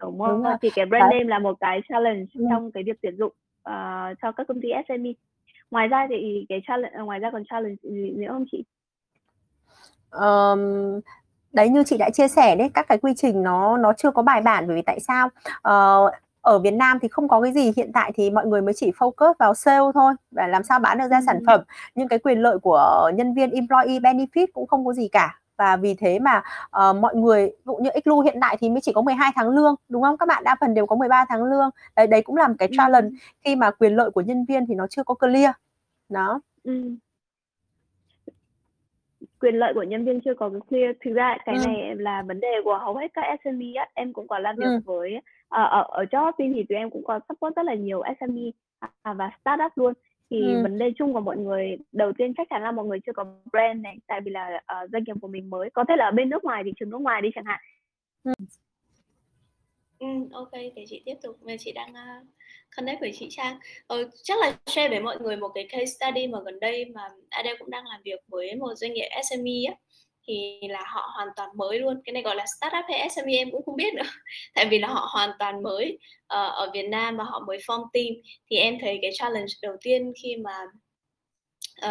đúng 0.00 0.18
không 0.18 0.28
đúng 0.28 0.42
rồi. 0.42 0.54
thì 0.62 0.70
cái 0.74 0.86
brand 0.86 1.02
Đấy. 1.02 1.10
name 1.18 1.30
là 1.30 1.38
một 1.38 1.60
cái 1.60 1.80
challenge 1.88 2.24
ừ. 2.34 2.44
trong 2.50 2.72
cái 2.72 2.82
việc 2.82 2.96
tuyển 3.02 3.16
dụng 3.16 3.32
uh, 3.68 4.18
cho 4.22 4.32
các 4.32 4.46
công 4.48 4.60
ty 4.60 4.68
SME 4.88 5.12
ngoài 5.72 5.88
ra 5.88 6.06
thì 6.10 6.46
cái 6.48 6.62
challenge 6.66 6.98
ngoài 6.98 7.18
ra 7.18 7.30
còn 7.30 7.44
challenge 7.44 7.76
gì 7.82 8.10
nữa 8.10 8.28
không 8.28 8.44
chị? 8.52 8.64
Um, 10.10 11.00
đấy 11.52 11.68
như 11.68 11.84
chị 11.84 11.96
đã 11.98 12.10
chia 12.10 12.28
sẻ 12.28 12.56
đấy 12.56 12.70
các 12.74 12.88
cái 12.88 12.98
quy 12.98 13.12
trình 13.16 13.42
nó 13.42 13.76
nó 13.76 13.92
chưa 13.92 14.10
có 14.10 14.22
bài 14.22 14.40
bản 14.40 14.66
bởi 14.66 14.76
vì 14.76 14.82
tại 14.82 15.00
sao? 15.00 15.28
Uh, 15.68 16.14
ở 16.40 16.58
Việt 16.58 16.70
Nam 16.70 16.98
thì 17.02 17.08
không 17.08 17.28
có 17.28 17.40
cái 17.40 17.52
gì 17.52 17.72
hiện 17.76 17.90
tại 17.92 18.12
thì 18.14 18.30
mọi 18.30 18.46
người 18.46 18.62
mới 18.62 18.74
chỉ 18.74 18.90
focus 18.90 19.34
vào 19.38 19.54
sale 19.54 19.90
thôi 19.94 20.14
và 20.30 20.46
làm 20.46 20.62
sao 20.62 20.78
bán 20.78 20.98
được 20.98 21.08
ra 21.10 21.18
ừ. 21.18 21.22
sản 21.26 21.40
phẩm. 21.46 21.60
Nhưng 21.94 22.08
cái 22.08 22.18
quyền 22.18 22.38
lợi 22.38 22.58
của 22.58 23.10
nhân 23.14 23.34
viên 23.34 23.50
employee 23.50 23.98
benefit 23.98 24.46
cũng 24.52 24.66
không 24.66 24.86
có 24.86 24.92
gì 24.92 25.08
cả 25.08 25.38
và 25.62 25.76
vì 25.76 25.94
thế 25.94 26.18
mà 26.18 26.42
uh, 26.66 26.96
mọi 26.96 27.14
người 27.16 27.46
ví 27.46 27.62
dụ 27.64 27.76
như 27.76 27.90
Xlu 28.04 28.20
hiện 28.20 28.38
tại 28.40 28.56
thì 28.60 28.70
mới 28.70 28.80
chỉ 28.80 28.92
có 28.92 29.02
12 29.02 29.32
tháng 29.34 29.48
lương 29.48 29.74
đúng 29.88 30.02
không 30.02 30.16
các 30.16 30.28
bạn 30.28 30.44
đa 30.44 30.56
phần 30.60 30.74
đều 30.74 30.86
có 30.86 30.96
13 30.96 31.24
tháng 31.28 31.44
lương 31.44 31.70
đấy 31.96 32.06
đấy 32.06 32.22
cũng 32.22 32.36
là 32.36 32.48
một 32.48 32.54
cái 32.58 32.68
ừ. 32.68 32.74
challenge 32.76 33.08
ừ. 33.08 33.16
khi 33.44 33.56
mà 33.56 33.70
quyền 33.70 33.96
lợi 33.96 34.10
của 34.10 34.20
nhân 34.20 34.44
viên 34.44 34.66
thì 34.66 34.74
nó 34.74 34.86
chưa 34.86 35.04
có 35.04 35.14
clear 35.14 35.52
đó 36.08 36.40
ừ. 36.64 36.96
quyền 39.40 39.54
lợi 39.54 39.74
của 39.74 39.82
nhân 39.82 40.04
viên 40.04 40.20
chưa 40.20 40.34
có 40.34 40.50
clear 40.68 40.96
thực 41.04 41.12
ra 41.12 41.36
cái 41.44 41.54
ừ. 41.54 41.66
này 41.66 41.94
là 41.96 42.22
vấn 42.22 42.40
đề 42.40 42.54
của 42.64 42.78
hầu 42.78 42.96
hết 42.96 43.08
các 43.14 43.40
SME 43.44 43.72
á. 43.74 43.88
em 43.94 44.12
cũng 44.12 44.28
có 44.28 44.38
làm 44.38 44.56
việc 44.56 44.64
ừ. 44.64 44.80
với 44.84 45.20
ở 45.48 45.64
ở 45.64 45.84
ở 45.88 46.04
job 46.04 46.32
thì 46.38 46.64
tụi 46.68 46.78
em 46.78 46.90
cũng 46.90 47.04
có 47.04 47.20
support 47.28 47.56
rất 47.56 47.62
là 47.62 47.74
nhiều 47.74 48.02
SME 48.20 48.50
à, 49.02 49.12
và 49.12 49.30
startup 49.40 49.72
luôn 49.76 49.92
thì 50.32 50.40
ừ. 50.40 50.62
vấn 50.62 50.78
đề 50.78 50.92
chung 50.98 51.12
của 51.12 51.20
mọi 51.20 51.36
người 51.36 51.78
đầu 51.92 52.12
tiên 52.18 52.32
chắc 52.36 52.46
chắn 52.50 52.62
là 52.62 52.72
mọi 52.72 52.86
người 52.86 52.98
chưa 53.06 53.12
có 53.12 53.24
brand 53.52 53.80
này 53.80 53.96
tại 54.06 54.20
vì 54.20 54.30
là 54.30 54.62
uh, 54.84 54.90
doanh 54.92 55.04
nghiệp 55.04 55.14
của 55.20 55.28
mình 55.28 55.50
mới 55.50 55.70
có 55.70 55.84
thể 55.88 55.94
là 55.96 56.04
ở 56.04 56.10
bên 56.10 56.30
nước 56.30 56.44
ngoài 56.44 56.62
thị 56.64 56.72
trường 56.80 56.90
nước 56.90 57.00
ngoài 57.00 57.22
đi 57.22 57.28
chẳng 57.34 57.44
hạn 57.44 57.60
ừ. 58.24 58.32
Ừ, 60.02 60.08
ok, 60.32 60.52
để 60.52 60.84
chị 60.88 61.02
tiếp 61.04 61.14
tục. 61.22 61.36
Và 61.40 61.52
chị 61.58 61.72
đang 61.72 61.90
uh, 61.90 62.26
connect 62.76 63.00
với 63.00 63.12
chị 63.14 63.26
Trang. 63.30 63.58
Ờ, 63.86 64.10
chắc 64.22 64.38
là 64.40 64.58
share 64.66 64.88
với 64.88 65.00
mọi 65.00 65.20
người 65.20 65.36
một 65.36 65.48
cái 65.54 65.66
case 65.68 65.86
study 65.86 66.26
mà 66.26 66.38
gần 66.44 66.60
đây 66.60 66.84
mà 66.84 67.02
Adele 67.30 67.56
cũng 67.58 67.70
đang 67.70 67.86
làm 67.86 68.00
việc 68.04 68.20
với 68.28 68.54
một 68.54 68.74
doanh 68.74 68.92
nghiệp 68.92 69.08
SME 69.30 69.64
á 69.68 69.74
thì 70.26 70.58
là 70.68 70.84
họ 70.86 71.10
hoàn 71.14 71.28
toàn 71.36 71.48
mới 71.56 71.78
luôn. 71.78 72.00
Cái 72.04 72.12
này 72.12 72.22
gọi 72.22 72.36
là 72.36 72.44
startup 72.56 72.84
hay 72.88 73.08
SME 73.10 73.36
em 73.36 73.50
cũng 73.50 73.64
không 73.64 73.76
biết 73.76 73.94
nữa. 73.94 74.02
Tại 74.54 74.66
vì 74.70 74.78
là 74.78 74.88
họ 74.88 75.08
hoàn 75.12 75.30
toàn 75.38 75.62
mới 75.62 75.98
uh, 76.22 76.52
ở 76.54 76.70
Việt 76.74 76.88
Nam 76.88 77.16
và 77.16 77.24
họ 77.24 77.44
mới 77.46 77.58
form 77.58 77.86
team. 77.92 78.14
Thì 78.50 78.56
em 78.56 78.78
thấy 78.80 78.98
cái 79.02 79.10
challenge 79.14 79.52
đầu 79.62 79.76
tiên 79.82 80.12
khi 80.22 80.36
mà 80.36 80.58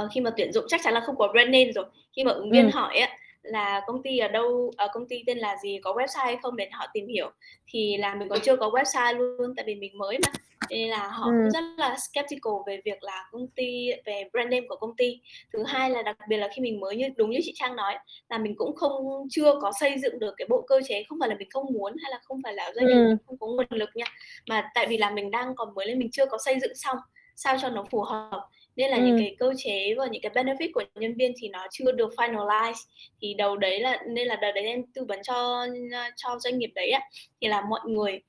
uh, 0.02 0.12
khi 0.14 0.22
mà 0.22 0.32
tuyển 0.38 0.54
dụng 0.54 0.66
chắc 0.68 0.82
chắn 0.84 0.94
là 0.94 1.00
không 1.00 1.16
có 1.18 1.28
brand 1.28 1.50
name 1.50 1.72
rồi. 1.72 1.86
Khi 2.16 2.24
mà 2.24 2.32
ứng 2.32 2.52
viên 2.52 2.66
ừ. 2.66 2.70
hỏi 2.74 2.98
á 2.98 3.18
là 3.44 3.82
công 3.88 4.04
ty 4.04 4.18
ở 4.18 4.28
đâu 4.28 4.72
ở 4.78 4.88
công 4.94 5.08
ty 5.08 5.24
tên 5.28 5.38
là 5.38 5.58
gì 5.64 5.80
có 5.84 5.94
website 5.94 6.26
hay 6.26 6.38
không 6.42 6.56
để 6.56 6.70
họ 6.72 6.86
tìm 6.94 7.08
hiểu. 7.08 7.30
Thì 7.68 7.98
là 7.98 8.16
mình 8.16 8.30
còn 8.30 8.40
chưa 8.44 8.56
có 8.56 8.70
website 8.70 9.18
luôn 9.18 9.54
tại 9.56 9.66
vì 9.66 9.76
mình 9.76 9.98
mới 9.98 10.20
mà. 10.26 10.32
Nên 10.70 10.90
là 10.90 11.08
họ 11.08 11.26
ừ. 11.26 11.32
cũng 11.32 11.52
rất 11.52 11.64
là 11.78 11.98
skeptical 11.98 12.54
về 12.68 12.82
việc 12.86 13.04
là 13.04 13.26
công 13.32 13.48
ty 13.48 13.90
về 14.06 14.24
brand 14.34 14.52
name 14.52 14.66
của 14.70 14.76
công 14.76 14.96
ty. 14.96 15.20
Thứ 15.54 15.64
hai 15.64 15.90
là 15.90 16.02
đặc 16.02 16.18
biệt 16.30 16.38
là 16.38 16.50
khi 16.56 16.62
mình 16.62 16.80
mới 16.80 16.96
như 16.96 17.10
đúng 17.16 17.30
như 17.30 17.40
chị 17.44 17.52
trang 17.56 17.76
nói 17.76 17.94
là 18.30 18.38
mình 18.38 18.56
cũng 18.58 18.76
không 18.76 19.28
chưa 19.30 19.54
có 19.62 19.72
xây 19.80 20.00
dựng 20.00 20.20
được 20.20 20.34
cái 20.38 20.48
bộ 20.50 20.66
cơ 20.68 20.82
chế. 20.88 21.04
Không 21.10 21.18
phải 21.20 21.30
là 21.30 21.36
mình 21.40 21.50
không 21.50 21.66
muốn 21.74 21.94
hay 22.04 22.12
là 22.12 22.20
không 22.24 22.42
phải 22.44 22.54
là 22.54 22.72
doanh 22.76 22.86
nghiệp 22.86 22.94
ừ. 22.94 23.16
không 23.28 23.38
có 23.40 23.48
nguồn 23.48 23.66
lực 23.70 23.90
nha. 23.96 24.06
Mà 24.50 24.72
tại 24.76 24.88
vì 24.88 24.98
là 24.98 25.12
mình 25.12 25.32
đang 25.32 25.56
còn 25.56 25.74
mới 25.76 25.86
lên 25.86 26.00
mình 26.00 26.12
chưa 26.12 26.26
có 26.26 26.38
xây 26.46 26.60
dựng 26.62 26.76
xong 26.76 26.98
sao 27.36 27.58
cho 27.62 27.70
nó 27.70 27.86
phù 27.92 28.02
hợp 28.02 28.48
nên 28.76 28.92
là 28.92 28.98
ừ. 28.98 29.04
những 29.04 29.18
cái 29.18 29.36
cơ 29.40 29.54
chế 29.58 29.96
và 29.98 30.08
những 30.12 30.22
cái 30.22 30.32
benefit 30.32 30.70
của 30.74 30.84
nhân 30.96 31.14
viên 31.18 31.34
thì 31.42 31.50
nó 31.50 31.68
chưa 31.72 31.92
được 31.92 32.14
finalize 32.18 32.74
thì 33.22 33.34
đầu 33.34 33.58
đấy 33.58 33.80
là 33.80 34.00
nên 34.08 34.28
là 34.28 34.36
đầu 34.36 34.52
đấy 34.56 34.64
em 34.64 34.84
tư 34.94 35.06
vấn 35.08 35.20
cho 35.24 35.66
cho 36.16 36.40
doanh 36.40 36.58
nghiệp 36.58 36.72
đấy 36.76 36.90
ạ 36.90 37.02
thì 37.42 37.48
là 37.48 37.62
mọi 37.70 37.82
người 37.86 38.20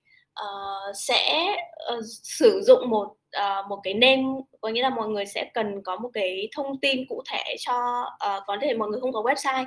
uh, 0.40 0.96
sẽ 0.96 1.54
uh, 1.98 2.04
sử 2.22 2.62
dụng 2.66 2.90
một 2.90 3.08
uh, 3.38 3.66
một 3.68 3.80
cái 3.82 3.94
name 3.94 4.22
có 4.60 4.68
nghĩa 4.68 4.82
là 4.82 4.90
mọi 4.90 5.08
người 5.08 5.26
sẽ 5.26 5.50
cần 5.54 5.82
có 5.84 5.96
một 5.96 6.10
cái 6.14 6.48
thông 6.56 6.80
tin 6.80 7.06
cụ 7.08 7.22
thể 7.32 7.56
cho 7.58 8.02
uh, 8.02 8.42
có 8.46 8.56
thể 8.62 8.74
mọi 8.74 8.88
người 8.88 9.00
không 9.00 9.12
có 9.12 9.22
website 9.22 9.66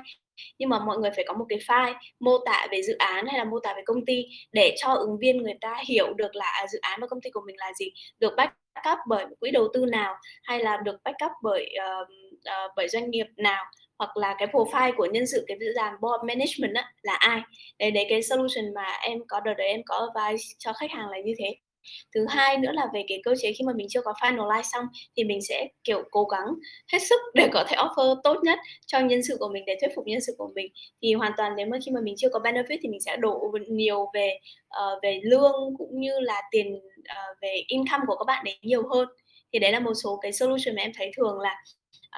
nhưng 0.58 0.68
mà 0.68 0.78
mọi 0.78 0.98
người 0.98 1.10
phải 1.16 1.24
có 1.28 1.34
một 1.34 1.46
cái 1.48 1.58
file 1.58 1.94
mô 2.20 2.38
tả 2.46 2.66
về 2.70 2.82
dự 2.82 2.96
án 2.98 3.26
hay 3.26 3.38
là 3.38 3.44
mô 3.44 3.60
tả 3.60 3.74
về 3.76 3.82
công 3.86 4.04
ty 4.06 4.24
để 4.52 4.74
cho 4.78 4.94
ứng 4.94 5.18
viên 5.18 5.42
người 5.42 5.54
ta 5.60 5.82
hiểu 5.88 6.14
được 6.14 6.36
là 6.36 6.46
à, 6.46 6.66
dự 6.72 6.78
án 6.82 7.00
và 7.00 7.06
công 7.06 7.20
ty 7.20 7.30
của 7.30 7.42
mình 7.46 7.56
là 7.58 7.72
gì 7.78 7.86
được 8.20 8.32
backup 8.36 8.98
bởi 9.08 9.26
quỹ 9.40 9.50
đầu 9.50 9.68
tư 9.74 9.86
nào 9.86 10.14
hay 10.42 10.60
là 10.60 10.76
được 10.84 10.96
backup 11.04 11.32
bởi 11.42 11.74
uh, 12.02 12.08
uh, 12.36 12.72
bởi 12.76 12.88
doanh 12.88 13.10
nghiệp 13.10 13.26
nào 13.36 13.64
hoặc 13.98 14.16
là 14.16 14.34
cái 14.38 14.48
profile 14.48 14.92
của 14.96 15.06
nhân 15.06 15.26
sự 15.26 15.44
cái 15.46 15.56
dự 15.60 15.74
án 15.74 15.94
board 16.00 16.24
management 16.24 16.74
á, 16.74 16.92
là 17.02 17.14
ai. 17.14 17.40
Để 17.78 17.90
để 17.90 18.06
cái 18.08 18.22
solution 18.22 18.74
mà 18.74 18.98
em 19.02 19.18
có 19.28 19.40
đợt 19.40 19.54
đấy 19.58 19.66
em 19.66 19.80
có 19.86 20.08
advice 20.14 20.44
cho 20.58 20.72
khách 20.72 20.90
hàng 20.90 21.08
là 21.08 21.18
như 21.24 21.32
thế 21.38 21.56
thứ 22.14 22.26
hai 22.28 22.58
nữa 22.58 22.72
là 22.72 22.86
về 22.94 23.04
cái 23.08 23.20
cơ 23.24 23.34
chế 23.42 23.52
khi 23.52 23.64
mà 23.64 23.72
mình 23.76 23.86
chưa 23.90 24.00
có 24.00 24.12
finalize 24.20 24.62
xong 24.62 24.84
thì 25.16 25.24
mình 25.24 25.38
sẽ 25.42 25.68
kiểu 25.84 26.02
cố 26.10 26.24
gắng 26.24 26.46
hết 26.92 26.98
sức 26.98 27.20
để 27.34 27.48
có 27.52 27.64
thể 27.68 27.76
offer 27.76 28.20
tốt 28.24 28.36
nhất 28.42 28.58
cho 28.86 28.98
nhân 28.98 29.22
sự 29.22 29.36
của 29.40 29.48
mình 29.48 29.64
để 29.66 29.76
thuyết 29.80 29.90
phục 29.96 30.06
nhân 30.06 30.20
sự 30.20 30.34
của 30.38 30.50
mình. 30.54 30.72
Thì 31.02 31.14
hoàn 31.14 31.32
toàn 31.36 31.52
nếu 31.56 31.66
mà 31.66 31.78
khi 31.86 31.92
mà 31.92 32.00
mình 32.00 32.14
chưa 32.18 32.28
có 32.28 32.38
benefit 32.38 32.78
thì 32.82 32.88
mình 32.88 33.00
sẽ 33.00 33.16
đổ 33.16 33.52
nhiều 33.68 34.06
về 34.14 34.38
uh, 34.66 35.02
về 35.02 35.20
lương 35.24 35.52
cũng 35.78 36.00
như 36.00 36.20
là 36.20 36.42
tiền 36.50 36.74
uh, 36.76 37.36
về 37.42 37.62
income 37.66 38.04
của 38.06 38.16
các 38.16 38.24
bạn 38.26 38.44
đấy 38.44 38.58
nhiều 38.62 38.88
hơn. 38.88 39.08
Thì 39.52 39.58
đấy 39.58 39.72
là 39.72 39.80
một 39.80 39.94
số 39.94 40.18
cái 40.22 40.32
solution 40.32 40.76
mà 40.76 40.82
em 40.82 40.92
thấy 40.96 41.10
thường 41.16 41.38
là 41.40 41.62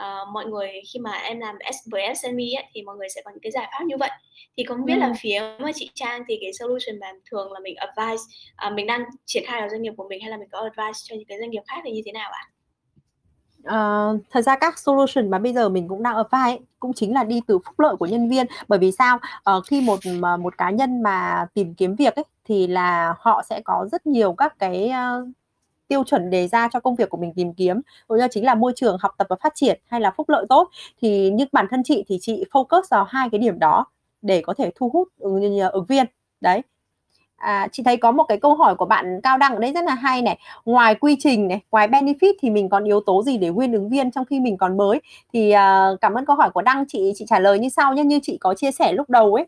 uh, 0.02 0.28
mọi 0.32 0.46
người 0.46 0.68
khi 0.92 1.00
mà 1.00 1.12
em 1.12 1.40
làm 1.40 1.58
với 1.86 2.14
SME 2.14 2.44
ấy, 2.56 2.64
thì 2.72 2.82
mọi 2.82 2.96
người 2.96 3.08
sẽ 3.08 3.22
có 3.24 3.30
những 3.30 3.40
cái 3.42 3.52
giải 3.52 3.68
pháp 3.72 3.84
như 3.84 3.96
vậy 3.96 4.10
thì 4.56 4.64
không 4.64 4.84
biết 4.84 4.94
ừ. 4.94 5.00
là 5.00 5.12
phía 5.20 5.42
mà 5.58 5.70
chị 5.74 5.90
Trang 5.94 6.24
thì 6.28 6.38
cái 6.40 6.52
solution 6.52 7.00
mà 7.00 7.06
thường 7.30 7.52
là 7.52 7.60
mình 7.60 7.76
advice 7.76 8.22
uh, 8.66 8.72
mình 8.72 8.86
đang 8.86 9.04
triển 9.26 9.42
khai 9.46 9.60
ở 9.60 9.68
doanh 9.68 9.82
nghiệp 9.82 9.92
của 9.96 10.08
mình 10.08 10.20
hay 10.20 10.30
là 10.30 10.36
mình 10.36 10.48
có 10.52 10.58
advice 10.58 10.98
cho 11.02 11.16
những 11.16 11.28
cái 11.28 11.38
doanh 11.38 11.50
nghiệp 11.50 11.62
khác 11.66 11.80
thì 11.84 11.92
như 11.92 12.02
thế 12.04 12.12
nào 12.12 12.30
ạ? 12.30 12.44
Uh, 13.58 14.20
thật 14.30 14.42
ra 14.42 14.56
các 14.56 14.78
solution 14.78 15.30
mà 15.30 15.38
bây 15.38 15.52
giờ 15.52 15.68
mình 15.68 15.88
cũng 15.88 16.02
đang 16.02 16.16
apply 16.16 16.66
cũng 16.80 16.92
chính 16.92 17.14
là 17.14 17.24
đi 17.24 17.40
từ 17.46 17.58
phúc 17.58 17.80
lợi 17.80 17.96
của 17.96 18.06
nhân 18.06 18.28
viên 18.28 18.46
bởi 18.68 18.78
vì 18.78 18.92
sao 18.92 19.18
uh, 19.56 19.64
khi 19.66 19.80
một 19.80 20.00
một 20.40 20.58
cá 20.58 20.70
nhân 20.70 21.02
mà 21.02 21.46
tìm 21.54 21.74
kiếm 21.74 21.94
việc 21.94 22.14
ấy 22.14 22.24
thì 22.44 22.66
là 22.66 23.14
họ 23.18 23.42
sẽ 23.48 23.60
có 23.64 23.88
rất 23.92 24.06
nhiều 24.06 24.32
các 24.32 24.58
cái 24.58 24.90
uh, 24.90 25.28
tiêu 25.88 26.04
chuẩn 26.04 26.30
đề 26.30 26.48
ra 26.48 26.68
cho 26.72 26.80
công 26.80 26.94
việc 26.94 27.08
của 27.10 27.16
mình 27.16 27.32
tìm 27.36 27.52
kiếm. 27.52 27.80
Cũng 28.08 28.18
như 28.18 28.26
chính 28.30 28.44
là 28.44 28.54
môi 28.54 28.72
trường 28.76 28.96
học 29.00 29.14
tập 29.18 29.26
và 29.30 29.36
phát 29.42 29.52
triển 29.54 29.80
hay 29.86 30.00
là 30.00 30.10
phúc 30.16 30.28
lợi 30.28 30.46
tốt. 30.48 30.70
Thì 31.02 31.30
như 31.30 31.44
bản 31.52 31.66
thân 31.70 31.82
chị 31.84 32.04
thì 32.08 32.18
chị 32.20 32.44
focus 32.52 32.82
vào 32.90 33.04
hai 33.04 33.28
cái 33.32 33.38
điểm 33.38 33.58
đó 33.58 33.86
để 34.22 34.40
có 34.40 34.54
thể 34.54 34.70
thu 34.76 34.90
hút 34.92 35.08
ừ, 35.18 35.40
ứng, 35.40 35.58
ứng 35.58 35.84
viên. 35.84 36.06
Đấy. 36.40 36.62
À, 37.36 37.68
chị 37.72 37.82
thấy 37.82 37.96
có 37.96 38.12
một 38.12 38.24
cái 38.24 38.38
câu 38.38 38.54
hỏi 38.54 38.74
của 38.74 38.84
bạn 38.84 39.20
Cao 39.22 39.38
Đăng 39.38 39.54
ở 39.54 39.58
đây 39.58 39.72
rất 39.72 39.84
là 39.84 39.94
hay 39.94 40.22
này. 40.22 40.38
Ngoài 40.64 40.94
quy 40.94 41.16
trình 41.18 41.48
này 41.48 41.60
ngoài 41.70 41.88
benefit 41.88 42.34
thì 42.40 42.50
mình 42.50 42.68
còn 42.68 42.84
yếu 42.84 43.00
tố 43.00 43.22
gì 43.22 43.38
để 43.38 43.48
nguyên 43.48 43.72
ứng 43.72 43.88
viên 43.88 44.10
trong 44.10 44.24
khi 44.24 44.40
mình 44.40 44.56
còn 44.56 44.76
mới? 44.76 45.00
Thì 45.32 45.50
à, 45.50 45.88
cảm 46.00 46.14
ơn 46.14 46.26
câu 46.26 46.36
hỏi 46.36 46.50
của 46.50 46.62
Đăng. 46.62 46.84
Chị 46.88 47.12
chị 47.16 47.24
trả 47.28 47.38
lời 47.38 47.58
như 47.58 47.68
sau 47.68 47.94
nhé. 47.94 48.04
Như 48.04 48.20
chị 48.22 48.38
có 48.40 48.54
chia 48.54 48.70
sẻ 48.70 48.92
lúc 48.92 49.10
đầu 49.10 49.34
ấy 49.34 49.46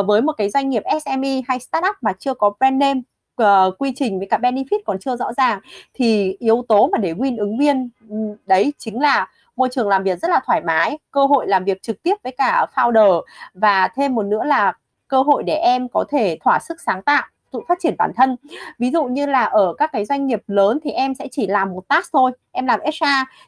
uh, 0.00 0.06
với 0.06 0.22
một 0.22 0.32
cái 0.32 0.50
doanh 0.50 0.68
nghiệp 0.68 0.82
SME 1.04 1.40
hay 1.48 1.60
startup 1.60 1.96
mà 2.00 2.12
chưa 2.18 2.34
có 2.34 2.52
brand 2.60 2.80
name 2.80 3.00
uh, 3.42 3.78
quy 3.78 3.92
trình 3.96 4.18
với 4.18 4.28
cả 4.30 4.38
benefit 4.38 4.78
còn 4.86 4.98
chưa 4.98 5.16
rõ 5.16 5.32
ràng 5.32 5.60
thì 5.94 6.36
yếu 6.38 6.64
tố 6.68 6.88
mà 6.92 6.98
để 6.98 7.12
win 7.12 7.38
ứng 7.38 7.58
viên 7.58 7.88
ừ, 8.10 8.16
đấy 8.46 8.72
chính 8.78 9.00
là 9.00 9.28
môi 9.56 9.68
trường 9.72 9.88
làm 9.88 10.02
việc 10.02 10.18
rất 10.18 10.30
là 10.30 10.40
thoải 10.46 10.60
mái 10.60 10.98
cơ 11.10 11.26
hội 11.26 11.46
làm 11.48 11.64
việc 11.64 11.82
trực 11.82 12.02
tiếp 12.02 12.14
với 12.24 12.32
cả 12.38 12.66
founder 12.74 13.22
và 13.54 13.88
thêm 13.96 14.14
một 14.14 14.22
nữa 14.22 14.44
là 14.44 14.72
cơ 15.08 15.22
hội 15.22 15.42
để 15.42 15.54
em 15.54 15.88
có 15.88 16.04
thể 16.08 16.38
thỏa 16.44 16.58
sức 16.58 16.80
sáng 16.80 17.02
tạo 17.02 17.24
tự 17.52 17.60
phát 17.68 17.78
triển 17.80 17.94
bản 17.98 18.10
thân. 18.16 18.36
Ví 18.78 18.90
dụ 18.90 19.04
như 19.04 19.26
là 19.26 19.44
ở 19.44 19.74
các 19.78 19.92
cái 19.92 20.04
doanh 20.04 20.26
nghiệp 20.26 20.42
lớn 20.46 20.78
thì 20.84 20.90
em 20.90 21.14
sẽ 21.14 21.28
chỉ 21.30 21.46
làm 21.46 21.72
một 21.72 21.88
task 21.88 22.12
thôi 22.12 22.32
em 22.56 22.66
làm 22.66 22.80
HR 22.80 23.04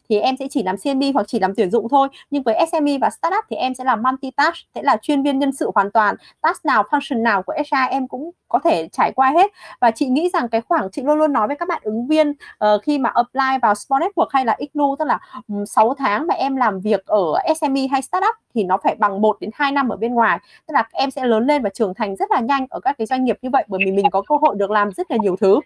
thì 0.08 0.18
em 0.18 0.36
sẽ 0.38 0.46
chỉ 0.50 0.62
làm 0.62 0.76
CMB 0.76 1.02
hoặc 1.14 1.28
chỉ 1.28 1.38
làm 1.38 1.54
tuyển 1.54 1.70
dụng 1.70 1.88
thôi. 1.88 2.08
Nhưng 2.30 2.42
với 2.42 2.66
SME 2.72 2.98
và 2.98 3.10
startup 3.10 3.44
thì 3.50 3.56
em 3.56 3.74
sẽ 3.74 3.84
làm 3.84 4.02
multi 4.02 4.30
task 4.30 4.56
sẽ 4.74 4.82
là 4.82 4.96
chuyên 5.02 5.22
viên 5.22 5.38
nhân 5.38 5.52
sự 5.52 5.70
hoàn 5.74 5.90
toàn. 5.90 6.14
Task 6.40 6.64
nào 6.64 6.82
function 6.90 7.22
nào 7.22 7.42
của 7.42 7.52
HR 7.56 7.90
em 7.90 8.08
cũng 8.08 8.30
có 8.48 8.58
thể 8.58 8.88
trải 8.92 9.12
qua 9.12 9.30
hết. 9.30 9.52
Và 9.80 9.90
chị 9.90 10.06
nghĩ 10.06 10.30
rằng 10.32 10.48
cái 10.48 10.60
khoảng 10.60 10.88
chị 10.92 11.02
luôn 11.02 11.18
luôn 11.18 11.32
nói 11.32 11.46
với 11.46 11.56
các 11.56 11.68
bạn 11.68 11.80
ứng 11.84 12.06
viên 12.06 12.30
uh, 12.30 12.82
khi 12.82 12.98
mà 12.98 13.10
apply 13.14 13.58
vào 13.62 13.74
Sport 13.74 14.02
Network 14.02 14.26
hay 14.30 14.44
là 14.44 14.56
Ignu 14.58 14.96
tức 14.98 15.04
là 15.04 15.18
um, 15.48 15.64
6 15.64 15.94
tháng 15.94 16.26
mà 16.26 16.34
em 16.34 16.56
làm 16.56 16.80
việc 16.80 17.06
ở 17.06 17.32
SME 17.60 17.86
hay 17.90 18.02
startup 18.02 18.34
thì 18.54 18.64
nó 18.64 18.78
phải 18.84 18.94
bằng 18.98 19.20
1 19.20 19.36
đến 19.40 19.50
2 19.54 19.72
năm 19.72 19.88
ở 19.88 19.96
bên 19.96 20.14
ngoài. 20.14 20.38
Tức 20.66 20.74
là 20.74 20.88
em 20.92 21.10
sẽ 21.10 21.24
lớn 21.24 21.46
lên 21.46 21.62
và 21.62 21.70
trưởng 21.70 21.94
thành 21.94 22.16
rất 22.16 22.30
là 22.30 22.40
nhanh 22.40 22.66
ở 22.70 22.80
các 22.80 22.98
cái 22.98 23.06
doanh 23.06 23.24
nghiệp 23.24 23.38
như 23.42 23.50
vậy 23.52 23.64
bởi 23.68 23.80
vì 23.90 23.96
mình 23.96 24.10
có 24.10 24.22
cơ 24.22 24.34
hội 24.40 24.54
được 24.58 24.70
làm 24.70 24.92
rất 24.92 25.10
là 25.10 25.16
nhiều 25.20 25.36
thứ 25.36 25.60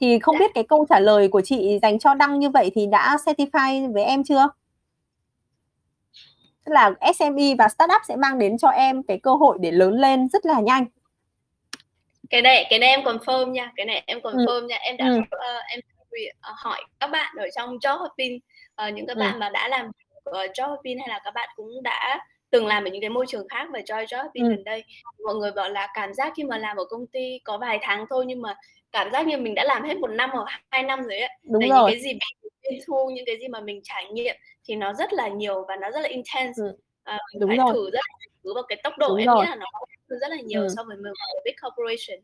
thì 0.00 0.18
không 0.18 0.38
biết 0.38 0.50
cái 0.54 0.64
câu 0.64 0.86
trả 0.88 1.00
lời 1.00 1.28
của 1.28 1.40
chị 1.40 1.78
dành 1.82 1.98
cho 1.98 2.14
đăng 2.14 2.38
như 2.38 2.50
vậy 2.50 2.70
thì 2.74 2.86
đã 2.86 3.16
certify 3.24 3.92
với 3.92 4.04
em 4.04 4.24
chưa 4.24 4.48
tức 6.64 6.72
là 6.72 6.92
SME 7.14 7.54
và 7.58 7.68
startup 7.68 8.02
sẽ 8.08 8.16
mang 8.16 8.38
đến 8.38 8.58
cho 8.58 8.68
em 8.68 9.02
cái 9.02 9.20
cơ 9.22 9.34
hội 9.34 9.58
để 9.60 9.70
lớn 9.70 9.92
lên 9.92 10.28
rất 10.28 10.46
là 10.46 10.60
nhanh 10.60 10.84
cái 12.30 12.42
này 12.42 12.66
cái 12.70 12.78
này 12.78 12.88
em 12.88 13.00
confirm 13.00 13.50
nha 13.50 13.72
cái 13.76 13.86
này 13.86 14.02
em 14.06 14.20
ừ. 14.22 14.30
confirm 14.30 14.60
ừ. 14.60 14.66
nha 14.66 14.76
em 14.76 14.96
đã 14.96 15.06
ừ. 15.06 15.18
uh, 15.18 15.62
em 15.68 15.80
uh, 15.80 16.56
hỏi 16.56 16.84
các 17.00 17.06
bạn 17.06 17.34
ở 17.38 17.46
trong 17.56 17.76
job 17.76 17.98
hopping 17.98 18.38
uh, 18.86 18.94
những 18.94 19.06
các 19.06 19.16
ừ. 19.16 19.20
bạn 19.20 19.38
mà 19.38 19.48
đã 19.48 19.68
làm 19.68 19.90
ở 20.24 20.46
job 20.46 20.68
hopping 20.68 20.98
hay 20.98 21.08
là 21.08 21.20
các 21.24 21.34
bạn 21.34 21.48
cũng 21.56 21.82
đã 21.82 22.20
từng 22.50 22.66
làm 22.66 22.84
ở 22.84 22.90
những 22.90 23.00
cái 23.00 23.10
môi 23.10 23.26
trường 23.28 23.48
khác 23.48 23.68
và 23.72 23.80
join 23.80 24.04
job 24.04 24.22
hopping 24.22 24.44
ừ. 24.44 24.50
gần 24.50 24.64
đây 24.64 24.84
mọi 25.24 25.34
người 25.34 25.52
bảo 25.52 25.70
là 25.70 25.88
cảm 25.94 26.14
giác 26.14 26.32
khi 26.36 26.44
mà 26.44 26.58
làm 26.58 26.76
ở 26.76 26.84
công 26.84 27.06
ty 27.06 27.40
có 27.44 27.58
vài 27.58 27.78
tháng 27.82 28.06
thôi 28.10 28.24
nhưng 28.26 28.42
mà 28.42 28.56
cảm 28.92 29.12
giác 29.12 29.26
như 29.26 29.38
mình 29.38 29.54
đã 29.54 29.64
làm 29.64 29.82
hết 29.82 29.98
một 29.98 30.10
năm 30.10 30.30
hoặc 30.32 30.46
hai 30.70 30.82
năm 30.82 31.02
rồi 31.02 31.18
ấy 31.18 31.28
đúng 31.42 31.60
Đấy, 31.60 31.68
rồi 31.70 31.90
những 31.90 32.00
cái 32.00 32.02
gì 32.02 32.18
mình 32.70 32.80
thu 32.86 33.10
những 33.14 33.24
cái 33.26 33.36
gì 33.40 33.48
mà 33.48 33.60
mình 33.60 33.80
trải 33.84 34.06
nghiệm 34.12 34.36
thì 34.64 34.74
nó 34.74 34.92
rất 34.92 35.12
là 35.12 35.28
nhiều 35.28 35.64
và 35.68 35.76
nó 35.76 35.90
rất 35.90 36.00
là 36.00 36.08
intense 36.08 36.62
ừ. 36.62 36.76
à, 37.04 37.18
mình 37.32 37.40
đúng 37.40 37.50
phải 37.50 37.56
rồi. 37.56 37.72
thử 37.72 37.90
rất 37.90 38.00
là 38.08 38.26
thử 38.44 38.54
vào 38.54 38.62
cái 38.68 38.80
tốc 38.84 38.92
độ 38.98 39.08
đúng 39.08 39.18
em 39.18 39.26
rồi. 39.26 39.36
nghĩ 39.36 39.50
là 39.50 39.56
nó 39.56 39.66
rất 40.08 40.30
là 40.30 40.36
nhiều 40.44 40.62
ừ. 40.62 40.68
so 40.76 40.84
với 40.84 40.96
một 40.96 41.10
big 41.44 41.54
corporation 41.62 42.18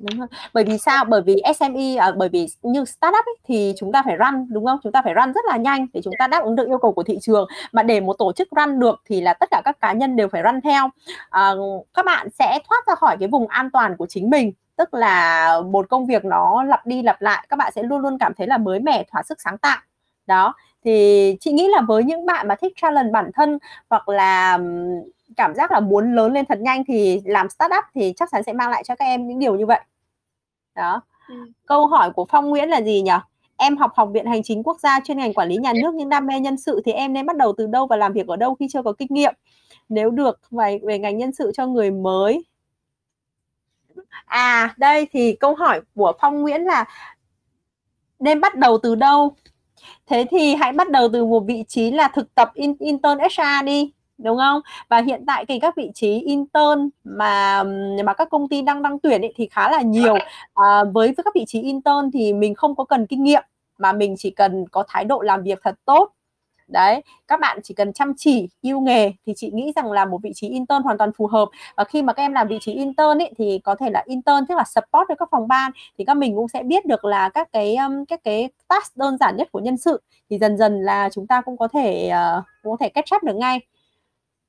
đúng 0.00 0.18
rồi. 0.18 0.28
Bởi 0.54 0.64
vì 0.64 0.78
sao? 0.78 1.04
Bởi 1.04 1.22
vì 1.22 1.42
SME 1.56 1.96
à, 1.98 2.12
bởi 2.16 2.28
vì 2.28 2.46
như 2.62 2.84
startup 2.84 3.24
ấy, 3.26 3.36
thì 3.48 3.74
chúng 3.78 3.92
ta 3.92 4.02
phải 4.06 4.16
run 4.16 4.46
đúng 4.50 4.66
không? 4.66 4.78
Chúng 4.82 4.92
ta 4.92 5.02
phải 5.02 5.14
run 5.14 5.32
rất 5.32 5.44
là 5.48 5.56
nhanh 5.56 5.86
để 5.92 6.00
chúng 6.04 6.14
ta 6.18 6.26
đáp 6.26 6.42
ứng 6.44 6.56
được 6.56 6.66
yêu 6.66 6.78
cầu 6.78 6.92
của 6.92 7.02
thị 7.02 7.18
trường. 7.22 7.48
Mà 7.72 7.82
để 7.82 8.00
một 8.00 8.18
tổ 8.18 8.32
chức 8.32 8.48
run 8.56 8.80
được 8.80 9.02
thì 9.06 9.20
là 9.20 9.34
tất 9.34 9.50
cả 9.50 9.62
các 9.64 9.80
cá 9.80 9.92
nhân 9.92 10.16
đều 10.16 10.28
phải 10.28 10.42
run 10.42 10.60
theo. 10.60 10.88
À, 11.30 11.52
các 11.94 12.04
bạn 12.04 12.28
sẽ 12.38 12.58
thoát 12.68 12.86
ra 12.86 12.94
khỏi 12.94 13.16
cái 13.20 13.28
vùng 13.28 13.46
an 13.46 13.70
toàn 13.70 13.96
của 13.96 14.06
chính 14.06 14.30
mình. 14.30 14.52
Tức 14.76 14.94
là 14.94 15.54
một 15.60 15.86
công 15.88 16.06
việc 16.06 16.24
nó 16.24 16.62
lặp 16.62 16.86
đi 16.86 17.02
lặp 17.02 17.22
lại 17.22 17.46
các 17.48 17.56
bạn 17.56 17.72
sẽ 17.74 17.82
luôn 17.82 18.00
luôn 18.00 18.18
cảm 18.18 18.34
thấy 18.34 18.46
là 18.46 18.58
mới 18.58 18.80
mẻ 18.80 19.04
thỏa 19.12 19.22
sức 19.22 19.40
sáng 19.40 19.58
tạo. 19.58 19.78
Đó. 20.26 20.54
Thì 20.84 21.36
chị 21.40 21.52
nghĩ 21.52 21.68
là 21.68 21.80
với 21.80 22.04
những 22.04 22.26
bạn 22.26 22.48
mà 22.48 22.54
thích 22.54 22.72
challenge 22.76 23.10
bản 23.10 23.30
thân 23.34 23.58
hoặc 23.90 24.08
là 24.08 24.58
cảm 25.36 25.54
giác 25.54 25.72
là 25.72 25.80
muốn 25.80 26.14
lớn 26.14 26.32
lên 26.32 26.44
thật 26.46 26.58
nhanh 26.60 26.84
thì 26.84 27.20
làm 27.24 27.48
startup 27.48 27.84
thì 27.94 28.12
chắc 28.16 28.28
chắn 28.32 28.42
sẽ 28.42 28.52
mang 28.52 28.70
lại 28.70 28.84
cho 28.84 28.94
các 28.94 29.04
em 29.04 29.28
những 29.28 29.38
điều 29.38 29.56
như 29.56 29.66
vậy. 29.66 29.80
Đó. 30.74 31.02
Ừ. 31.28 31.34
câu 31.66 31.86
hỏi 31.86 32.10
của 32.10 32.26
phong 32.28 32.48
nguyễn 32.48 32.68
là 32.68 32.82
gì 32.82 33.02
nhỉ? 33.02 33.12
Em 33.56 33.76
học 33.76 33.92
học 33.94 34.08
viện 34.12 34.26
hành 34.26 34.42
chính 34.42 34.62
quốc 34.62 34.80
gia 34.80 35.00
chuyên 35.00 35.18
ngành 35.18 35.34
quản 35.34 35.48
lý 35.48 35.56
nhà 35.56 35.72
nước 35.82 35.94
nhưng 35.94 36.08
đam 36.08 36.26
mê 36.26 36.40
nhân 36.40 36.56
sự 36.56 36.82
thì 36.84 36.92
em 36.92 37.12
nên 37.12 37.26
bắt 37.26 37.36
đầu 37.36 37.54
từ 37.58 37.66
đâu 37.66 37.86
và 37.86 37.96
làm 37.96 38.12
việc 38.12 38.26
ở 38.26 38.36
đâu 38.36 38.54
khi 38.54 38.66
chưa 38.70 38.82
có 38.82 38.92
kinh 38.92 39.08
nghiệm? 39.10 39.34
Nếu 39.88 40.10
được 40.10 40.40
về 40.50 40.78
về 40.82 40.98
ngành 40.98 41.18
nhân 41.18 41.32
sự 41.32 41.52
cho 41.54 41.66
người 41.66 41.90
mới. 41.90 42.44
À 44.24 44.74
đây 44.76 45.08
thì 45.12 45.36
câu 45.40 45.54
hỏi 45.54 45.80
của 45.94 46.12
Phong 46.20 46.40
Nguyễn 46.40 46.64
là 46.64 46.84
nên 48.18 48.40
bắt 48.40 48.56
đầu 48.56 48.78
từ 48.82 48.94
đâu? 48.94 49.36
Thế 50.06 50.26
thì 50.30 50.54
hãy 50.54 50.72
bắt 50.72 50.90
đầu 50.90 51.08
từ 51.12 51.26
một 51.26 51.40
vị 51.40 51.64
trí 51.68 51.90
là 51.90 52.08
thực 52.08 52.34
tập 52.34 52.50
in, 52.54 52.74
intern 52.78 53.18
HR 53.18 53.64
đi 53.66 53.92
đúng 54.22 54.38
không? 54.38 54.60
Và 54.88 55.00
hiện 55.00 55.24
tại 55.26 55.44
thì 55.48 55.58
các 55.58 55.76
vị 55.76 55.90
trí 55.94 56.20
intern 56.20 56.88
mà 57.04 57.62
mà 58.04 58.14
các 58.14 58.28
công 58.30 58.48
ty 58.48 58.62
đang 58.62 58.82
đăng 58.82 58.98
tuyển 58.98 59.22
ấy, 59.22 59.32
thì 59.36 59.48
khá 59.50 59.70
là 59.70 59.82
nhiều. 59.82 60.14
À, 60.54 60.84
với 60.92 61.14
các 61.16 61.34
vị 61.34 61.44
trí 61.46 61.62
intern 61.62 62.10
thì 62.12 62.32
mình 62.32 62.54
không 62.54 62.76
có 62.76 62.84
cần 62.84 63.06
kinh 63.06 63.24
nghiệm 63.24 63.42
mà 63.78 63.92
mình 63.92 64.14
chỉ 64.18 64.30
cần 64.30 64.64
có 64.68 64.84
thái 64.88 65.04
độ 65.04 65.20
làm 65.20 65.42
việc 65.42 65.58
thật 65.62 65.74
tốt. 65.84 66.12
Đấy 66.68 67.02
các 67.28 67.40
bạn 67.40 67.58
chỉ 67.62 67.74
cần 67.74 67.92
chăm 67.92 68.12
chỉ 68.16 68.48
yêu 68.60 68.80
nghề 68.80 69.12
thì 69.26 69.32
chị 69.36 69.50
nghĩ 69.54 69.72
rằng 69.76 69.92
là 69.92 70.04
một 70.04 70.18
vị 70.22 70.32
trí 70.34 70.48
intern 70.48 70.82
hoàn 70.82 70.98
toàn 70.98 71.10
phù 71.16 71.26
hợp. 71.26 71.48
Và 71.76 71.84
khi 71.84 72.02
mà 72.02 72.12
các 72.12 72.22
em 72.22 72.32
làm 72.32 72.48
vị 72.48 72.58
trí 72.60 72.72
intern 72.72 73.18
ấy 73.18 73.32
thì 73.38 73.60
có 73.64 73.74
thể 73.74 73.90
là 73.90 74.02
intern 74.06 74.46
tức 74.48 74.54
là 74.54 74.64
support 74.64 75.08
với 75.08 75.16
các 75.16 75.28
phòng 75.30 75.48
ban 75.48 75.72
thì 75.98 76.04
các 76.04 76.14
mình 76.14 76.36
cũng 76.36 76.48
sẽ 76.48 76.62
biết 76.62 76.86
được 76.86 77.04
là 77.04 77.28
các 77.28 77.52
cái 77.52 77.76
um, 77.76 78.04
các 78.04 78.20
cái 78.24 78.48
task 78.68 78.96
đơn 78.96 79.16
giản 79.20 79.36
nhất 79.36 79.48
của 79.52 79.60
nhân 79.60 79.76
sự. 79.76 80.02
Thì 80.30 80.38
dần 80.38 80.58
dần 80.58 80.80
là 80.82 81.08
chúng 81.12 81.26
ta 81.26 81.40
cũng 81.40 81.56
có 81.56 81.68
thể 81.68 82.10
uh, 82.38 82.44
cũng 82.62 82.72
có 82.72 82.76
thể 82.80 82.88
catch 82.88 83.14
up 83.16 83.22
được 83.22 83.36
ngay 83.36 83.60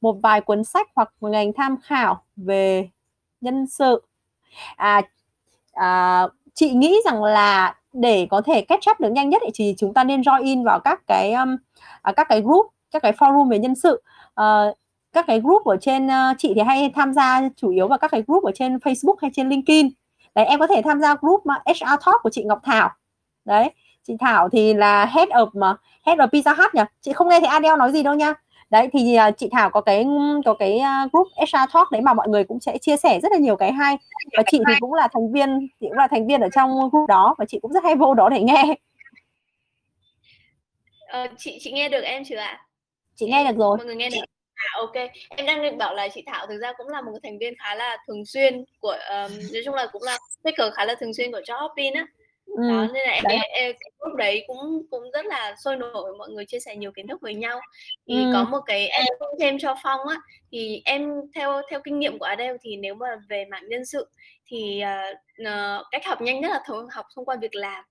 một 0.02 0.16
vài 0.24 0.42
cuốn 0.42 0.64
sách 0.64 0.88
hoặc 0.96 1.14
một 1.22 1.30
ngành 1.30 1.54
tham 1.54 1.78
khảo 1.84 2.24
về 2.36 2.90
nhân 3.42 3.68
sự. 3.68 4.02
À, 4.76 5.02
à 5.74 6.28
chị 6.54 6.74
nghĩ 6.74 6.98
rằng 7.06 7.24
là 7.24 7.76
để 7.94 8.28
có 8.30 8.42
thể 8.42 8.62
catch 8.62 8.90
up 8.92 9.00
được 9.00 9.10
nhanh 9.12 9.30
nhất 9.30 9.42
thì 9.56 9.76
chúng 9.78 9.94
ta 9.94 10.04
nên 10.04 10.22
join 10.22 10.64
vào 10.64 10.80
các 10.80 11.02
cái 11.08 11.34
um, 11.34 11.58
à, 12.02 12.12
các 12.12 12.28
cái 12.30 12.42
group 12.42 12.66
các 12.92 13.02
cái 13.02 13.12
forum 13.12 13.50
về 13.50 13.60
nhân 13.60 13.76
sự. 13.76 14.02
Uh, 14.42 14.78
các 15.14 15.26
cái 15.28 15.40
group 15.40 15.66
ở 15.66 15.78
trên 15.82 16.08
uh, 16.08 16.38
chị 16.38 16.54
thì 16.56 16.62
hay 16.62 16.92
tham 16.96 17.14
gia 17.14 17.42
chủ 17.56 17.70
yếu 17.70 17.88
vào 17.88 17.98
các 17.98 18.12
cái 18.12 18.24
group 18.28 18.44
ở 18.44 18.52
trên 18.56 18.78
Facebook 18.78 19.16
hay 19.22 19.32
trên 19.34 19.50
LinkedIn. 19.50 19.90
Đấy 20.36 20.46
em 20.46 20.60
có 20.60 20.68
thể 20.68 20.82
tham 20.86 21.02
gia 21.02 21.16
group 21.16 21.42
ờ, 21.46 21.46
mà 21.46 21.62
HR 21.66 22.06
Talk 22.06 22.24
của 22.24 22.30
chị 22.30 22.44
Ngọc 22.44 22.60
Thảo. 22.64 22.90
Đấy 23.46 23.70
chị 24.08 24.14
Thảo 24.20 24.50
thì 24.50 24.74
là 24.74 25.06
head 25.06 25.30
of 25.30 25.50
mà 25.54 25.76
head 26.06 26.20
of 26.20 26.28
Pizza 26.28 26.56
Hut 26.56 26.76
nhỉ? 26.76 26.82
Chị 27.02 27.14
không 27.14 27.30
nghe 27.30 27.40
thấy 27.40 27.50
Adele 27.50 27.78
nói 27.78 27.92
gì 27.92 28.04
đâu 28.04 28.14
nha 28.14 28.34
đấy 28.71 28.89
thì 28.93 29.17
uh, 29.29 29.38
chị 29.38 29.49
Thảo 29.51 29.69
có 29.69 29.81
cái 29.81 30.05
có 30.45 30.53
cái 30.53 30.79
uh, 31.05 31.12
group 31.12 31.27
HR 31.38 31.73
Talk 31.73 31.91
đấy 31.91 32.01
mà 32.01 32.13
mọi 32.13 32.29
người 32.29 32.43
cũng 32.43 32.60
sẽ 32.60 32.77
chia 32.77 32.97
sẻ 32.97 33.19
rất 33.19 33.31
là 33.31 33.38
nhiều 33.38 33.55
cái 33.55 33.71
hay 33.71 33.97
và 34.38 34.43
chị 34.51 34.60
thì 34.67 34.73
cũng 34.79 34.93
là 34.93 35.07
thành 35.13 35.31
viên 35.31 35.67
chị 35.79 35.88
cũng 35.89 35.97
là 35.97 36.07
thành 36.07 36.27
viên 36.27 36.41
ở 36.41 36.49
trong 36.55 36.89
group 36.91 37.10
đó 37.10 37.36
và 37.38 37.45
chị 37.45 37.60
cũng 37.62 37.73
rất 37.73 37.84
hay 37.84 37.95
vô 37.95 38.13
đó 38.13 38.29
để 38.29 38.39
nghe 38.39 38.75
Ờ, 41.12 41.27
chị 41.38 41.57
chị 41.62 41.71
nghe 41.71 41.89
được 41.89 42.01
em 42.01 42.23
chưa 42.25 42.38
ạ? 42.38 42.45
À? 42.45 42.65
Chị 43.15 43.25
nghe 43.25 43.51
được 43.51 43.57
rồi. 43.57 43.77
Mọi 43.77 43.86
người 43.86 43.95
nghe 43.95 44.10
được. 44.10 44.21
À, 44.53 44.67
ok, 44.75 44.93
em 45.29 45.45
đang 45.45 45.62
định 45.62 45.77
bảo 45.77 45.95
là 45.95 46.07
chị 46.13 46.23
Thảo 46.25 46.47
thực 46.47 46.57
ra 46.62 46.73
cũng 46.77 46.88
là 46.88 47.01
một 47.01 47.12
thành 47.23 47.38
viên 47.39 47.53
khá 47.60 47.75
là 47.75 47.97
thường 48.07 48.25
xuyên 48.25 48.63
của 48.79 48.97
um, 49.10 49.31
nói 49.53 49.62
chung 49.65 49.75
là 49.75 49.88
cũng 49.91 50.03
là 50.03 50.17
speaker 50.39 50.73
khá 50.73 50.86
là 50.86 50.95
thường 50.99 51.13
xuyên 51.13 51.31
của 51.31 51.39
Job 51.39 51.60
Hopping 51.62 51.93
á. 51.93 52.07
Ừ, 52.58 52.70
đó 52.70 52.88
nên 52.94 53.08
là 53.08 53.12
em, 53.12 53.24
em, 53.30 53.42
em 53.54 53.76
lúc 54.00 54.16
đấy 54.16 54.44
cũng 54.48 54.82
cũng 54.90 55.12
rất 55.14 55.26
là 55.26 55.56
sôi 55.64 55.78
nổi 55.78 56.14
mọi 56.18 56.30
người 56.30 56.46
chia 56.46 56.60
sẻ 56.60 56.76
nhiều 56.76 56.92
kiến 56.92 57.08
thức 57.08 57.22
với 57.22 57.34
nhau 57.34 57.60
thì 58.08 58.16
ừ. 58.16 58.30
có 58.34 58.44
một 58.44 58.60
cái 58.66 58.88
em 58.88 59.06
thêm 59.40 59.60
cho 59.60 59.76
phong 59.84 60.08
á 60.08 60.16
thì 60.52 60.82
em 60.86 61.12
theo 61.36 61.62
theo 61.70 61.80
kinh 61.84 62.00
nghiệm 62.00 62.20
của 62.20 62.26
Adele 62.26 62.58
thì 62.62 62.78
nếu 62.78 62.96
mà 62.96 63.08
về 63.30 63.46
mảng 63.46 63.70
nhân 63.70 63.86
sự 63.86 64.10
thì 64.48 64.84
uh, 65.42 65.86
cách 65.92 66.06
học 66.06 66.22
nhanh 66.22 66.42
nhất 66.42 66.52
là 66.52 66.62
thông, 66.66 66.88
học 66.92 67.06
thông 67.16 67.26
qua 67.26 67.36
việc 67.42 67.56
làm 67.56 67.84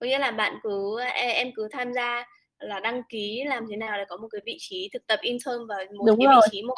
có 0.00 0.06
nghĩa 0.06 0.18
là 0.18 0.30
bạn 0.30 0.58
cứ 0.62 1.00
em 1.14 1.50
cứ 1.56 1.68
tham 1.72 1.92
gia 1.92 2.24
là 2.58 2.80
đăng 2.80 3.02
ký 3.08 3.44
làm 3.46 3.66
thế 3.70 3.76
nào 3.76 3.98
để 3.98 4.04
có 4.08 4.16
một 4.16 4.28
cái 4.30 4.40
vị 4.44 4.56
trí 4.60 4.90
thực 4.92 5.06
tập 5.06 5.18
intern 5.22 5.66
và 5.68 5.76
một 5.96 6.04
Đúng 6.06 6.18
cái 6.18 6.26
rồi. 6.26 6.40
vị 6.44 6.48
trí 6.52 6.62
một 6.62 6.74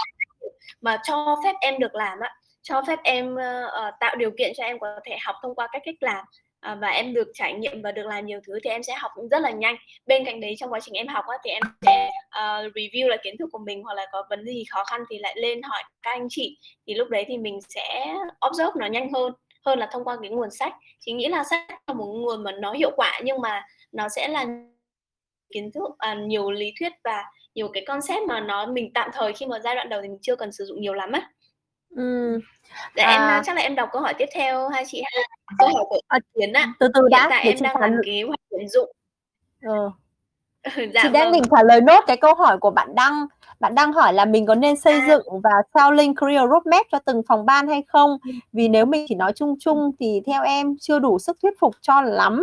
mà 0.80 1.00
cho 1.08 1.36
phép 1.44 1.52
em 1.60 1.78
được 1.78 1.94
làm 1.94 2.20
á 2.20 2.34
cho 2.62 2.82
phép 2.86 2.98
em 3.04 3.34
uh, 3.34 3.94
tạo 4.00 4.16
điều 4.16 4.30
kiện 4.38 4.52
cho 4.56 4.64
em 4.64 4.78
có 4.78 5.00
thể 5.04 5.16
học 5.24 5.36
thông 5.42 5.54
qua 5.54 5.68
các 5.72 5.82
cách 5.84 5.94
làm 6.00 6.24
À, 6.60 6.74
và 6.74 6.88
em 6.88 7.14
được 7.14 7.28
trải 7.34 7.52
nghiệm 7.54 7.82
và 7.82 7.92
được 7.92 8.06
làm 8.06 8.26
nhiều 8.26 8.40
thứ 8.46 8.58
thì 8.64 8.70
em 8.70 8.82
sẽ 8.82 8.94
học 8.94 9.12
rất 9.30 9.42
là 9.42 9.50
nhanh. 9.50 9.76
Bên 10.06 10.24
cạnh 10.24 10.40
đấy 10.40 10.54
trong 10.58 10.72
quá 10.72 10.80
trình 10.80 10.94
em 10.94 11.08
học 11.08 11.24
á, 11.28 11.38
thì 11.44 11.50
em 11.50 11.62
sẽ 11.82 12.10
uh, 12.26 12.72
review 12.74 13.08
lại 13.08 13.18
kiến 13.22 13.34
thức 13.38 13.48
của 13.52 13.58
mình 13.58 13.82
hoặc 13.82 13.94
là 13.94 14.06
có 14.12 14.26
vấn 14.30 14.44
đề 14.44 14.52
gì 14.52 14.64
khó 14.70 14.84
khăn 14.84 15.00
thì 15.10 15.18
lại 15.18 15.34
lên 15.38 15.62
hỏi 15.62 15.82
các 16.02 16.10
anh 16.10 16.26
chị. 16.30 16.58
Thì 16.86 16.94
lúc 16.94 17.08
đấy 17.08 17.24
thì 17.28 17.38
mình 17.38 17.58
sẽ 17.68 18.14
observe 18.48 18.72
nó 18.76 18.86
nhanh 18.86 19.12
hơn 19.12 19.32
hơn 19.66 19.78
là 19.78 19.88
thông 19.92 20.04
qua 20.04 20.16
cái 20.22 20.30
nguồn 20.30 20.50
sách. 20.50 20.74
Chỉ 21.00 21.12
nghĩ 21.12 21.28
là 21.28 21.44
sách 21.50 21.66
là 21.86 21.94
một 21.94 22.06
nguồn 22.06 22.44
mà 22.44 22.52
nó 22.52 22.72
hiệu 22.72 22.90
quả 22.96 23.20
nhưng 23.24 23.40
mà 23.40 23.62
nó 23.92 24.08
sẽ 24.08 24.28
là 24.28 24.46
kiến 25.54 25.70
thức 25.74 25.82
à, 25.98 26.14
nhiều 26.14 26.50
lý 26.50 26.72
thuyết 26.80 26.92
và 27.04 27.24
nhiều 27.54 27.68
cái 27.68 27.84
concept 27.86 28.22
mà 28.28 28.40
nó 28.40 28.66
mình 28.66 28.92
tạm 28.94 29.10
thời 29.12 29.32
khi 29.32 29.46
mà 29.46 29.58
giai 29.64 29.74
đoạn 29.74 29.88
đầu 29.88 30.02
thì 30.02 30.08
mình 30.08 30.18
chưa 30.22 30.36
cần 30.36 30.52
sử 30.52 30.64
dụng 30.64 30.80
nhiều 30.80 30.94
lắm 30.94 31.12
á 31.12 31.30
ừ. 31.96 32.40
để 32.94 33.02
à. 33.02 33.34
em 33.34 33.42
chắc 33.44 33.56
là 33.56 33.62
em 33.62 33.74
đọc 33.74 33.88
câu 33.92 34.02
hỏi 34.02 34.14
tiếp 34.14 34.28
theo 34.34 34.68
hai 34.68 34.84
chị 34.86 35.02
ha 35.04 35.22
câu 35.58 35.68
hỏi 35.68 35.84
của 35.88 36.00
à, 36.08 36.18
Tiến 36.34 36.52
ạ 36.52 36.72
từ 36.80 36.88
từ 36.94 37.08
đã 37.10 37.20
hiện 37.20 37.30
tại 37.30 37.44
em 37.44 37.56
đang 37.60 37.80
làm 37.80 38.00
kế 38.06 38.22
hoạch 38.22 38.40
tuyển 38.50 38.68
dụng 38.68 38.92
ừ. 39.62 39.90
dạ, 40.94 41.00
chị 41.02 41.08
đang 41.08 41.12
vâng. 41.12 41.32
định 41.32 41.42
trả 41.50 41.62
lời 41.62 41.80
nốt 41.80 42.04
cái 42.06 42.16
câu 42.16 42.34
hỏi 42.34 42.58
của 42.58 42.70
bạn 42.70 42.94
đăng 42.94 43.26
bạn 43.60 43.74
đang 43.74 43.92
hỏi 43.92 44.12
là 44.12 44.24
mình 44.24 44.46
có 44.46 44.54
nên 44.54 44.76
xây 44.76 44.92
à. 44.92 45.04
dựng 45.08 45.40
và 45.42 45.50
sao 45.74 45.92
link 45.92 46.16
career 46.20 46.50
roadmap 46.50 46.86
cho 46.92 46.98
từng 46.98 47.22
phòng 47.28 47.46
ban 47.46 47.68
hay 47.68 47.82
không 47.88 48.18
ừ. 48.24 48.30
vì 48.52 48.68
nếu 48.68 48.86
mình 48.86 49.06
chỉ 49.08 49.14
nói 49.14 49.32
chung 49.32 49.56
chung 49.60 49.90
thì 50.00 50.22
theo 50.26 50.42
em 50.42 50.76
chưa 50.80 50.98
đủ 50.98 51.18
sức 51.18 51.38
thuyết 51.42 51.60
phục 51.60 51.74
cho 51.80 52.00
lắm 52.00 52.42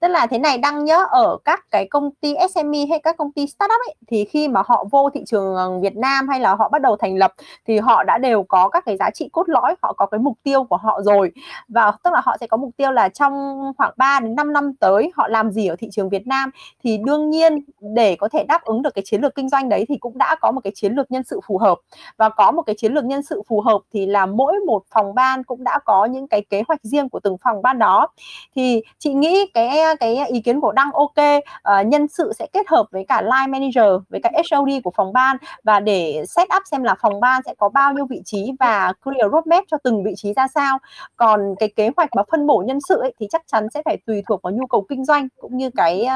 tức 0.00 0.08
là 0.08 0.26
thế 0.26 0.38
này 0.38 0.58
đăng 0.58 0.84
nhớ 0.84 1.06
ở 1.10 1.38
các 1.44 1.64
cái 1.70 1.86
công 1.90 2.10
ty 2.20 2.34
SME 2.54 2.86
hay 2.90 2.98
các 2.98 3.16
công 3.16 3.32
ty 3.32 3.46
startup 3.46 3.80
ấy 3.86 3.94
thì 4.08 4.24
khi 4.24 4.48
mà 4.48 4.62
họ 4.66 4.84
vô 4.90 5.10
thị 5.14 5.20
trường 5.26 5.80
Việt 5.80 5.96
Nam 5.96 6.28
hay 6.28 6.40
là 6.40 6.54
họ 6.54 6.68
bắt 6.68 6.82
đầu 6.82 6.96
thành 6.96 7.16
lập 7.16 7.32
thì 7.66 7.78
họ 7.78 8.04
đã 8.04 8.18
đều 8.18 8.42
có 8.42 8.68
các 8.68 8.84
cái 8.86 8.96
giá 8.96 9.10
trị 9.10 9.28
cốt 9.32 9.48
lõi 9.48 9.74
họ 9.82 9.92
có 9.92 10.06
cái 10.06 10.20
mục 10.20 10.38
tiêu 10.42 10.64
của 10.64 10.76
họ 10.76 11.00
rồi 11.02 11.32
và 11.68 11.92
tức 12.04 12.12
là 12.12 12.20
họ 12.24 12.36
sẽ 12.40 12.46
có 12.46 12.56
mục 12.56 12.70
tiêu 12.76 12.90
là 12.90 13.08
trong 13.08 13.32
khoảng 13.78 13.92
3 13.96 14.20
đến 14.20 14.34
5 14.34 14.52
năm 14.52 14.74
tới 14.80 15.10
họ 15.14 15.28
làm 15.28 15.50
gì 15.50 15.66
ở 15.66 15.76
thị 15.78 15.88
trường 15.92 16.08
Việt 16.08 16.26
Nam 16.26 16.50
thì 16.84 16.98
đương 17.04 17.30
nhiên 17.30 17.58
để 17.80 18.16
có 18.16 18.28
thể 18.28 18.44
đáp 18.44 18.64
ứng 18.64 18.82
được 18.82 18.94
cái 18.94 19.02
chiến 19.06 19.20
lược 19.20 19.34
kinh 19.34 19.48
doanh 19.48 19.68
đấy 19.68 19.84
thì 19.88 19.96
cũng 19.96 20.18
đã 20.18 20.36
có 20.40 20.52
một 20.56 20.60
cái 20.64 20.72
chiến 20.74 20.92
lược 20.92 21.10
nhân 21.10 21.22
sự 21.24 21.40
phù 21.46 21.58
hợp. 21.58 21.78
Và 22.16 22.28
có 22.28 22.50
một 22.50 22.62
cái 22.62 22.74
chiến 22.78 22.92
lược 22.92 23.04
nhân 23.04 23.22
sự 23.22 23.42
phù 23.48 23.60
hợp 23.60 23.78
thì 23.92 24.06
là 24.06 24.26
mỗi 24.26 24.54
một 24.66 24.82
phòng 24.94 25.14
ban 25.14 25.44
cũng 25.44 25.64
đã 25.64 25.78
có 25.84 26.04
những 26.04 26.28
cái 26.28 26.42
kế 26.50 26.62
hoạch 26.68 26.80
riêng 26.82 27.08
của 27.08 27.20
từng 27.20 27.36
phòng 27.42 27.62
ban 27.62 27.78
đó. 27.78 28.08
Thì 28.56 28.82
chị 28.98 29.12
nghĩ 29.12 29.46
cái 29.54 29.96
cái 30.00 30.26
ý 30.26 30.40
kiến 30.40 30.60
của 30.60 30.72
đăng 30.72 30.92
ok 30.92 31.14
uh, 31.18 31.86
nhân 31.86 32.08
sự 32.08 32.32
sẽ 32.38 32.46
kết 32.52 32.68
hợp 32.68 32.86
với 32.90 33.04
cả 33.08 33.22
line 33.22 33.46
manager 33.46 34.02
với 34.08 34.20
cả 34.22 34.30
HOD 34.50 34.70
của 34.84 34.92
phòng 34.96 35.12
ban 35.12 35.36
và 35.64 35.80
để 35.80 36.24
set 36.28 36.48
up 36.56 36.62
xem 36.70 36.82
là 36.82 36.94
phòng 37.00 37.20
ban 37.20 37.42
sẽ 37.46 37.54
có 37.58 37.68
bao 37.68 37.92
nhiêu 37.92 38.06
vị 38.06 38.22
trí 38.24 38.52
và 38.60 38.92
clear 39.04 39.32
roadmap 39.32 39.64
cho 39.70 39.76
từng 39.84 40.04
vị 40.04 40.12
trí 40.16 40.32
ra 40.32 40.48
sao. 40.54 40.78
Còn 41.16 41.54
cái 41.58 41.68
kế 41.76 41.90
hoạch 41.96 42.08
mà 42.16 42.22
phân 42.30 42.46
bổ 42.46 42.62
nhân 42.66 42.78
sự 42.88 43.00
ấy, 43.00 43.14
thì 43.20 43.26
chắc 43.30 43.42
chắn 43.46 43.66
sẽ 43.74 43.82
phải 43.84 43.96
tùy 44.06 44.22
thuộc 44.28 44.42
vào 44.42 44.52
nhu 44.52 44.66
cầu 44.66 44.86
kinh 44.88 45.04
doanh 45.04 45.28
cũng 45.40 45.56
như 45.56 45.70
cái 45.76 46.06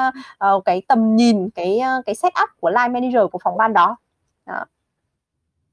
uh, 0.57 0.65
cái 0.65 0.83
tầm 0.89 1.17
nhìn 1.17 1.51
cái 1.51 1.81
uh, 1.99 2.07
cái 2.07 2.15
set 2.15 2.33
up 2.43 2.51
của 2.61 2.71
line 2.71 2.89
manager 2.89 3.31
của 3.33 3.39
phòng 3.45 3.57
ban 3.57 3.73
đó, 3.73 3.97
đó. 4.51 4.65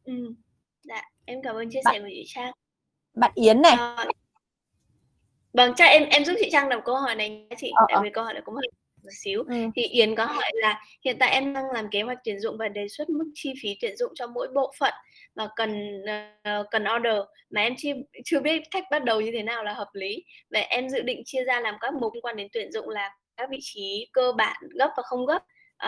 Ừ. 0.03 0.33
Dạ, 0.81 1.01
em 1.25 1.41
cảm 1.43 1.55
ơn 1.55 1.69
chia 1.69 1.81
sẻ 1.91 1.99
của 1.99 2.07
chị 2.09 2.23
Trang. 2.27 2.51
Bạn 3.13 3.31
Yến 3.35 3.61
này. 3.61 3.75
À, 3.77 4.05
Vâng, 5.53 5.73
chắc 5.75 5.85
em 5.85 6.09
em 6.09 6.25
giúp 6.25 6.33
chị 6.39 6.49
Trang 6.51 6.69
đọc 6.69 6.81
câu 6.85 6.95
hỏi 6.95 7.15
này 7.15 7.29
nha 7.29 7.55
chị, 7.57 7.71
ờ, 7.75 7.85
tại 7.89 7.95
ờ. 7.95 8.01
vì 8.03 8.09
câu 8.09 8.23
hỏi 8.23 8.33
này 8.33 8.41
cũng 8.45 8.55
hơi 8.55 8.67
một 9.03 9.09
xíu. 9.23 9.43
Ừ. 9.47 9.55
Thì 9.75 9.83
Yến 9.83 10.15
có 10.15 10.25
hỏi 10.25 10.51
là 10.53 10.81
hiện 11.05 11.17
tại 11.19 11.31
em 11.31 11.53
đang 11.53 11.71
làm 11.73 11.89
kế 11.91 12.01
hoạch 12.01 12.17
tuyển 12.23 12.39
dụng 12.39 12.57
và 12.57 12.67
đề 12.67 12.87
xuất 12.87 13.09
mức 13.09 13.31
chi 13.33 13.53
phí 13.61 13.77
tuyển 13.81 13.97
dụng 13.97 14.11
cho 14.15 14.27
mỗi 14.27 14.47
bộ 14.55 14.73
phận 14.79 14.93
mà 15.35 15.49
cần 15.55 16.01
uh, 16.03 16.67
cần 16.71 16.83
order 16.97 17.21
mà 17.49 17.61
em 17.61 17.73
chưa 17.77 17.91
chưa 18.25 18.39
biết 18.39 18.61
cách 18.71 18.83
bắt 18.91 19.03
đầu 19.03 19.21
như 19.21 19.31
thế 19.33 19.43
nào 19.43 19.63
là 19.63 19.73
hợp 19.73 19.89
lý. 19.93 20.23
Và 20.49 20.59
em 20.59 20.89
dự 20.89 21.01
định 21.01 21.21
chia 21.25 21.43
ra 21.43 21.59
làm 21.59 21.75
các 21.81 21.93
mục 21.93 22.13
liên 22.13 22.21
quan 22.21 22.35
đến 22.35 22.47
tuyển 22.53 22.71
dụng 22.71 22.89
là 22.89 23.15
các 23.37 23.49
vị 23.49 23.57
trí 23.61 24.09
cơ 24.13 24.31
bản 24.37 24.57
gấp 24.79 24.89
và 24.97 25.03
không 25.03 25.25
gấp, 25.25 25.43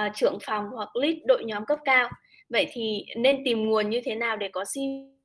uh, 0.05 0.15
trưởng 0.15 0.37
phòng 0.41 0.65
hoặc 0.75 0.95
lead 0.95 1.15
đội 1.25 1.43
nhóm 1.45 1.65
cấp 1.65 1.79
cao. 1.85 2.09
Vậy 2.49 2.67
thì 2.71 3.05
nên 3.15 3.41
tìm 3.45 3.65
nguồn 3.65 3.89
như 3.89 4.01
thế 4.05 4.15
nào 4.15 4.37
để 4.37 4.49
có 4.53 4.65
CV 4.65 5.19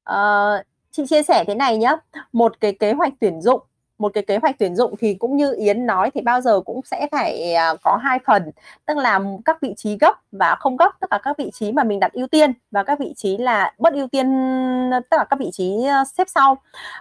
uh, 0.00 0.04
ờ, 0.04 0.62
chị 0.90 1.02
chia 1.06 1.22
sẻ 1.22 1.44
thế 1.46 1.54
này 1.54 1.76
nhé 1.76 1.96
một 2.32 2.60
cái 2.60 2.72
kế 2.72 2.92
hoạch 2.92 3.12
tuyển 3.20 3.40
dụng 3.40 3.60
một 4.00 4.14
cái 4.14 4.24
kế 4.24 4.36
hoạch 4.36 4.58
tuyển 4.58 4.76
dụng 4.76 4.94
thì 5.00 5.14
cũng 5.14 5.36
như 5.36 5.54
Yến 5.54 5.86
nói 5.86 6.10
thì 6.14 6.20
bao 6.20 6.40
giờ 6.40 6.60
cũng 6.60 6.80
sẽ 6.84 7.08
phải 7.12 7.54
à, 7.54 7.74
có 7.82 7.96
hai 8.02 8.18
phần 8.26 8.50
tức 8.86 8.96
là 8.96 9.20
các 9.44 9.60
vị 9.60 9.74
trí 9.76 9.98
gấp 10.00 10.14
và 10.32 10.54
không 10.60 10.76
gấp 10.76 10.90
tất 11.00 11.10
cả 11.10 11.18
các 11.22 11.38
vị 11.38 11.50
trí 11.54 11.72
mà 11.72 11.84
mình 11.84 12.00
đặt 12.00 12.12
ưu 12.12 12.26
tiên 12.26 12.52
và 12.70 12.82
các 12.82 12.98
vị 12.98 13.12
trí 13.16 13.36
là 13.36 13.72
bất 13.78 13.92
ưu 13.92 14.08
tiên 14.08 14.26
tất 14.90 15.18
cả 15.18 15.24
các 15.30 15.38
vị 15.38 15.50
trí 15.52 15.84
à, 15.84 16.04
xếp 16.04 16.28
sau 16.28 16.52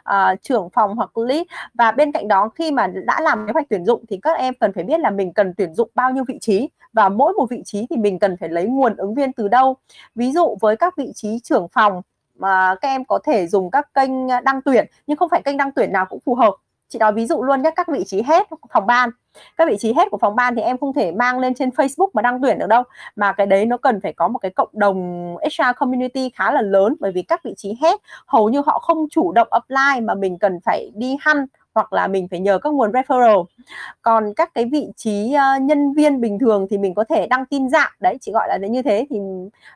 uh, 0.09 0.41
trưởng 0.41 0.69
phòng 0.69 0.95
hoặc 0.95 1.17
lead 1.17 1.41
và 1.73 1.91
bên 1.91 2.11
cạnh 2.11 2.27
đó 2.27 2.49
khi 2.55 2.71
mà 2.71 2.87
đã 2.87 3.21
làm 3.21 3.47
kế 3.47 3.53
hoạch 3.53 3.69
tuyển 3.69 3.85
dụng 3.85 4.03
thì 4.09 4.19
các 4.21 4.37
em 4.37 4.53
cần 4.59 4.73
phải 4.73 4.83
biết 4.83 4.99
là 4.99 5.09
mình 5.09 5.33
cần 5.33 5.53
tuyển 5.57 5.73
dụng 5.73 5.89
bao 5.95 6.11
nhiêu 6.11 6.23
vị 6.27 6.37
trí 6.41 6.69
và 6.93 7.09
mỗi 7.09 7.33
một 7.33 7.45
vị 7.49 7.61
trí 7.65 7.87
thì 7.89 7.97
mình 7.97 8.19
cần 8.19 8.37
phải 8.37 8.49
lấy 8.49 8.65
nguồn 8.65 8.95
ứng 8.95 9.15
viên 9.15 9.33
từ 9.33 9.47
đâu. 9.47 9.75
Ví 10.15 10.31
dụ 10.31 10.57
với 10.61 10.75
các 10.75 10.97
vị 10.97 11.11
trí 11.15 11.39
trưởng 11.43 11.67
phòng 11.67 12.01
mà 12.35 12.75
các 12.81 12.87
em 12.87 13.05
có 13.05 13.19
thể 13.23 13.47
dùng 13.47 13.71
các 13.71 13.93
kênh 13.93 14.27
đăng 14.43 14.61
tuyển 14.65 14.85
nhưng 15.07 15.17
không 15.17 15.29
phải 15.29 15.41
kênh 15.41 15.57
đăng 15.57 15.71
tuyển 15.71 15.91
nào 15.93 16.05
cũng 16.09 16.19
phù 16.19 16.35
hợp 16.35 16.53
chị 16.89 16.99
nói 16.99 17.13
ví 17.13 17.25
dụ 17.25 17.43
luôn 17.43 17.61
nhé 17.61 17.71
các 17.75 17.87
vị 17.87 18.03
trí 18.03 18.21
hết 18.21 18.47
phòng 18.73 18.85
ban. 18.87 19.09
Các 19.57 19.67
vị 19.67 19.77
trí 19.79 19.93
hết 19.93 20.07
của 20.11 20.17
phòng 20.17 20.35
ban 20.35 20.55
thì 20.55 20.61
em 20.61 20.77
không 20.77 20.93
thể 20.93 21.11
mang 21.11 21.39
lên 21.39 21.53
trên 21.53 21.69
Facebook 21.69 22.09
mà 22.13 22.21
đăng 22.21 22.41
tuyển 22.41 22.59
được 22.59 22.67
đâu. 22.67 22.83
Mà 23.15 23.31
cái 23.33 23.47
đấy 23.47 23.65
nó 23.65 23.77
cần 23.77 24.01
phải 24.01 24.13
có 24.13 24.27
một 24.27 24.39
cái 24.39 24.51
cộng 24.55 24.69
đồng 24.73 25.35
HR 25.35 25.77
community 25.77 26.29
khá 26.35 26.51
là 26.51 26.61
lớn 26.61 26.95
bởi 26.99 27.11
vì 27.11 27.21
các 27.21 27.43
vị 27.43 27.53
trí 27.57 27.77
hết 27.81 28.01
hầu 28.25 28.49
như 28.49 28.61
họ 28.65 28.79
không 28.79 29.07
chủ 29.11 29.31
động 29.31 29.47
apply 29.51 30.01
mà 30.01 30.13
mình 30.13 30.37
cần 30.39 30.59
phải 30.65 30.91
đi 30.95 31.17
hunt 31.25 31.49
hoặc 31.73 31.93
là 31.93 32.07
mình 32.07 32.27
phải 32.31 32.39
nhờ 32.39 32.59
các 32.59 32.73
nguồn 32.73 32.91
referral. 32.91 33.45
Còn 34.01 34.33
các 34.35 34.53
cái 34.53 34.65
vị 34.65 34.87
trí 34.95 35.35
uh, 35.35 35.61
nhân 35.61 35.93
viên 35.93 36.21
bình 36.21 36.39
thường 36.39 36.67
thì 36.69 36.77
mình 36.77 36.93
có 36.93 37.03
thể 37.09 37.27
đăng 37.27 37.45
tin 37.45 37.69
dạng 37.69 37.91
đấy 37.99 38.17
chị 38.21 38.31
gọi 38.31 38.47
là 38.49 38.57
như 38.57 38.81
thế. 38.81 39.07
Thì 39.09 39.19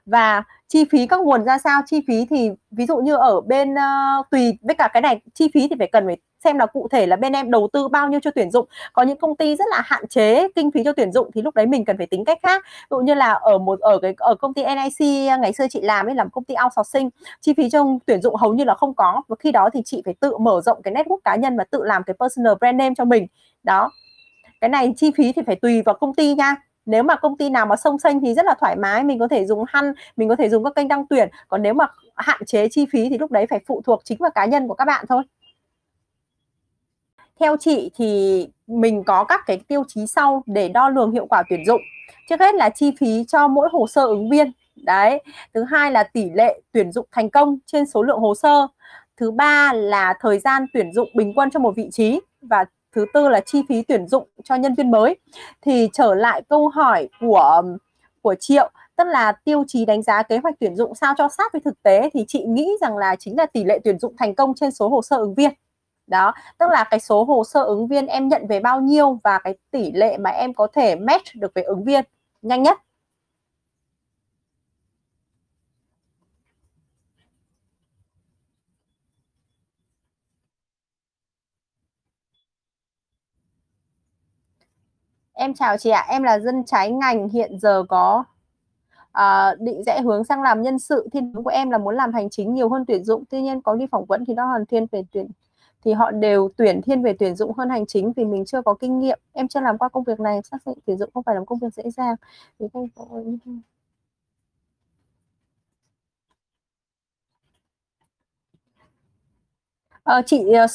và 0.05 0.43
chi 0.67 0.85
phí 0.91 1.07
các 1.07 1.19
nguồn 1.19 1.43
ra 1.43 1.57
sao? 1.57 1.81
Chi 1.85 2.01
phí 2.07 2.25
thì 2.29 2.49
ví 2.71 2.85
dụ 2.85 2.97
như 2.97 3.15
ở 3.15 3.41
bên 3.41 3.73
uh, 3.73 4.25
tùy 4.31 4.57
với 4.61 4.75
cả 4.75 4.89
cái 4.93 5.01
này 5.01 5.21
chi 5.33 5.47
phí 5.53 5.67
thì 5.67 5.75
phải 5.79 5.89
cần 5.91 6.05
phải 6.05 6.17
xem 6.43 6.57
là 6.57 6.65
cụ 6.65 6.87
thể 6.91 7.05
là 7.07 7.15
bên 7.15 7.33
em 7.33 7.51
đầu 7.51 7.69
tư 7.73 7.87
bao 7.87 8.09
nhiêu 8.09 8.19
cho 8.23 8.31
tuyển 8.31 8.51
dụng. 8.51 8.65
Có 8.93 9.03
những 9.03 9.17
công 9.17 9.35
ty 9.35 9.55
rất 9.55 9.65
là 9.71 9.81
hạn 9.85 10.07
chế 10.07 10.47
kinh 10.55 10.71
phí 10.71 10.83
cho 10.83 10.93
tuyển 10.93 11.11
dụng 11.11 11.31
thì 11.33 11.41
lúc 11.41 11.55
đấy 11.55 11.65
mình 11.65 11.85
cần 11.85 11.97
phải 11.97 12.07
tính 12.07 12.25
cách 12.25 12.39
khác. 12.43 12.63
Ví 12.65 12.87
dụ 12.89 12.99
như 12.99 13.13
là 13.13 13.31
ở 13.31 13.57
một 13.57 13.79
ở 13.79 13.99
cái 13.99 14.13
ở 14.17 14.35
công 14.35 14.53
ty 14.53 14.63
NIC 14.63 15.07
ngày 15.39 15.53
xưa 15.53 15.67
chị 15.69 15.81
làm 15.81 16.05
ấy 16.05 16.15
làm 16.15 16.29
công 16.29 16.43
ty 16.43 16.55
outsourcing 16.63 17.09
chi 17.41 17.53
phí 17.57 17.69
trong 17.69 17.99
tuyển 18.05 18.21
dụng 18.21 18.35
hầu 18.35 18.53
như 18.53 18.63
là 18.63 18.75
không 18.75 18.93
có. 18.93 19.21
Và 19.27 19.35
khi 19.39 19.51
đó 19.51 19.69
thì 19.73 19.81
chị 19.85 20.01
phải 20.05 20.13
tự 20.19 20.37
mở 20.37 20.61
rộng 20.61 20.81
cái 20.81 20.93
network 20.93 21.19
cá 21.23 21.35
nhân 21.35 21.57
và 21.57 21.63
tự 21.63 21.83
làm 21.83 22.03
cái 22.03 22.15
personal 22.19 22.53
brand 22.59 22.77
name 22.77 22.95
cho 22.97 23.05
mình. 23.05 23.27
Đó. 23.63 23.89
Cái 24.61 24.69
này 24.69 24.93
chi 24.97 25.11
phí 25.17 25.33
thì 25.33 25.41
phải 25.45 25.55
tùy 25.55 25.81
vào 25.81 25.95
công 25.95 26.15
ty 26.15 26.35
nha 26.35 26.55
nếu 26.85 27.03
mà 27.03 27.15
công 27.15 27.37
ty 27.37 27.49
nào 27.49 27.65
mà 27.65 27.75
sông 27.75 27.99
xanh 27.99 28.21
thì 28.21 28.33
rất 28.33 28.45
là 28.45 28.55
thoải 28.59 28.75
mái, 28.75 29.03
mình 29.03 29.19
có 29.19 29.27
thể 29.27 29.45
dùng 29.45 29.63
hăn, 29.67 29.93
mình 30.17 30.29
có 30.29 30.35
thể 30.35 30.49
dùng 30.49 30.63
các 30.63 30.75
kênh 30.75 30.87
đăng 30.87 31.07
tuyển. 31.07 31.29
Còn 31.47 31.61
nếu 31.61 31.73
mà 31.73 31.87
hạn 32.15 32.45
chế 32.45 32.67
chi 32.71 32.85
phí 32.91 33.09
thì 33.09 33.17
lúc 33.17 33.31
đấy 33.31 33.47
phải 33.49 33.59
phụ 33.67 33.81
thuộc 33.85 34.01
chính 34.05 34.17
vào 34.17 34.31
cá 34.31 34.45
nhân 34.45 34.67
của 34.67 34.73
các 34.73 34.85
bạn 34.85 35.05
thôi. 35.09 35.23
Theo 37.39 37.57
chị 37.57 37.91
thì 37.95 38.47
mình 38.67 39.03
có 39.03 39.23
các 39.23 39.41
cái 39.45 39.61
tiêu 39.67 39.83
chí 39.87 40.07
sau 40.07 40.43
để 40.45 40.69
đo 40.69 40.89
lường 40.89 41.11
hiệu 41.11 41.25
quả 41.25 41.43
tuyển 41.49 41.65
dụng. 41.65 41.81
Trước 42.29 42.39
hết 42.39 42.55
là 42.55 42.69
chi 42.69 42.93
phí 42.99 43.25
cho 43.27 43.47
mỗi 43.47 43.69
hồ 43.71 43.87
sơ 43.87 44.05
ứng 44.05 44.29
viên. 44.29 44.51
Đấy. 44.75 45.23
Thứ 45.53 45.63
hai 45.63 45.91
là 45.91 46.03
tỷ 46.03 46.29
lệ 46.29 46.61
tuyển 46.71 46.91
dụng 46.91 47.05
thành 47.11 47.29
công 47.29 47.57
trên 47.65 47.85
số 47.85 48.03
lượng 48.03 48.19
hồ 48.19 48.35
sơ. 48.35 48.67
Thứ 49.17 49.31
ba 49.31 49.73
là 49.73 50.13
thời 50.19 50.39
gian 50.39 50.65
tuyển 50.73 50.93
dụng 50.93 51.09
bình 51.15 51.33
quân 51.35 51.49
cho 51.51 51.59
một 51.59 51.75
vị 51.75 51.89
trí. 51.91 52.19
Và 52.41 52.65
thứ 52.93 53.05
tư 53.13 53.29
là 53.29 53.39
chi 53.39 53.61
phí 53.69 53.81
tuyển 53.81 54.07
dụng 54.07 54.27
cho 54.43 54.55
nhân 54.55 54.75
viên 54.75 54.91
mới. 54.91 55.15
Thì 55.61 55.89
trở 55.93 56.13
lại 56.13 56.41
câu 56.49 56.67
hỏi 56.67 57.09
của 57.19 57.61
của 58.21 58.35
triệu, 58.39 58.69
tức 58.95 59.03
là 59.03 59.31
tiêu 59.31 59.63
chí 59.67 59.85
đánh 59.85 60.03
giá 60.03 60.23
kế 60.23 60.37
hoạch 60.37 60.55
tuyển 60.59 60.75
dụng 60.75 60.95
sao 60.95 61.13
cho 61.17 61.29
sát 61.37 61.53
với 61.53 61.61
thực 61.65 61.83
tế 61.83 62.09
thì 62.13 62.25
chị 62.27 62.43
nghĩ 62.47 62.69
rằng 62.81 62.97
là 62.97 63.15
chính 63.15 63.37
là 63.37 63.45
tỷ 63.45 63.63
lệ 63.63 63.79
tuyển 63.83 63.99
dụng 63.99 64.15
thành 64.17 64.35
công 64.35 64.53
trên 64.55 64.71
số 64.71 64.89
hồ 64.89 65.01
sơ 65.01 65.17
ứng 65.17 65.33
viên. 65.33 65.51
Đó, 66.07 66.33
tức 66.57 66.65
là 66.69 66.83
cái 66.83 66.99
số 66.99 67.23
hồ 67.23 67.43
sơ 67.43 67.63
ứng 67.63 67.87
viên 67.87 68.07
em 68.07 68.27
nhận 68.27 68.47
về 68.47 68.59
bao 68.59 68.81
nhiêu 68.81 69.19
và 69.23 69.39
cái 69.43 69.55
tỷ 69.71 69.91
lệ 69.91 70.17
mà 70.17 70.29
em 70.29 70.53
có 70.53 70.67
thể 70.73 70.95
match 70.95 71.35
được 71.35 71.51
với 71.55 71.63
ứng 71.63 71.83
viên 71.83 72.03
nhanh 72.41 72.63
nhất. 72.63 72.77
Em 85.33 85.53
chào 85.53 85.77
chị 85.77 85.89
ạ, 85.89 86.05
em 86.09 86.23
là 86.23 86.39
dân 86.39 86.63
trái 86.65 86.91
ngành 86.91 87.29
hiện 87.29 87.59
giờ 87.59 87.83
có 87.89 88.23
à, 89.11 89.55
định 89.59 89.83
rẽ 89.85 90.01
hướng 90.01 90.23
sang 90.23 90.41
làm 90.41 90.61
nhân 90.61 90.79
sự. 90.79 91.09
Thiên 91.13 91.33
hướng 91.33 91.43
của 91.43 91.49
em 91.49 91.69
là 91.69 91.77
muốn 91.77 91.95
làm 91.95 92.13
hành 92.13 92.29
chính 92.29 92.53
nhiều 92.53 92.69
hơn 92.69 92.85
tuyển 92.87 93.03
dụng. 93.03 93.23
Tuy 93.29 93.41
nhiên 93.41 93.61
có 93.61 93.75
đi 93.75 93.85
phỏng 93.91 94.05
vấn 94.05 94.25
thì 94.25 94.33
nó 94.33 94.45
hoàn 94.45 94.65
thiên 94.65 94.85
về 94.91 95.03
tuyển 95.11 95.27
thì 95.85 95.93
họ 95.93 96.11
đều 96.11 96.49
tuyển 96.57 96.81
thiên 96.81 97.03
về 97.03 97.13
tuyển 97.19 97.35
dụng 97.35 97.53
hơn 97.57 97.69
hành 97.69 97.85
chính 97.85 98.13
vì 98.13 98.25
mình 98.25 98.45
chưa 98.45 98.61
có 98.61 98.73
kinh 98.73 98.99
nghiệm. 98.99 99.19
Em 99.33 99.47
chưa 99.47 99.59
làm 99.61 99.77
qua 99.77 99.89
công 99.89 100.03
việc 100.03 100.19
này 100.19 100.41
xác 100.51 100.57
định 100.65 100.77
tuyển 100.85 100.97
dụng 100.97 101.09
không 101.13 101.23
phải 101.23 101.35
là 101.35 101.39
một 101.41 101.45
công 101.45 101.59
việc 101.59 101.73
dễ 101.73 101.83
dàng. 101.89 102.15
Thì 102.59 102.65
không 102.73 102.87
có 102.95 103.05
ờ, 110.03 110.21
chị 110.25 110.45
uh, 110.65 110.69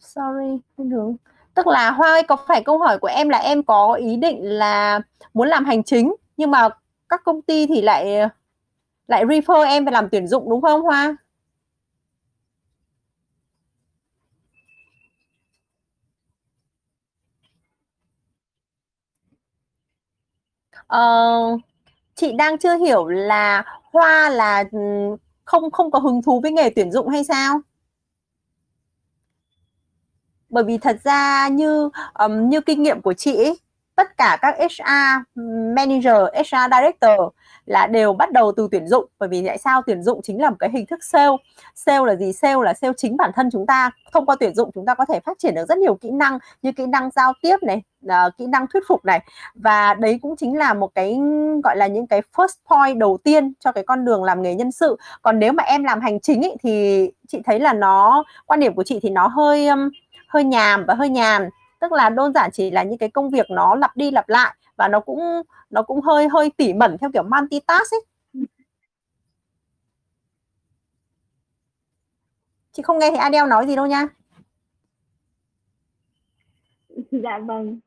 sorry 0.00 0.60
hướng 0.76 1.16
tức 1.54 1.66
là 1.66 1.90
hoa 1.90 2.08
ơi 2.08 2.22
có 2.22 2.36
phải 2.48 2.62
câu 2.64 2.78
hỏi 2.78 2.98
của 2.98 3.08
em 3.08 3.28
là 3.28 3.38
em 3.38 3.62
có 3.62 3.92
ý 3.94 4.16
định 4.16 4.44
là 4.44 5.00
muốn 5.34 5.48
làm 5.48 5.64
hành 5.64 5.82
chính 5.84 6.14
nhưng 6.36 6.50
mà 6.50 6.68
các 7.08 7.20
công 7.24 7.42
ty 7.42 7.66
thì 7.66 7.82
lại 7.82 8.06
lại 9.08 9.24
refer 9.26 9.66
em 9.68 9.84
về 9.84 9.92
làm 9.92 10.08
tuyển 10.12 10.28
dụng 10.28 10.50
đúng 10.50 10.62
không 10.62 10.82
hoa? 10.82 11.16
Uh, 20.94 21.60
chị 22.14 22.32
đang 22.32 22.58
chưa 22.58 22.76
hiểu 22.78 23.08
là 23.08 23.64
hoa 23.92 24.30
là 24.30 24.64
ừ, 24.72 24.78
không 25.44 25.70
không 25.70 25.90
có 25.90 25.98
hứng 25.98 26.22
thú 26.22 26.40
với 26.40 26.52
nghề 26.52 26.70
tuyển 26.70 26.92
dụng 26.92 27.08
hay 27.08 27.24
sao? 27.24 27.60
Bởi 30.50 30.64
vì 30.64 30.78
thật 30.78 30.96
ra 31.04 31.48
như 31.48 31.90
um, 32.14 32.48
như 32.48 32.60
kinh 32.60 32.82
nghiệm 32.82 33.00
của 33.00 33.12
chị 33.12 33.36
ấy, 33.36 33.58
tất 34.00 34.16
cả 34.16 34.38
các 34.42 34.54
HR 34.58 35.40
manager, 35.76 36.14
HR 36.34 36.72
director 36.72 37.20
là 37.66 37.86
đều 37.86 38.12
bắt 38.12 38.32
đầu 38.32 38.52
từ 38.56 38.68
tuyển 38.70 38.88
dụng. 38.88 39.06
Bởi 39.18 39.28
vì 39.28 39.46
tại 39.46 39.58
sao? 39.58 39.82
Tuyển 39.86 40.02
dụng 40.02 40.22
chính 40.22 40.40
là 40.42 40.50
một 40.50 40.56
cái 40.58 40.70
hình 40.70 40.86
thức 40.86 41.04
sale. 41.04 41.36
Sale 41.74 42.06
là 42.06 42.14
gì? 42.14 42.32
Sale 42.32 42.64
là 42.64 42.74
sale 42.74 42.92
chính 42.96 43.16
bản 43.16 43.30
thân 43.34 43.48
chúng 43.52 43.66
ta. 43.66 43.90
Thông 44.12 44.26
qua 44.26 44.36
tuyển 44.40 44.54
dụng 44.54 44.70
chúng 44.74 44.86
ta 44.86 44.94
có 44.94 45.04
thể 45.04 45.20
phát 45.20 45.38
triển 45.38 45.54
được 45.54 45.64
rất 45.68 45.78
nhiều 45.78 45.94
kỹ 45.94 46.10
năng 46.10 46.38
như 46.62 46.72
kỹ 46.72 46.86
năng 46.86 47.10
giao 47.10 47.32
tiếp 47.42 47.56
này 47.62 47.82
uh, 48.06 48.36
kỹ 48.38 48.46
năng 48.46 48.66
thuyết 48.66 48.82
phục 48.88 49.04
này. 49.04 49.20
Và 49.54 49.94
đấy 49.94 50.18
cũng 50.22 50.36
chính 50.36 50.58
là 50.58 50.74
một 50.74 50.94
cái 50.94 51.18
gọi 51.64 51.76
là 51.76 51.86
những 51.86 52.06
cái 52.06 52.22
first 52.36 52.54
point 52.70 52.98
đầu 52.98 53.18
tiên 53.24 53.52
cho 53.60 53.72
cái 53.72 53.84
con 53.84 54.04
đường 54.04 54.24
làm 54.24 54.42
nghề 54.42 54.54
nhân 54.54 54.72
sự. 54.72 54.96
Còn 55.22 55.38
nếu 55.38 55.52
mà 55.52 55.62
em 55.62 55.84
làm 55.84 56.00
hành 56.00 56.20
chính 56.20 56.42
ý, 56.42 56.50
thì 56.62 57.06
chị 57.28 57.38
thấy 57.44 57.60
là 57.60 57.72
nó 57.72 58.24
quan 58.46 58.60
điểm 58.60 58.74
của 58.74 58.82
chị 58.82 58.98
thì 59.02 59.10
nó 59.10 59.26
hơi 59.26 59.68
um, 59.68 59.90
hơi 60.30 60.44
nhàm 60.44 60.84
và 60.86 60.94
hơi 60.94 61.08
nhàn 61.08 61.48
tức 61.80 61.92
là 61.92 62.10
đơn 62.10 62.32
giản 62.32 62.50
chỉ 62.52 62.70
là 62.70 62.82
những 62.82 62.98
cái 62.98 63.08
công 63.08 63.30
việc 63.30 63.50
nó 63.50 63.74
lặp 63.74 63.96
đi 63.96 64.10
lặp 64.10 64.28
lại 64.28 64.54
và 64.76 64.88
nó 64.88 65.00
cũng 65.00 65.42
nó 65.70 65.82
cũng 65.82 66.00
hơi 66.00 66.28
hơi 66.28 66.50
tỉ 66.56 66.72
mẩn 66.72 66.98
theo 66.98 67.10
kiểu 67.12 67.22
multitask 67.22 67.92
ấy. 67.92 68.00
Chị 72.72 72.82
không 72.82 72.98
nghe 72.98 73.10
thấy 73.10 73.18
Adele 73.18 73.46
nói 73.46 73.66
gì 73.66 73.76
đâu 73.76 73.86
nha. 73.86 74.06
Dạ 77.10 77.38
vâng. 77.38 77.80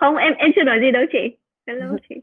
Không 0.00 0.16
em 0.16 0.32
em 0.38 0.50
chưa 0.56 0.62
nói 0.62 0.78
gì 0.80 0.90
đâu 0.92 1.02
chị. 1.12 1.36
Hello 1.66 1.96
chị. 2.08 2.14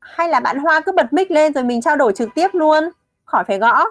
Hay 0.00 0.28
là 0.28 0.40
bạn 0.40 0.58
Hoa 0.58 0.80
cứ 0.80 0.92
bật 0.92 1.12
mic 1.12 1.30
lên 1.30 1.52
rồi 1.52 1.64
mình 1.64 1.80
trao 1.80 1.96
đổi 1.96 2.12
trực 2.12 2.28
tiếp 2.34 2.48
luôn. 2.52 2.84
Khỏi 3.24 3.44
phải 3.44 3.58
gõ 3.58 3.84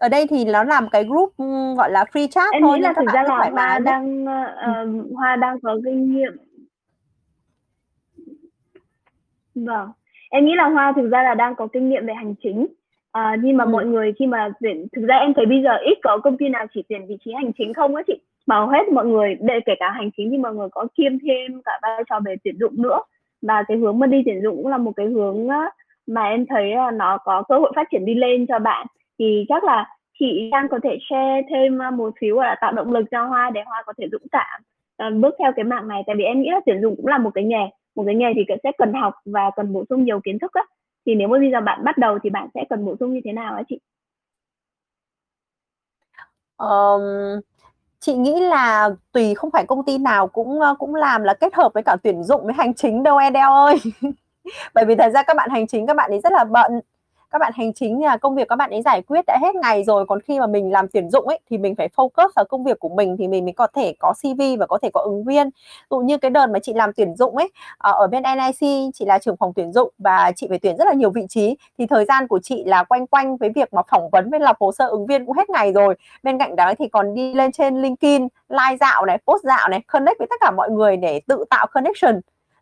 ở 0.00 0.08
đây 0.08 0.26
thì 0.30 0.44
nó 0.44 0.64
làm 0.64 0.88
cái 0.88 1.04
group 1.04 1.32
gọi 1.76 1.90
là 1.90 2.04
free 2.12 2.28
chat 2.30 2.52
em 2.52 2.62
thôi 2.62 2.78
nghĩ 2.78 2.82
là 2.82 2.92
thực 2.96 3.06
ra 3.12 3.22
là 3.22 3.50
Hoa 3.52 3.78
đang 3.78 4.24
uh, 4.24 5.14
Hoa 5.14 5.36
đang 5.36 5.60
có 5.60 5.76
kinh 5.84 6.14
nghiệm. 6.14 6.36
Vâng. 9.54 9.88
Em 10.30 10.46
nghĩ 10.46 10.52
là 10.56 10.68
Hoa 10.68 10.92
thực 10.96 11.08
ra 11.10 11.22
là 11.22 11.34
đang 11.34 11.54
có 11.54 11.66
kinh 11.66 11.88
nghiệm 11.88 12.06
về 12.06 12.14
hành 12.14 12.34
chính. 12.42 12.66
À, 13.12 13.36
nhưng 13.42 13.56
mà 13.56 13.64
ừ. 13.64 13.68
mọi 13.68 13.86
người 13.86 14.12
khi 14.18 14.26
mà 14.26 14.48
tuyển 14.60 14.86
thực 14.96 15.06
ra 15.06 15.16
em 15.16 15.34
thấy 15.34 15.46
bây 15.46 15.62
giờ 15.62 15.76
ít 15.76 15.98
có 16.02 16.18
công 16.18 16.36
ty 16.36 16.48
nào 16.48 16.66
chỉ 16.74 16.82
tuyển 16.88 17.06
vị 17.06 17.16
trí 17.24 17.32
hành 17.32 17.52
chính 17.58 17.74
không 17.74 17.94
á 17.94 18.02
chị. 18.06 18.20
Mà 18.46 18.66
hết 18.66 18.88
mọi 18.92 19.06
người 19.06 19.36
để 19.40 19.60
kể 19.66 19.72
cả 19.80 19.90
hành 19.90 20.10
chính 20.16 20.30
thì 20.30 20.38
mọi 20.38 20.54
người 20.54 20.68
có 20.72 20.86
kiêm 20.94 21.12
thêm 21.18 21.62
cả 21.64 21.72
vai 21.82 22.04
trò 22.10 22.20
về 22.24 22.36
tuyển 22.44 22.58
dụng 22.58 22.82
nữa. 22.82 23.00
Và 23.42 23.62
cái 23.68 23.76
hướng 23.76 23.98
mà 23.98 24.06
đi 24.06 24.22
tuyển 24.24 24.42
dụng 24.42 24.56
cũng 24.56 24.68
là 24.68 24.78
một 24.78 24.92
cái 24.96 25.06
hướng 25.06 25.48
mà 26.06 26.24
em 26.24 26.46
thấy 26.46 26.74
là 26.74 26.90
nó 26.90 27.18
có 27.18 27.42
cơ 27.48 27.58
hội 27.58 27.72
phát 27.76 27.88
triển 27.90 28.04
đi 28.04 28.14
lên 28.14 28.46
cho 28.46 28.58
bạn 28.58 28.86
thì 29.20 29.44
chắc 29.48 29.64
là 29.64 29.86
chị 30.18 30.48
đang 30.52 30.68
có 30.68 30.78
thể 30.82 30.98
share 31.10 31.42
thêm 31.50 31.82
à, 31.82 31.90
một 31.90 32.14
xíu 32.20 32.40
là 32.40 32.56
tạo 32.60 32.72
động 32.72 32.92
lực 32.92 33.04
cho 33.10 33.26
hoa 33.26 33.50
để 33.50 33.60
hoa 33.66 33.82
có 33.86 33.92
thể 33.98 34.08
dũng 34.12 34.28
cảm 34.32 34.60
à, 34.96 35.10
bước 35.10 35.34
theo 35.38 35.52
cái 35.56 35.64
mạng 35.64 35.88
này. 35.88 36.02
Tại 36.06 36.16
vì 36.16 36.24
em 36.24 36.42
nghĩ 36.42 36.48
là 36.50 36.60
tuyển 36.66 36.82
dụng 36.82 36.96
cũng 36.96 37.06
là 37.06 37.18
một 37.18 37.30
cái 37.34 37.44
nghề 37.44 37.68
một 37.94 38.02
cái 38.06 38.14
nghề 38.14 38.26
thì 38.36 38.54
sẽ 38.64 38.72
cần 38.78 38.92
học 38.94 39.14
và 39.24 39.50
cần 39.56 39.72
bổ 39.72 39.84
sung 39.88 40.04
nhiều 40.04 40.20
kiến 40.20 40.38
thức 40.38 40.52
á. 40.52 40.62
Thì 41.06 41.14
nếu 41.14 41.28
mà 41.28 41.38
bây 41.38 41.50
giờ 41.50 41.60
bạn 41.60 41.84
bắt 41.84 41.98
đầu 41.98 42.18
thì 42.22 42.30
bạn 42.30 42.48
sẽ 42.54 42.64
cần 42.70 42.86
bổ 42.86 42.96
sung 43.00 43.14
như 43.14 43.20
thế 43.24 43.32
nào 43.32 43.54
á 43.54 43.62
chị? 43.68 43.80
Um, 46.56 47.40
chị 48.00 48.14
nghĩ 48.14 48.40
là 48.40 48.90
tùy 49.12 49.34
không 49.34 49.50
phải 49.50 49.64
công 49.66 49.84
ty 49.84 49.98
nào 49.98 50.28
cũng 50.28 50.60
cũng 50.78 50.94
làm 50.94 51.22
là 51.22 51.34
kết 51.34 51.54
hợp 51.54 51.72
với 51.74 51.82
cả 51.82 51.96
tuyển 52.02 52.22
dụng 52.22 52.44
với 52.44 52.54
hành 52.54 52.74
chính 52.74 53.02
đâu 53.02 53.16
Edel 53.16 53.50
ơi. 53.50 53.76
Bởi 54.74 54.84
vì 54.84 54.94
thật 54.94 55.10
ra 55.14 55.22
các 55.22 55.36
bạn 55.36 55.50
hành 55.50 55.66
chính 55.66 55.86
các 55.86 55.96
bạn 55.96 56.10
ấy 56.10 56.20
rất 56.20 56.32
là 56.32 56.44
bận 56.44 56.80
các 57.30 57.38
bạn 57.38 57.52
hành 57.56 57.72
chính 57.72 58.04
là 58.04 58.16
công 58.16 58.34
việc 58.34 58.48
các 58.48 58.56
bạn 58.56 58.70
ấy 58.70 58.82
giải 58.82 59.02
quyết 59.02 59.24
đã 59.26 59.38
hết 59.40 59.54
ngày 59.54 59.84
rồi, 59.84 60.06
còn 60.06 60.20
khi 60.20 60.40
mà 60.40 60.46
mình 60.46 60.72
làm 60.72 60.88
tuyển 60.88 61.10
dụng 61.10 61.28
ấy, 61.28 61.38
thì 61.50 61.58
mình 61.58 61.74
phải 61.74 61.88
focus 61.96 62.28
vào 62.36 62.44
công 62.48 62.64
việc 62.64 62.78
của 62.78 62.88
mình 62.88 63.16
thì 63.16 63.28
mình 63.28 63.44
mới 63.44 63.52
có 63.52 63.66
thể 63.74 63.94
có 63.98 64.12
CV 64.22 64.40
và 64.58 64.66
có 64.66 64.78
thể 64.82 64.90
có 64.94 65.00
ứng 65.00 65.24
viên. 65.24 65.50
Dụ 65.90 65.98
như 65.98 66.18
cái 66.18 66.30
đợt 66.30 66.46
mà 66.46 66.58
chị 66.58 66.72
làm 66.74 66.90
tuyển 66.96 67.14
dụng 67.16 67.36
ấy 67.36 67.48
ờ, 67.78 67.92
ở 67.92 68.06
bên 68.06 68.22
NIC 68.22 68.90
chị 68.94 69.04
là 69.04 69.18
trưởng 69.18 69.36
phòng 69.36 69.52
tuyển 69.56 69.72
dụng 69.72 69.90
và 69.98 70.32
chị 70.36 70.46
phải 70.48 70.58
tuyển 70.58 70.76
rất 70.76 70.84
là 70.84 70.92
nhiều 70.92 71.10
vị 71.10 71.22
trí, 71.28 71.56
thì 71.78 71.86
thời 71.86 72.04
gian 72.04 72.28
của 72.28 72.38
chị 72.42 72.64
là 72.64 72.84
quanh 72.84 73.06
quanh 73.06 73.36
với 73.36 73.50
việc 73.54 73.74
mà 73.74 73.82
phỏng 73.90 74.08
vấn 74.12 74.30
với 74.30 74.40
lọc 74.40 74.56
hồ 74.60 74.72
sơ 74.72 74.86
ứng 74.88 75.06
viên 75.06 75.26
cũng 75.26 75.36
hết 75.36 75.50
ngày 75.50 75.72
rồi. 75.72 75.94
Bên 76.22 76.38
cạnh 76.38 76.56
đó 76.56 76.72
thì 76.78 76.88
còn 76.88 77.14
đi 77.14 77.34
lên 77.34 77.52
trên 77.52 77.82
LinkedIn, 77.82 78.28
like 78.48 78.76
dạo 78.80 79.06
này, 79.06 79.18
post 79.26 79.44
dạo 79.44 79.68
này, 79.68 79.80
connect 79.92 80.18
với 80.18 80.26
tất 80.30 80.36
cả 80.40 80.50
mọi 80.50 80.70
người 80.70 80.96
để 80.96 81.20
tự 81.26 81.44
tạo 81.50 81.66
connection 81.66 82.20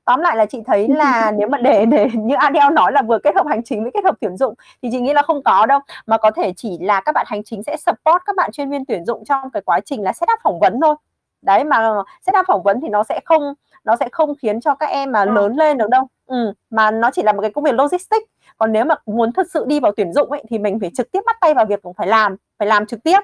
tóm 0.08 0.20
lại 0.20 0.36
là 0.36 0.46
chị 0.46 0.58
thấy 0.66 0.88
là 0.88 1.30
nếu 1.38 1.48
mà 1.48 1.58
để 1.58 1.86
để 1.86 2.08
như 2.14 2.34
Adele 2.34 2.70
nói 2.70 2.92
là 2.92 3.02
vừa 3.02 3.18
kết 3.18 3.34
hợp 3.34 3.46
hành 3.48 3.62
chính 3.64 3.82
với 3.82 3.90
kết 3.94 4.04
hợp 4.04 4.14
tuyển 4.20 4.36
dụng 4.36 4.54
thì 4.82 4.88
chị 4.92 5.00
nghĩ 5.00 5.12
là 5.12 5.22
không 5.22 5.42
có 5.42 5.66
đâu. 5.66 5.80
Mà 6.06 6.18
có 6.18 6.30
thể 6.30 6.52
chỉ 6.56 6.78
là 6.80 7.00
các 7.00 7.12
bạn 7.12 7.26
hành 7.28 7.44
chính 7.44 7.62
sẽ 7.62 7.76
support 7.76 8.22
các 8.26 8.36
bạn 8.36 8.52
chuyên 8.52 8.70
viên 8.70 8.84
tuyển 8.84 9.04
dụng 9.04 9.24
trong 9.24 9.50
cái 9.50 9.62
quá 9.62 9.80
trình 9.80 10.02
là 10.02 10.12
setup 10.12 10.38
phỏng 10.42 10.60
vấn 10.60 10.80
thôi. 10.82 10.94
Đấy 11.42 11.64
mà 11.64 11.90
setup 12.26 12.46
phỏng 12.46 12.62
vấn 12.62 12.80
thì 12.80 12.88
nó 12.88 13.04
sẽ 13.04 13.20
không 13.24 13.54
nó 13.84 13.96
sẽ 13.96 14.08
không 14.12 14.34
khiến 14.42 14.60
cho 14.60 14.74
các 14.74 14.86
em 14.86 15.12
mà 15.12 15.24
lớn 15.24 15.56
lên 15.56 15.78
được 15.78 15.88
đâu. 15.90 16.08
Ừ, 16.26 16.52
mà 16.70 16.90
nó 16.90 17.10
chỉ 17.10 17.22
là 17.22 17.32
một 17.32 17.42
cái 17.42 17.50
công 17.50 17.64
việc 17.64 17.74
logistics. 17.74 18.26
Còn 18.58 18.72
nếu 18.72 18.84
mà 18.84 18.94
muốn 19.06 19.32
thật 19.32 19.46
sự 19.50 19.64
đi 19.68 19.80
vào 19.80 19.92
tuyển 19.96 20.12
dụng 20.12 20.30
ấy 20.30 20.44
thì 20.48 20.58
mình 20.58 20.80
phải 20.80 20.90
trực 20.96 21.12
tiếp 21.12 21.20
bắt 21.26 21.36
tay 21.40 21.54
vào 21.54 21.66
việc 21.66 21.82
cũng 21.82 21.94
phải 21.94 22.06
làm 22.06 22.36
phải 22.58 22.68
làm 22.68 22.86
trực 22.86 23.02
tiếp. 23.02 23.20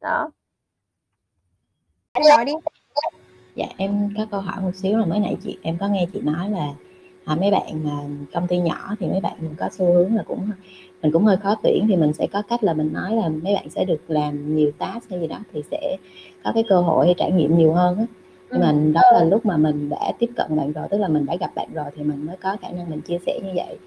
Đó. 0.00 0.30
Em 2.12 2.24
nói 2.28 2.44
đi 2.44 2.52
dạ 3.54 3.66
em 3.76 4.08
có 4.16 4.26
câu 4.30 4.40
hỏi 4.40 4.62
một 4.62 4.74
xíu 4.74 4.98
là 4.98 5.06
mới 5.06 5.20
nãy 5.20 5.36
chị 5.44 5.56
em 5.62 5.76
có 5.78 5.88
nghe 5.88 6.06
chị 6.12 6.20
nói 6.20 6.50
là 6.50 6.74
à, 7.24 7.34
mấy 7.34 7.50
bạn 7.50 7.84
mà 7.84 7.90
công 8.32 8.46
ty 8.46 8.58
nhỏ 8.58 8.96
thì 9.00 9.06
mấy 9.06 9.20
bạn 9.20 9.36
mình 9.40 9.54
có 9.58 9.68
xu 9.72 9.84
hướng 9.86 10.16
là 10.16 10.22
cũng 10.22 10.50
mình 11.02 11.12
cũng 11.12 11.24
hơi 11.24 11.36
khó 11.36 11.54
tuyển 11.62 11.86
thì 11.88 11.96
mình 11.96 12.12
sẽ 12.12 12.26
có 12.32 12.42
cách 12.42 12.64
là 12.64 12.74
mình 12.74 12.92
nói 12.92 13.16
là 13.16 13.28
mấy 13.28 13.54
bạn 13.54 13.70
sẽ 13.70 13.84
được 13.84 14.10
làm 14.10 14.56
nhiều 14.56 14.70
task 14.78 15.10
hay 15.10 15.20
gì 15.20 15.26
đó 15.26 15.38
thì 15.52 15.62
sẽ 15.70 15.96
có 16.44 16.52
cái 16.54 16.64
cơ 16.68 16.80
hội 16.80 17.06
hay 17.06 17.14
trải 17.18 17.32
nghiệm 17.32 17.58
nhiều 17.58 17.72
hơn 17.72 17.98
á. 17.98 18.06
Nhưng 18.50 18.60
mà 18.60 18.72
đó 18.92 19.00
là 19.14 19.24
lúc 19.24 19.46
mà 19.46 19.56
mình 19.56 19.88
đã 19.88 20.12
tiếp 20.18 20.30
cận 20.36 20.56
bạn 20.56 20.72
rồi 20.72 20.86
tức 20.90 20.98
là 20.98 21.08
mình 21.08 21.26
đã 21.26 21.36
gặp 21.40 21.50
bạn 21.54 21.68
rồi 21.74 21.84
thì 21.96 22.02
mình 22.02 22.26
mới 22.26 22.36
có 22.36 22.56
khả 22.62 22.68
năng 22.70 22.90
mình 22.90 23.00
chia 23.00 23.18
sẻ 23.26 23.40
như 23.44 23.50
vậy. 23.54 23.78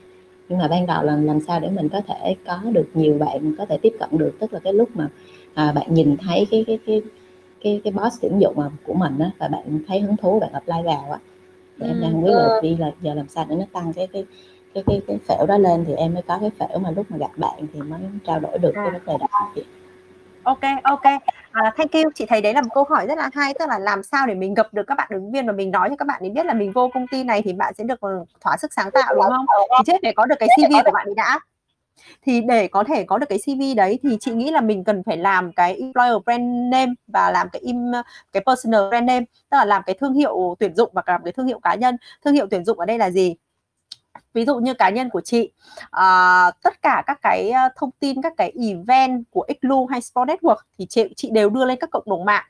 Nhưng 0.50 0.60
mà 0.60 0.68
ban 0.68 0.86
đầu 0.86 1.04
là 1.04 1.16
làm 1.16 1.42
sao 1.42 1.60
để 1.60 1.70
mình 1.70 1.90
có 1.90 2.02
thể 2.02 2.36
có 2.46 2.60
được 2.74 2.88
nhiều 2.94 3.18
bạn 3.18 3.56
có 3.58 3.66
thể 3.66 3.78
tiếp 3.78 3.94
cận 4.00 4.10
được 4.12 4.32
tức 4.40 4.54
là 4.54 4.60
cái 4.60 4.74
lúc 4.74 4.90
mà 4.94 5.10
à, 5.54 5.72
bạn 5.72 5.94
nhìn 5.94 6.18
thấy 6.18 6.48
cái 6.52 6.64
cái 6.68 6.80
cái 6.86 7.02
cái 7.64 7.82
cái 7.84 7.94
boss 7.94 8.22
tuyển 8.22 8.40
dụng 8.40 8.70
của 8.84 8.94
mình 8.94 9.20
á 9.20 9.32
và 9.38 9.48
bạn 9.48 9.80
thấy 9.88 10.00
hứng 10.00 10.18
thú 10.18 10.40
bạn 10.40 10.54
apply 10.54 10.82
vào 10.86 11.12
á 11.12 11.20
thì 11.80 11.88
em 11.88 12.02
đang 12.02 12.12
không 12.12 12.24
biết 12.24 12.32
là 12.34 12.60
đi 12.62 12.78
là 12.78 12.92
giờ 13.02 13.14
làm 13.14 13.28
sao 13.28 13.46
để 13.50 13.56
nó 13.56 13.66
tăng 13.74 13.94
cái 13.94 14.08
cái 14.14 14.26
cái 14.74 14.84
cái 14.88 15.02
cái 15.08 15.18
phễu 15.28 15.46
đó 15.46 15.58
lên 15.58 15.86
thì 15.88 15.94
em 15.94 16.14
mới 16.14 16.24
có 16.24 16.38
cái 16.42 16.52
phễu 16.60 16.80
mà 16.80 16.92
lúc 16.92 17.12
mà 17.12 17.18
gặp 17.18 17.32
bạn 17.38 17.68
thì 17.74 17.82
mới 17.82 18.00
trao 18.26 18.40
đổi 18.40 18.58
được 18.58 18.72
cái 18.76 18.92
vấn 18.92 19.02
đề 19.06 19.18
đó 19.18 19.52
chị. 19.56 19.64
Ok 20.44 20.60
ok. 20.84 21.04
À, 21.52 21.74
thank 21.78 21.92
you. 21.92 22.12
Chị 22.16 22.26
thấy 22.26 22.42
đấy 22.42 22.54
là 22.54 22.62
một 22.62 22.70
câu 22.74 22.84
hỏi 22.90 23.08
rất 23.08 23.18
là 23.18 23.30
hay 23.34 23.54
tức 23.60 23.70
là 23.70 23.80
làm 23.80 24.04
sao 24.04 24.28
để 24.28 24.36
mình 24.36 24.54
gặp 24.54 24.74
được 24.74 24.84
các 24.88 24.96
bạn 24.96 25.08
ứng 25.12 25.32
viên 25.32 25.48
và 25.48 25.54
mình 25.54 25.72
nói 25.72 25.90
cho 25.90 25.96
các 25.96 26.08
bạn 26.08 26.22
ấy 26.24 26.30
biết 26.30 26.46
là 26.46 26.54
mình 26.54 26.72
vô 26.72 26.90
công 26.94 27.08
ty 27.08 27.24
này 27.24 27.42
thì 27.42 27.54
bạn 27.54 27.74
sẽ 27.74 27.84
được 27.84 28.00
thỏa 28.42 28.58
sức 28.58 28.74
sáng 28.74 28.92
tạo 28.92 29.14
đúng 29.16 29.24
không? 29.24 29.46
thì 29.78 29.84
trước 29.88 29.98
để 30.02 30.14
có 30.16 30.26
được 30.26 30.36
cái 30.40 30.50
cv 30.58 30.74
của 30.86 30.92
bạn 30.92 31.08
ấy 31.08 31.16
đã 31.16 31.40
thì 32.22 32.42
để 32.42 32.68
có 32.68 32.84
thể 32.84 33.04
có 33.04 33.18
được 33.18 33.26
cái 33.30 33.40
CV 33.46 33.62
đấy 33.78 34.00
thì 34.04 34.18
chị 34.20 34.32
nghĩ 34.32 34.52
là 34.52 34.62
mình 34.62 34.84
cần 34.84 35.04
phải 35.04 35.18
làm 35.18 35.52
cái 35.54 35.76
employer 35.76 36.24
brand 36.26 36.44
name 36.72 36.94
và 37.08 37.32
làm 37.32 37.48
cái 37.50 37.62
im, 37.62 37.92
cái 38.34 38.44
personal 38.46 38.90
brand 38.90 39.06
name, 39.08 39.26
tức 39.50 39.58
là 39.58 39.66
làm 39.66 39.82
cái 39.86 39.96
thương 40.00 40.14
hiệu 40.14 40.56
tuyển 40.60 40.76
dụng 40.76 40.92
và 40.94 41.02
làm 41.06 41.24
cái 41.24 41.34
thương 41.34 41.48
hiệu 41.48 41.60
cá 41.60 41.76
nhân. 41.76 41.98
Thương 42.26 42.34
hiệu 42.34 42.48
tuyển 42.52 42.66
dụng 42.66 42.80
ở 42.80 42.86
đây 42.86 42.98
là 42.98 43.10
gì? 43.10 43.36
Ví 44.38 44.46
dụ 44.46 44.56
như 44.56 44.74
cá 44.74 44.90
nhân 44.90 45.10
của 45.10 45.22
chị 45.22 45.52
uh, 45.86 46.54
tất 46.64 46.82
cả 46.82 47.04
các 47.08 47.20
cái 47.22 47.50
ờ, 47.50 47.70
thông 47.76 47.90
tin 48.00 48.22
các 48.22 48.34
cái 48.38 48.54
event 48.70 49.24
của 49.32 49.48
Xlu 49.62 49.86
hay 49.86 50.02
Sport 50.02 50.30
Network 50.30 50.56
thì 50.78 50.86
chị 50.90 51.04
chị 51.16 51.30
đều 51.32 51.50
đưa 51.50 51.66
lên 51.66 51.78
các 51.82 51.90
cộng 51.92 52.04
đồng 52.06 52.26
mạng. 52.26 52.44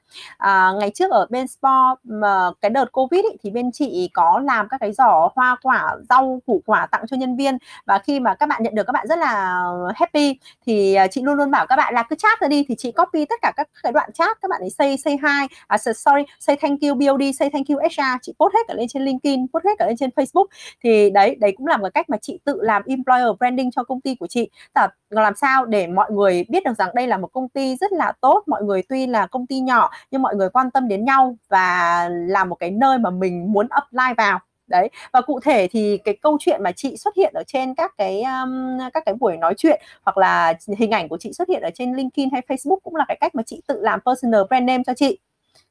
Uh, 0.43 0.79
ngày 0.79 0.91
trước 0.95 1.11
ở 1.11 1.27
bên 1.29 1.47
Sport 1.47 1.99
mà 2.03 2.51
cái 2.61 2.69
đợt 2.69 2.91
Covid 2.91 3.23
ý, 3.23 3.29
thì 3.43 3.49
bên 3.49 3.71
chị 3.71 4.09
có 4.13 4.39
làm 4.43 4.67
các 4.69 4.77
cái 4.81 4.93
giỏ 4.93 5.29
hoa 5.35 5.57
quả 5.63 5.95
rau 6.09 6.41
củ 6.45 6.61
quả 6.65 6.85
tặng 6.91 7.03
cho 7.07 7.17
nhân 7.17 7.35
viên. 7.37 7.57
Và 7.85 7.99
khi 7.99 8.19
mà 8.19 8.35
các 8.35 8.49
bạn 8.49 8.63
nhận 8.63 8.75
được 8.75 8.83
các 8.87 8.93
bạn 8.93 9.07
rất 9.07 9.19
là 9.19 9.63
happy. 9.95 10.39
Thì 10.65 10.97
chị 11.11 11.21
luôn 11.21 11.37
luôn 11.37 11.51
bảo 11.51 11.67
các 11.67 11.75
bạn 11.75 11.93
là 11.93 12.03
cứ 12.03 12.15
chat 12.15 12.39
ra 12.39 12.47
đi 12.47 12.65
thì 12.67 12.75
chị 12.77 12.91
copy 12.91 13.25
tất 13.25 13.35
cả 13.41 13.51
các 13.55 13.67
cái 13.83 13.91
đoạn 13.91 14.11
chat 14.13 14.41
các 14.41 14.49
bạn 14.51 14.61
ấy 14.61 14.69
say 14.69 14.97
say 14.97 15.13
hi 15.13 15.47
à, 15.67 15.77
sorry 15.77 16.23
say 16.39 16.55
thank 16.61 16.81
you 16.81 16.95
BOD 16.95 17.23
say 17.39 17.49
thank 17.49 17.67
you 17.69 17.77
HR 17.77 18.17
chị 18.21 18.33
post 18.39 18.53
hết 18.53 18.59
cả 18.67 18.73
lên 18.73 18.87
trên 18.87 19.05
LinkedIn 19.05 19.47
post 19.53 19.65
hết 19.65 19.71
cả 19.79 19.85
lên 19.85 19.97
trên 19.97 20.09
Facebook. 20.15 20.45
Thì 20.83 21.09
đấy 21.09 21.35
đấy 21.39 21.53
cũng 21.57 21.67
là 21.67 21.76
một 21.77 21.87
cách 21.93 22.09
mà 22.09 22.17
chị 22.21 22.39
tự 22.45 22.59
làm 22.61 22.83
employer 22.85 23.27
branding 23.39 23.71
cho 23.71 23.83
công 23.83 24.01
ty 24.01 24.15
của 24.15 24.27
chị. 24.27 24.49
Là 24.75 24.89
làm 25.09 25.35
sao 25.35 25.65
để 25.65 25.87
mọi 25.87 26.11
người 26.11 26.45
biết 26.49 26.63
được 26.65 26.73
rằng 26.77 26.89
đây 26.95 27.07
là 27.07 27.17
một 27.17 27.27
công 27.33 27.49
ty 27.49 27.75
rất 27.75 27.91
là 27.91 28.13
tốt 28.21 28.43
mọi 28.47 28.63
người 28.63 28.83
tuy 28.89 29.07
là 29.07 29.27
công 29.27 29.47
ty 29.47 29.59
nhỏ 29.59 29.89
nhưng 30.11 30.21
mọi 30.21 30.35
người 30.35 30.49
quan 30.49 30.71
tâm 30.71 30.87
đến 30.87 31.05
nhau 31.05 31.37
và 31.49 32.09
là 32.11 32.45
một 32.45 32.55
cái 32.55 32.71
nơi 32.71 32.97
mà 32.97 33.09
mình 33.09 33.53
muốn 33.53 33.67
apply 33.69 34.13
vào. 34.17 34.39
Đấy 34.67 34.89
và 35.13 35.21
cụ 35.21 35.39
thể 35.39 35.67
thì 35.71 35.97
cái 35.97 36.17
câu 36.21 36.37
chuyện 36.39 36.63
mà 36.63 36.71
chị 36.71 36.97
xuất 36.97 37.15
hiện 37.15 37.33
ở 37.33 37.43
trên 37.47 37.75
các 37.75 37.91
cái 37.97 38.23
um, 38.23 38.79
các 38.93 39.03
cái 39.05 39.15
buổi 39.19 39.37
nói 39.37 39.53
chuyện 39.57 39.81
hoặc 40.03 40.17
là 40.17 40.53
hình 40.77 40.91
ảnh 40.91 41.09
của 41.09 41.17
chị 41.17 41.33
xuất 41.33 41.49
hiện 41.49 41.61
ở 41.61 41.69
trên 41.73 41.93
LinkedIn 41.95 42.29
hay 42.31 42.41
Facebook 42.47 42.79
cũng 42.83 42.95
là 42.95 43.05
cái 43.07 43.17
cách 43.21 43.35
mà 43.35 43.43
chị 43.45 43.61
tự 43.67 43.81
làm 43.81 43.99
personal 44.05 44.41
brand 44.49 44.65
name 44.65 44.83
cho 44.87 44.93
chị 44.93 45.19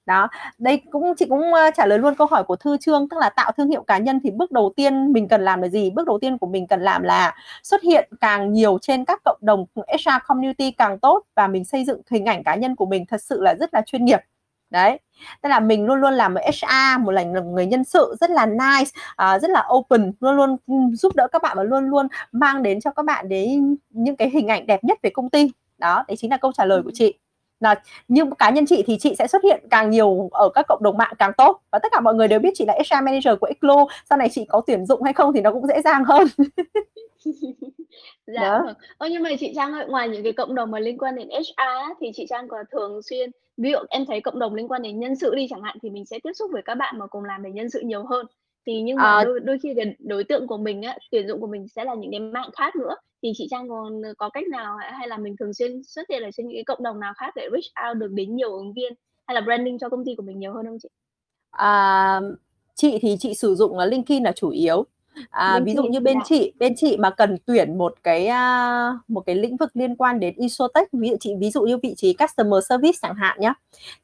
đó 0.06 0.28
đây 0.58 0.82
cũng 0.90 1.14
chị 1.16 1.26
cũng 1.28 1.42
trả 1.76 1.86
lời 1.86 1.98
luôn 1.98 2.14
câu 2.14 2.26
hỏi 2.26 2.44
của 2.44 2.56
thư 2.56 2.76
trương 2.76 3.08
tức 3.08 3.16
là 3.20 3.30
tạo 3.30 3.52
thương 3.56 3.70
hiệu 3.70 3.82
cá 3.82 3.98
nhân 3.98 4.20
thì 4.24 4.30
bước 4.30 4.52
đầu 4.52 4.72
tiên 4.76 5.12
mình 5.12 5.28
cần 5.28 5.44
làm 5.44 5.62
là 5.62 5.68
gì? 5.68 5.90
Bước 5.90 6.06
đầu 6.06 6.18
tiên 6.20 6.38
của 6.38 6.46
mình 6.46 6.66
cần 6.66 6.80
làm 6.80 7.02
là 7.02 7.34
xuất 7.62 7.82
hiện 7.82 8.08
càng 8.20 8.52
nhiều 8.52 8.78
trên 8.82 9.04
các 9.04 9.20
cộng 9.24 9.38
đồng 9.40 9.66
HR 9.76 10.10
community 10.26 10.70
càng 10.70 10.98
tốt 10.98 11.22
và 11.34 11.46
mình 11.48 11.64
xây 11.64 11.84
dựng 11.84 12.00
hình 12.10 12.24
ảnh 12.26 12.44
cá 12.44 12.54
nhân 12.54 12.76
của 12.76 12.86
mình 12.86 13.06
thật 13.06 13.22
sự 13.22 13.40
là 13.42 13.54
rất 13.54 13.74
là 13.74 13.82
chuyên 13.86 14.04
nghiệp. 14.04 14.20
Đấy 14.70 14.98
tức 15.42 15.48
là 15.48 15.60
mình 15.60 15.86
luôn 15.86 16.00
luôn 16.00 16.14
làm 16.14 16.34
một 16.34 16.40
HR 16.46 17.00
một 17.00 17.10
là 17.10 17.22
người 17.22 17.66
nhân 17.66 17.84
sự 17.84 18.14
rất 18.20 18.30
là 18.30 18.46
nice 18.46 18.90
uh, 19.22 19.42
rất 19.42 19.50
là 19.50 19.68
open 19.74 20.12
luôn 20.20 20.36
luôn 20.36 20.56
giúp 20.94 21.16
đỡ 21.16 21.28
các 21.32 21.42
bạn 21.42 21.56
và 21.56 21.62
luôn 21.62 21.90
luôn 21.90 22.08
mang 22.32 22.62
đến 22.62 22.80
cho 22.80 22.90
các 22.90 23.04
bạn 23.04 23.28
đến 23.28 23.76
những 23.90 24.16
cái 24.16 24.30
hình 24.30 24.48
ảnh 24.48 24.66
đẹp 24.66 24.84
nhất 24.84 24.98
về 25.02 25.10
công 25.10 25.30
ty. 25.30 25.52
Đó 25.78 26.04
đấy 26.08 26.16
chính 26.16 26.30
là 26.30 26.36
câu 26.36 26.52
trả 26.52 26.64
lời 26.64 26.82
của 26.82 26.90
chị 26.94 27.14
là 27.60 27.74
nhưng 28.08 28.34
cá 28.34 28.50
nhân 28.50 28.66
chị 28.66 28.82
thì 28.86 28.96
chị 29.00 29.14
sẽ 29.18 29.26
xuất 29.26 29.42
hiện 29.42 29.64
càng 29.70 29.90
nhiều 29.90 30.28
ở 30.32 30.48
các 30.54 30.66
cộng 30.68 30.82
đồng 30.82 30.96
mạng 30.96 31.14
càng 31.18 31.32
tốt 31.36 31.60
và 31.70 31.78
tất 31.78 31.88
cả 31.92 32.00
mọi 32.00 32.14
người 32.14 32.28
đều 32.28 32.38
biết 32.38 32.50
chị 32.54 32.64
là 32.64 32.74
HR 32.74 33.04
manager 33.04 33.38
của 33.40 33.50
Xlo 33.60 33.86
sau 34.10 34.18
này 34.18 34.28
chị 34.28 34.44
có 34.48 34.62
tuyển 34.66 34.86
dụng 34.86 35.02
hay 35.02 35.12
không 35.12 35.32
thì 35.32 35.40
nó 35.40 35.52
cũng 35.52 35.66
dễ 35.66 35.82
dàng 35.82 36.04
hơn 36.04 36.26
dạ 38.26 38.40
Đó. 38.42 38.62
Vâng. 38.98 39.10
nhưng 39.12 39.22
mà 39.22 39.30
chị 39.40 39.52
Trang 39.56 39.72
ơi 39.72 39.86
ngoài 39.88 40.08
những 40.08 40.22
cái 40.22 40.32
cộng 40.32 40.54
đồng 40.54 40.70
mà 40.70 40.78
liên 40.78 40.98
quan 40.98 41.16
đến 41.16 41.28
HR 41.28 41.92
thì 42.00 42.10
chị 42.14 42.26
Trang 42.28 42.48
có 42.48 42.56
thường 42.72 43.02
xuyên 43.02 43.30
ví 43.56 43.72
dụ 43.72 43.78
em 43.90 44.06
thấy 44.06 44.20
cộng 44.20 44.38
đồng 44.38 44.54
liên 44.54 44.68
quan 44.68 44.82
đến 44.82 45.00
nhân 45.00 45.16
sự 45.16 45.34
đi 45.34 45.46
chẳng 45.50 45.62
hạn 45.62 45.76
thì 45.82 45.90
mình 45.90 46.04
sẽ 46.04 46.18
tiếp 46.24 46.32
xúc 46.34 46.50
với 46.52 46.62
các 46.64 46.74
bạn 46.74 46.98
mà 46.98 47.06
cùng 47.06 47.24
làm 47.24 47.42
về 47.42 47.50
nhân 47.50 47.70
sự 47.70 47.80
nhiều 47.80 48.04
hơn 48.06 48.26
thì 48.66 48.82
nhưng 48.82 48.96
mà 48.96 49.16
à, 49.16 49.24
đôi, 49.24 49.40
đôi 49.40 49.58
khi 49.62 49.74
cái 49.76 49.96
đối 49.98 50.24
tượng 50.24 50.46
của 50.46 50.56
mình 50.56 50.82
á 50.82 50.98
tuyển 51.10 51.28
dụng 51.28 51.40
của 51.40 51.46
mình 51.46 51.68
sẽ 51.68 51.84
là 51.84 51.94
những 51.94 52.10
cái 52.10 52.20
mạng 52.20 52.50
khác 52.56 52.76
nữa. 52.76 52.94
Thì 53.22 53.32
chị 53.36 53.46
Trang 53.50 53.68
còn 53.68 54.02
có 54.18 54.30
cách 54.30 54.48
nào 54.48 54.76
hay 54.76 55.08
là 55.08 55.18
mình 55.18 55.36
thường 55.38 55.54
xuyên 55.54 55.82
xuất 55.84 56.10
hiện 56.10 56.22
ở 56.22 56.30
trên 56.36 56.48
những 56.48 56.56
cái 56.56 56.64
cộng 56.64 56.82
đồng 56.82 57.00
nào 57.00 57.12
khác 57.16 57.32
để 57.36 57.48
reach 57.52 57.88
out 57.88 57.98
được 57.98 58.10
đến 58.10 58.36
nhiều 58.36 58.52
ứng 58.52 58.72
viên 58.72 58.92
hay 59.26 59.34
là 59.34 59.40
branding 59.40 59.78
cho 59.78 59.88
công 59.88 60.04
ty 60.04 60.14
của 60.16 60.22
mình 60.22 60.38
nhiều 60.38 60.52
hơn 60.52 60.66
không 60.66 60.78
chị? 60.82 60.88
À, 61.50 62.20
chị 62.74 62.98
thì 63.02 63.16
chị 63.20 63.34
sử 63.34 63.54
dụng 63.54 63.78
LinkedIn 63.78 64.22
là 64.22 64.32
chủ 64.32 64.50
yếu. 64.50 64.84
À, 65.30 65.60
ví 65.64 65.74
dụ 65.74 65.82
như 65.82 66.00
bên 66.00 66.18
chị 66.24 66.52
bên 66.58 66.72
chị 66.76 66.96
mà 66.96 67.10
cần 67.10 67.36
tuyển 67.46 67.78
một 67.78 67.94
cái 68.02 68.28
uh, 68.28 69.10
một 69.10 69.20
cái 69.26 69.34
lĩnh 69.34 69.56
vực 69.56 69.70
liên 69.74 69.96
quan 69.96 70.20
đến 70.20 70.34
Isotech 70.36 70.88
ví 70.92 71.08
dụ 71.08 71.16
chị 71.20 71.34
ví 71.38 71.50
dụ 71.50 71.62
như 71.62 71.78
vị 71.82 71.94
trí 71.96 72.12
customer 72.12 72.64
service 72.68 72.98
chẳng 73.02 73.14
hạn 73.14 73.38
nhé 73.40 73.52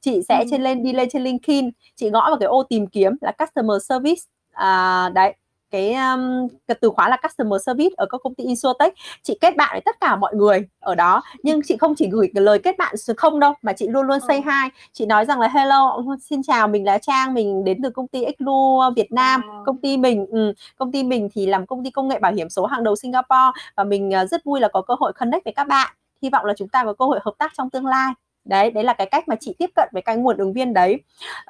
chị 0.01 0.21
sẽ 0.29 0.39
ừ. 0.39 0.45
trên 0.51 0.63
lên 0.63 0.83
đi 0.83 0.93
lên 0.93 1.09
trên 1.09 1.23
LinkedIn 1.23 1.71
chị 1.97 2.11
gõ 2.11 2.21
vào 2.21 2.37
cái 2.41 2.47
ô 2.47 2.63
tìm 2.63 2.87
kiếm 2.87 3.13
là 3.21 3.33
customer 3.39 3.83
service 3.89 4.23
à, 4.53 5.09
đấy 5.15 5.35
cái 5.73 5.95
um, 5.95 6.49
cái 6.67 6.77
từ 6.81 6.91
khóa 6.91 7.09
là 7.09 7.17
customer 7.23 7.63
service 7.67 7.95
ở 7.97 8.07
các 8.07 8.21
công 8.25 8.35
ty 8.35 8.45
insurtech 8.45 8.95
chị 9.23 9.39
kết 9.41 9.57
bạn 9.57 9.69
với 9.73 9.81
tất 9.85 10.01
cả 10.01 10.17
mọi 10.17 10.35
người 10.35 10.69
ở 10.81 10.95
đó 10.95 11.23
nhưng 11.43 11.61
chị 11.65 11.77
không 11.77 11.95
chỉ 11.95 12.09
gửi 12.13 12.31
cái 12.35 12.43
lời 12.43 12.59
kết 12.59 12.79
bạn 12.79 12.95
không 13.17 13.41
đâu 13.41 13.53
mà 13.63 13.73
chị 13.73 13.89
luôn 13.89 14.07
luôn 14.07 14.19
say 14.29 14.37
ừ. 14.37 14.51
hi. 14.51 14.69
Chị 14.93 15.07
nói 15.07 15.25
rằng 15.25 15.41
là 15.41 15.49
hello 15.49 15.99
xin 16.21 16.43
chào 16.43 16.69
mình 16.69 16.85
là 16.85 16.99
trang 16.99 17.35
mình 17.35 17.65
đến 17.65 17.83
từ 17.83 17.91
công 17.91 18.09
ty 18.09 18.25
Exlu 18.25 18.81
Việt 18.97 19.13
Nam 19.13 19.43
công 19.67 19.81
ty 19.81 19.97
mình 19.97 20.27
um, 20.27 20.53
công 20.77 20.93
ty 20.93 21.03
mình 21.03 21.29
thì 21.35 21.47
làm 21.47 21.67
công 21.67 21.85
ty 21.85 21.91
công 21.91 22.09
nghệ 22.09 22.19
bảo 22.19 22.33
hiểm 22.33 22.49
số 22.49 22.67
hàng 22.67 22.85
đầu 22.85 22.97
Singapore 22.97 23.61
và 23.77 23.85
mình 23.85 24.13
uh, 24.23 24.31
rất 24.31 24.45
vui 24.45 24.61
là 24.61 24.69
có 24.69 24.83
cơ 24.83 24.95
hội 25.01 25.13
connect 25.13 25.45
với 25.45 25.53
các 25.53 25.69
bạn. 25.69 25.95
Hy 26.23 26.31
vọng 26.31 26.45
là 26.45 26.55
chúng 26.57 26.69
ta 26.69 26.85
có 26.85 26.93
cơ 26.93 27.05
hội 27.05 27.19
hợp 27.25 27.35
tác 27.39 27.53
trong 27.57 27.71
tương 27.71 27.87
lai. 27.87 28.13
Đấy 28.45 28.71
đấy 28.71 28.85
là 28.85 28.93
cái 28.93 29.07
cách 29.07 29.29
mà 29.29 29.37
chị 29.41 29.55
tiếp 29.59 29.71
cận 29.75 29.89
với 29.93 30.03
cái 30.03 30.17
nguồn 30.17 30.37
ứng 30.37 30.53
viên 30.53 30.75
đấy. 30.75 31.01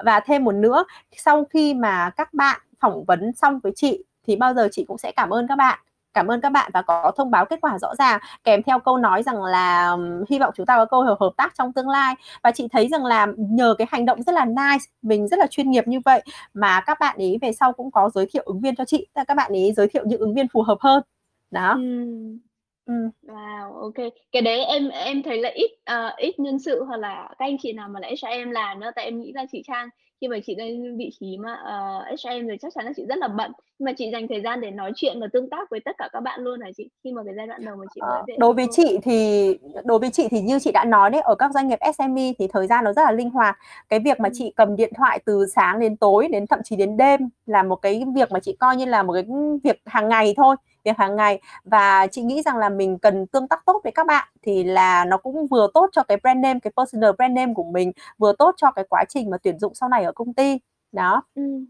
Và 0.05 0.19
thêm 0.19 0.43
một 0.43 0.55
nữa 0.55 0.83
sau 1.17 1.45
khi 1.49 1.73
mà 1.73 2.09
các 2.09 2.33
bạn 2.33 2.61
phỏng 2.83 3.05
vấn 3.05 3.33
xong 3.33 3.59
với 3.63 3.73
chị 3.75 4.03
thì 4.27 4.37
bao 4.37 4.55
giờ 4.55 4.69
chị 4.73 4.85
cũng 4.89 4.99
sẽ 4.99 5.11
cảm 5.11 5.29
ơn 5.31 5.47
các 5.47 5.55
bạn 5.57 5.79
cảm 6.15 6.27
ơn 6.27 6.41
các 6.41 6.49
bạn 6.51 6.71
và 6.73 6.81
có 6.81 7.11
thông 7.17 7.31
báo 7.31 7.45
kết 7.45 7.59
quả 7.61 7.79
rõ 7.79 7.95
ràng 7.95 8.19
kèm 8.43 8.63
theo 8.63 8.79
câu 8.79 8.97
nói 8.97 9.23
rằng 9.23 9.43
là 9.43 9.97
hy 10.29 10.39
vọng 10.39 10.53
chúng 10.57 10.65
ta 10.67 10.77
có 10.77 10.85
cơ 10.85 10.97
hội 11.01 11.15
hợp 11.19 11.31
tác 11.37 11.53
trong 11.57 11.73
tương 11.73 11.89
lai 11.89 12.15
và 12.43 12.51
chị 12.51 12.67
thấy 12.71 12.87
rằng 12.89 13.05
là 13.05 13.27
nhờ 13.37 13.75
cái 13.77 13.87
hành 13.91 14.05
động 14.05 14.23
rất 14.23 14.35
là 14.35 14.45
nice 14.45 14.85
mình 15.01 15.27
rất 15.27 15.39
là 15.39 15.47
chuyên 15.47 15.71
nghiệp 15.71 15.87
như 15.87 15.99
vậy 16.05 16.23
mà 16.53 16.81
các 16.87 16.97
bạn 17.01 17.17
ấy 17.19 17.37
về 17.41 17.51
sau 17.53 17.73
cũng 17.73 17.91
có 17.91 18.09
giới 18.15 18.25
thiệu 18.33 18.43
ứng 18.45 18.61
viên 18.61 18.75
cho 18.75 18.85
chị 18.85 19.07
các 19.27 19.37
bạn 19.37 19.51
ấy 19.53 19.73
giới 19.77 19.87
thiệu 19.87 20.03
những 20.07 20.19
ứng 20.19 20.33
viên 20.35 20.47
phù 20.53 20.61
hợp 20.61 20.77
hơn 20.81 21.03
đó 21.51 21.73
Ừm. 21.73 22.39
Ừm. 22.85 23.09
Wow, 23.27 23.73
OK. 23.81 23.93
Cái 24.31 24.41
đấy 24.41 24.65
em 24.65 24.89
em 24.89 25.23
thấy 25.23 25.37
là 25.41 25.49
ít, 25.55 25.71
ờ, 25.85 26.09
ít 26.17 26.39
nhân 26.39 26.59
sự 26.59 26.83
hoặc 26.83 26.97
là 26.97 27.27
các 27.39 27.45
anh 27.45 27.57
chị 27.61 27.73
nào 27.73 27.89
mà 27.89 27.99
là 27.99 28.07
HRM 28.07 28.51
làm 28.51 28.79
nữa, 28.79 28.91
tại 28.95 29.05
em 29.05 29.21
nghĩ 29.21 29.31
là 29.35 29.45
chị 29.51 29.63
Trang 29.67 29.89
khi 30.23 30.27
mà 30.29 30.37
chị 30.45 30.55
lên 30.55 30.97
vị 30.97 31.09
trí 31.19 31.37
mà, 31.37 31.53
ờ, 31.53 31.99
HRM 32.09 32.47
rồi 32.47 32.57
chắc 32.61 32.73
chắn 32.75 32.85
là 32.85 32.91
chị 32.95 33.05
rất 33.09 33.17
là 33.17 33.27
bận, 33.27 33.51
nhưng 33.79 33.85
mà 33.85 33.93
chị 33.97 34.09
dành 34.13 34.27
thời 34.27 34.41
gian 34.41 34.61
để 34.61 34.71
nói 34.71 34.91
chuyện 34.95 35.19
và 35.21 35.27
tương 35.33 35.49
tác 35.49 35.69
với 35.69 35.79
tất 35.85 35.91
cả 35.97 36.09
các 36.13 36.19
bạn 36.19 36.41
luôn 36.41 36.61
hả 36.61 36.69
chị? 36.77 36.89
Khi 37.03 37.11
mà 37.11 37.21
cái 37.25 37.33
giai 37.37 37.47
đoạn 37.47 37.65
đầu 37.65 37.75
mà 37.75 37.85
chị 37.95 38.01
mới 38.01 38.09
Ờ, 38.09 38.25
về 38.27 38.35
đối 38.39 38.53
với 38.53 38.67
chị 38.71 38.97
thì 39.03 39.47
đối 39.85 39.99
với 39.99 40.09
chị 40.11 40.27
thì 40.31 40.41
như 40.41 40.59
chị 40.59 40.71
đã 40.71 40.85
nói 40.85 41.09
đấy, 41.09 41.21
ở 41.21 41.35
các 41.35 41.51
doanh 41.53 41.67
nghiệp 41.67 41.79
SME 41.79 42.33
thì 42.39 42.47
thời 42.47 42.67
gian 42.67 42.83
nó 42.83 42.93
rất 42.93 43.03
là 43.03 43.11
linh 43.11 43.29
hoạt. 43.29 43.57
Cái 43.89 43.99
việc 43.99 44.19
mà 44.19 44.29
Ừm. 44.29 44.33
chị 44.33 44.53
cầm 44.55 44.75
điện 44.75 44.93
thoại 44.97 45.19
từ 45.25 45.45
sáng 45.55 45.79
đến 45.79 45.97
tối, 45.97 46.27
đến 46.31 46.47
thậm 46.47 46.59
chí 46.63 46.75
đến 46.75 46.97
đêm 46.97 47.29
là 47.45 47.63
một 47.63 47.75
cái 47.75 48.03
việc 48.15 48.31
mà 48.31 48.39
chị 48.39 48.55
coi 48.59 48.75
như 48.75 48.85
là 48.85 49.03
một 49.03 49.13
cái 49.13 49.23
việc 49.63 49.81
hàng 49.85 50.09
ngày 50.09 50.33
thôi, 50.37 50.55
việc 50.85 50.97
hàng 50.97 51.15
ngày. 51.15 51.41
Và 51.63 52.07
chị 52.07 52.21
nghĩ 52.21 52.41
rằng 52.41 52.57
là 52.57 52.69
mình 52.69 52.99
cần 52.99 53.27
tương 53.27 53.47
tác 53.47 53.63
tốt 53.65 53.81
với 53.83 53.91
các 53.95 54.07
bạn 54.07 54.27
thì 54.41 54.63
là 54.63 55.05
nó 55.05 55.17
cũng 55.17 55.47
vừa 55.47 55.67
tốt 55.73 55.89
cho 55.91 56.03
cái 56.03 56.17
brand 56.23 56.39
name, 56.39 56.59
cái 56.59 56.71
personal 56.77 57.11
brand 57.17 57.33
name 57.35 57.53
của 57.53 57.63
mình, 57.63 57.91
vừa 58.17 58.33
tốt 58.39 58.53
cho 58.57 58.71
cái 58.71 58.85
quá 58.89 59.03
trình 59.09 59.29
mà 59.29 59.37
tuyển 59.43 59.59
dụng 59.59 59.73
sau 59.75 59.89
này 59.89 60.03
ở 60.03 60.11
công 60.11 60.33
ty. 60.33 60.59
Đó. 60.91 61.23
Ừm. 61.35 61.65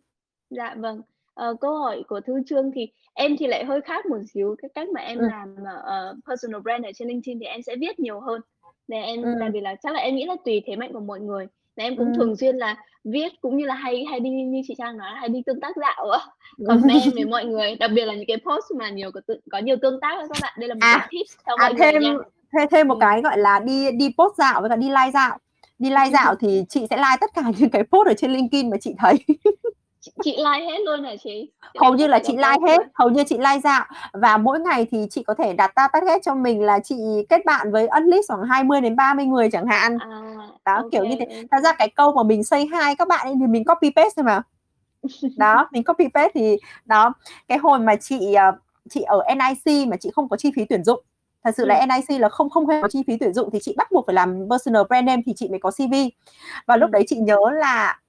Dạ 0.49 0.75
vâng. 0.77 1.01
Ờ, 1.33 1.55
câu 1.61 1.77
hỏi 1.77 2.03
của 2.07 2.21
Thư 2.21 2.33
Trương 2.47 2.71
thì 2.75 2.87
em 3.13 3.35
thì 3.39 3.47
lại 3.47 3.65
hơi 3.65 3.81
khác 3.81 4.05
một 4.05 4.17
xíu, 4.33 4.55
cái 4.61 4.69
cách 4.75 4.89
mà 4.89 5.01
em 5.01 5.19
Ừm. 5.19 5.29
làm, 5.29 5.55
ờ, 5.83 6.15
personal 6.27 6.61
brand 6.61 6.85
ở 6.85 6.91
trên 6.95 7.07
LinkedIn 7.07 7.39
thì 7.39 7.45
em 7.45 7.61
sẽ 7.61 7.75
viết 7.81 7.99
nhiều 7.99 8.19
hơn. 8.19 8.41
Để 8.87 8.97
em 9.01 9.21
tại 9.39 9.47
Ừm. 9.47 9.53
vì 9.53 9.61
là 9.61 9.75
chắc 9.83 9.93
là 9.93 9.99
em 9.99 10.15
nghĩ 10.15 10.25
là 10.25 10.35
tùy 10.45 10.61
thế 10.65 10.75
mạnh 10.75 10.93
của 10.93 10.99
mọi 10.99 11.19
người, 11.19 11.47
là 11.75 11.83
em 11.83 11.97
cũng 11.97 12.05
Ừm. 12.05 12.15
thường 12.15 12.35
xuyên 12.35 12.55
là 12.57 12.75
viết 13.03 13.29
cũng 13.41 13.57
như 13.57 13.65
là 13.65 13.75
hay 13.75 14.05
hay 14.09 14.19
đi 14.19 14.29
như 14.29 14.61
chị 14.67 14.75
Trang 14.77 14.97
nói, 14.97 15.09
hay 15.15 15.29
đi 15.29 15.41
tương 15.45 15.59
tác 15.59 15.75
dạo 15.77 16.09
á, 16.09 16.19
comment 16.67 17.13
với 17.15 17.25
mọi 17.25 17.45
người, 17.45 17.75
đặc 17.75 17.91
biệt 17.95 18.05
là 18.05 18.13
những 18.13 18.25
cái 18.27 18.37
post 18.45 18.65
mà 18.79 18.89
nhiều 18.89 19.11
có 19.11 19.21
tự 19.27 19.39
có 19.51 19.57
nhiều 19.59 19.75
tương 19.81 19.99
tác 20.01 20.15
các 20.29 20.37
bạn. 20.41 20.53
Đây 20.59 20.69
là 20.69 20.75
một 20.75 20.87
cái 20.91 20.99
À, 20.99 21.07
tips 21.11 21.37
cho 21.47 21.55
à, 21.55 21.57
mọi 21.57 21.73
người 21.73 21.91
thêm 21.91 22.01
nha. 22.01 22.13
thêm 22.53 22.67
thêm 22.71 22.87
một 22.87 22.93
Ừm. 22.93 22.99
cái, 22.99 23.21
gọi 23.21 23.37
là, 23.37 23.59
đi 23.59 23.91
đi 23.91 24.09
post 24.17 24.35
dạo 24.37 24.61
với 24.61 24.69
cả 24.69 24.75
đi 24.75 24.87
live 24.89 25.11
dạo. 25.13 25.37
Đi 25.79 25.89
live 25.89 26.09
dạo 26.09 26.35
thì 26.35 26.63
chị 26.69 26.87
sẽ 26.89 26.97
like 26.97 27.17
tất 27.21 27.29
cả 27.35 27.41
những 27.59 27.69
cái 27.69 27.83
post 27.83 28.07
ở 28.07 28.13
trên 28.13 28.31
LinkedIn 28.33 28.69
mà 28.69 28.77
chị 28.81 28.95
thấy. 28.99 29.15
Chị 30.05 30.11
chị 30.23 30.31
like 30.37 30.65
hết 30.65 30.79
luôn 30.85 31.03
hả 31.03 31.15
chị? 31.23 31.51
Chị 31.73 31.79
Hầu 31.81 31.93
như 31.95 32.07
là 32.07 32.19
chị 32.19 32.33
like 32.33 32.57
hết, 32.67 32.77
luôn? 32.77 32.87
hầu 32.93 33.09
như 33.09 33.23
chị 33.23 33.37
like 33.37 33.59
dạo 33.63 33.85
và 34.13 34.37
mỗi 34.37 34.59
ngày 34.59 34.87
thì 34.91 35.07
chị 35.09 35.23
có 35.23 35.33
thể 35.33 35.53
đặt 35.53 35.71
ra 35.75 35.87
target 35.87 36.21
cho 36.23 36.35
mình 36.35 36.61
là 36.61 36.79
chị 36.79 36.95
kết 37.29 37.45
bạn 37.45 37.71
với 37.71 37.87
at 37.87 38.03
least 38.03 38.27
khoảng 38.27 38.43
20 38.43 38.81
đến 38.81 38.95
30 38.95 39.25
người 39.25 39.49
chẳng 39.51 39.67
hạn. 39.67 39.97
À, 39.99 40.07
Đó, 40.65 40.75
OK, 40.75 40.91
kiểu 40.91 41.05
như 41.05 41.15
thế. 41.19 41.43
Thật 41.51 41.59
ra 41.63 41.73
cái 41.73 41.89
câu 41.89 42.13
mà 42.13 42.23
mình 42.23 42.43
say 42.43 42.61
hi 42.61 42.95
các 42.97 43.07
bạn 43.07 43.27
ấy 43.27 43.33
thì 43.39 43.47
mình 43.47 43.63
copy 43.65 43.89
paste 43.95 44.09
thôi 44.15 44.23
mà. 44.25 44.41
Đó, 45.37 45.67
mình 45.71 45.83
copy 45.83 46.07
paste 46.13 46.31
thì 46.33 46.57
đó, 46.85 47.13
cái 47.47 47.57
hồi 47.57 47.79
mà 47.79 47.95
chị, 47.95 48.33
ờ, 48.33 48.51
chị 48.89 49.01
ở 49.01 49.21
NIC 49.27 49.87
mà 49.87 49.97
chị 49.97 50.09
không 50.13 50.29
có 50.29 50.37
chi 50.37 50.51
phí 50.55 50.65
tuyển 50.65 50.83
dụng, 50.83 50.99
thật 51.43 51.51
sự 51.57 51.63
Ừm. 51.63 51.69
là 51.69 51.75
NIC 51.75 52.21
là 52.21 52.29
không 52.29 52.49
không 52.49 52.67
hề 52.67 52.81
có 52.81 52.87
chi 52.87 53.03
phí 53.07 53.17
tuyển 53.17 53.33
dụng 53.33 53.49
thì 53.53 53.59
chị 53.61 53.73
bắt 53.77 53.91
buộc 53.91 54.05
phải 54.07 54.13
làm 54.13 54.39
personal 54.49 54.83
brand 54.89 55.05
name 55.07 55.21
thì 55.25 55.33
chị 55.35 55.49
mới 55.49 55.59
có 55.59 55.71
CV. 55.71 55.93
Và 56.67 56.77
lúc 56.77 56.87
Ừm. 56.87 56.91
đấy 56.91 57.03
chị 57.07 57.15
nhớ 57.19 57.37
là, 57.53 57.99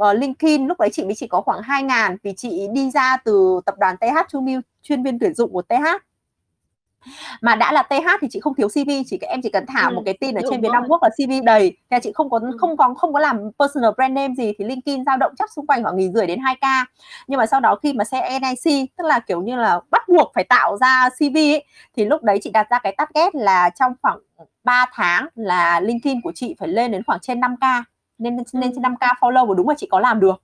ờ, 0.00 0.12
LinkedIn 0.12 0.66
lúc 0.66 0.80
đấy 0.80 0.88
chị 0.92 1.04
mới 1.04 1.14
chỉ 1.14 1.26
có 1.26 1.40
khoảng 1.40 1.62
2.000 1.62 2.16
vì 2.22 2.32
chị 2.36 2.68
đi 2.72 2.90
ra 2.90 3.16
từ 3.24 3.60
tập 3.66 3.74
đoàn 3.78 3.96
TH 3.96 4.28
Chu 4.28 4.40
Mille, 4.40 4.60
chuyên 4.82 5.02
viên 5.02 5.18
tuyển 5.18 5.34
dụng 5.34 5.52
của 5.52 5.62
TH. 5.62 5.86
Mà 7.40 7.54
đã 7.56 7.72
là 7.72 7.82
TH 7.82 8.18
thì 8.20 8.28
chị 8.30 8.40
không 8.40 8.54
thiếu 8.54 8.68
CV, 8.68 8.90
chỉ 9.06 9.18
em 9.22 9.40
chỉ 9.42 9.50
cần 9.50 9.64
thả 9.68 9.90
một 9.90 9.96
Ừm, 9.96 10.04
cái 10.04 10.14
tin 10.20 10.34
ở 10.34 10.42
trên 10.50 10.60
Vietnam 10.60 10.82
rồi. 10.82 10.88
Work 10.88 10.98
là 11.02 11.10
CV 11.18 11.44
đầy, 11.44 11.76
là 11.90 11.98
chị 12.00 12.12
không 12.14 12.30
có 12.30 12.40
Ừm. 12.48 12.58
không 12.58 12.76
có 12.76 12.94
không 12.94 13.12
có 13.12 13.20
làm 13.20 13.36
personal 13.58 13.90
brand 13.96 14.12
name 14.14 14.34
gì 14.38 14.52
thì 14.58 14.64
LinkedIn 14.64 15.04
dao 15.04 15.16
động 15.16 15.32
chắc 15.38 15.52
xung 15.52 15.66
quanh 15.66 15.82
khoảng 15.82 15.96
1.500 15.96 16.26
đến 16.26 16.38
2K. 16.40 16.86
Nhưng 17.26 17.38
mà 17.38 17.46
sau 17.46 17.60
đó 17.60 17.76
khi 17.82 17.92
mà 17.92 18.04
xe 18.04 18.20
NIC, 18.40 18.86
tức 18.96 19.04
là, 19.06 19.18
kiểu 19.20 19.42
như 19.42 19.56
là, 19.56 19.80
bắt 19.90 20.08
buộc 20.08 20.32
phải 20.34 20.44
tạo 20.44 20.76
ra 20.76 21.08
CV 21.18 21.36
ấy, 21.36 21.64
thì 21.96 22.04
lúc 22.04 22.22
đấy 22.22 22.38
chị 22.42 22.50
đặt 22.50 22.66
ra 22.70 22.78
cái 22.78 22.94
target 22.98 23.34
là 23.34 23.70
trong 23.70 23.92
khoảng 24.02 24.18
3 24.64 24.86
tháng 24.92 25.26
là 25.34 25.80
LinkedIn 25.80 26.20
của 26.20 26.32
chị 26.34 26.54
phải 26.58 26.68
lên 26.68 26.92
đến 26.92 27.02
khoảng 27.06 27.20
trên 27.20 27.40
5K, 27.40 27.82
lên 28.20 28.36
lên 28.36 28.44
trên 28.52 28.82
Ừm. 28.82 28.82
5K 28.82 29.14
follow 29.20 29.46
và 29.46 29.54
đúng 29.54 29.68
là 29.68 29.74
chị 29.78 29.86
có 29.90 30.00
làm 30.00 30.20
được. 30.20 30.42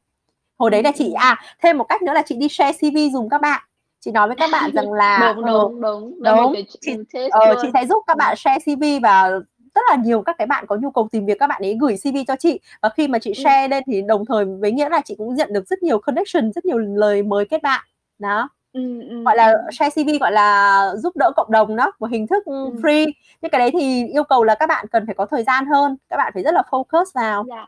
Hồi 0.58 0.70
đấy 0.70 0.82
là 0.82 0.92
chị 0.94 1.04
ừm. 1.04 1.20
à, 1.20 1.40
thêm 1.62 1.78
một 1.78 1.84
cách 1.84 2.02
nữa 2.02 2.12
là 2.12 2.22
chị 2.26 2.36
đi 2.36 2.48
share 2.48 2.78
CV 2.78 3.12
giùm 3.12 3.28
các 3.28 3.40
bạn. 3.40 3.62
Chị 4.00 4.10
nói 4.10 4.26
với 4.26 4.36
các 4.36 4.50
bạn 4.52 4.70
rằng 4.74 4.92
là 4.92 5.34
Đúng, 5.36 5.44
ờ, 5.44 5.52
đúng, 5.52 5.80
đúng, 5.80 6.22
đúng, 6.22 6.54
ch 6.54 6.76
chị 6.80 6.96
ờ, 7.30 7.54
chị 7.62 7.68
sẽ 7.74 7.86
giúp 7.86 8.02
các 8.06 8.16
bạn 8.16 8.36
share 8.36 8.58
CV 8.58 8.82
và 9.02 9.30
rất 9.74 9.82
là 9.90 9.96
nhiều 9.96 10.22
các 10.22 10.36
cái 10.38 10.46
bạn 10.46 10.64
có 10.66 10.76
nhu 10.76 10.90
cầu 10.90 11.08
tìm 11.12 11.26
việc 11.26 11.38
các 11.38 11.46
bạn 11.46 11.62
ấy 11.62 11.76
gửi 11.80 11.96
CV 11.96 12.16
cho 12.28 12.36
chị. 12.36 12.60
Và 12.82 12.88
khi 12.88 13.08
mà 13.08 13.18
chị 13.18 13.34
share 13.34 13.68
lên 13.68 13.82
thì 13.86 14.02
đồng 14.02 14.24
thời 14.26 14.44
với 14.44 14.72
nghĩa 14.72 14.88
là 14.88 15.00
chị 15.04 15.14
cũng 15.18 15.34
nhận 15.34 15.52
được 15.52 15.68
rất 15.68 15.82
nhiều 15.82 15.98
connection, 15.98 16.52
rất 16.52 16.64
nhiều 16.64 16.78
lời 16.78 17.22
mời 17.22 17.44
kết 17.44 17.62
bạn. 17.62 17.84
Đó. 18.18 18.48
Ừm, 18.76 19.00
ừm, 19.08 19.24
Gọi 19.24 19.36
là 19.36 19.54
share 19.72 19.90
CV, 20.02 20.18
gọi 20.20 20.32
là, 20.32 20.90
giúp 20.96 21.16
đỡ 21.16 21.30
cộng 21.36 21.50
đồng 21.50 21.76
đó, 21.76 21.92
một 21.98 22.10
hình 22.10 22.26
thức, 22.26 22.44
Ừm. 22.44 22.76
free. 22.82 23.12
Nhưng 23.42 23.50
cái 23.50 23.58
đấy 23.58 23.70
thì 23.72 24.06
yêu 24.06 24.24
cầu 24.24 24.44
là 24.44 24.54
các 24.54 24.68
bạn 24.68 24.86
cần 24.92 25.06
phải 25.06 25.14
có 25.14 25.26
thời 25.26 25.42
gian 25.42 25.66
hơn, 25.66 25.96
các 26.08 26.16
bạn 26.16 26.32
phải 26.34 26.42
rất 26.42 26.54
là 26.54 26.62
focus 26.70 27.04
vào. 27.14 27.44
Dạ. 27.48 27.66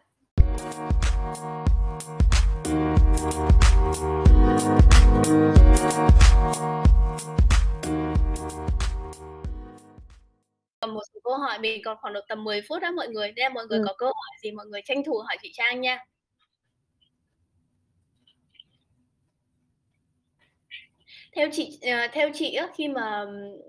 Còn 10.80 10.94
một 10.94 11.00
số 11.14 11.20
câu 11.24 11.34
hỏi 11.38 11.58
mình 11.58 11.82
còn 11.84 11.96
khoảng 12.00 12.14
được 12.14 12.24
tầm 12.28 12.44
10 12.44 12.60
phút 12.68 12.82
á 12.82 12.90
mọi 12.90 13.08
người, 13.08 13.32
nên 13.36 13.54
mọi 13.54 13.66
người 13.66 13.78
Ừm. 13.78 13.86
có 13.86 13.94
câu 13.98 14.08
hỏi 14.08 14.38
gì 14.42 14.50
mọi 14.50 14.66
người 14.66 14.80
tranh 14.84 15.04
thủ 15.04 15.18
hỏi 15.26 15.36
chị 15.42 15.50
Trang 15.54 15.80
nha. 15.80 16.04
Theo 21.36 21.48
chị 21.52 21.78
ờ, 21.82 22.06
theo 22.12 22.30
chị 22.34 22.54
á, 22.54 22.68
khi 22.76 22.88
mà, 22.88 23.24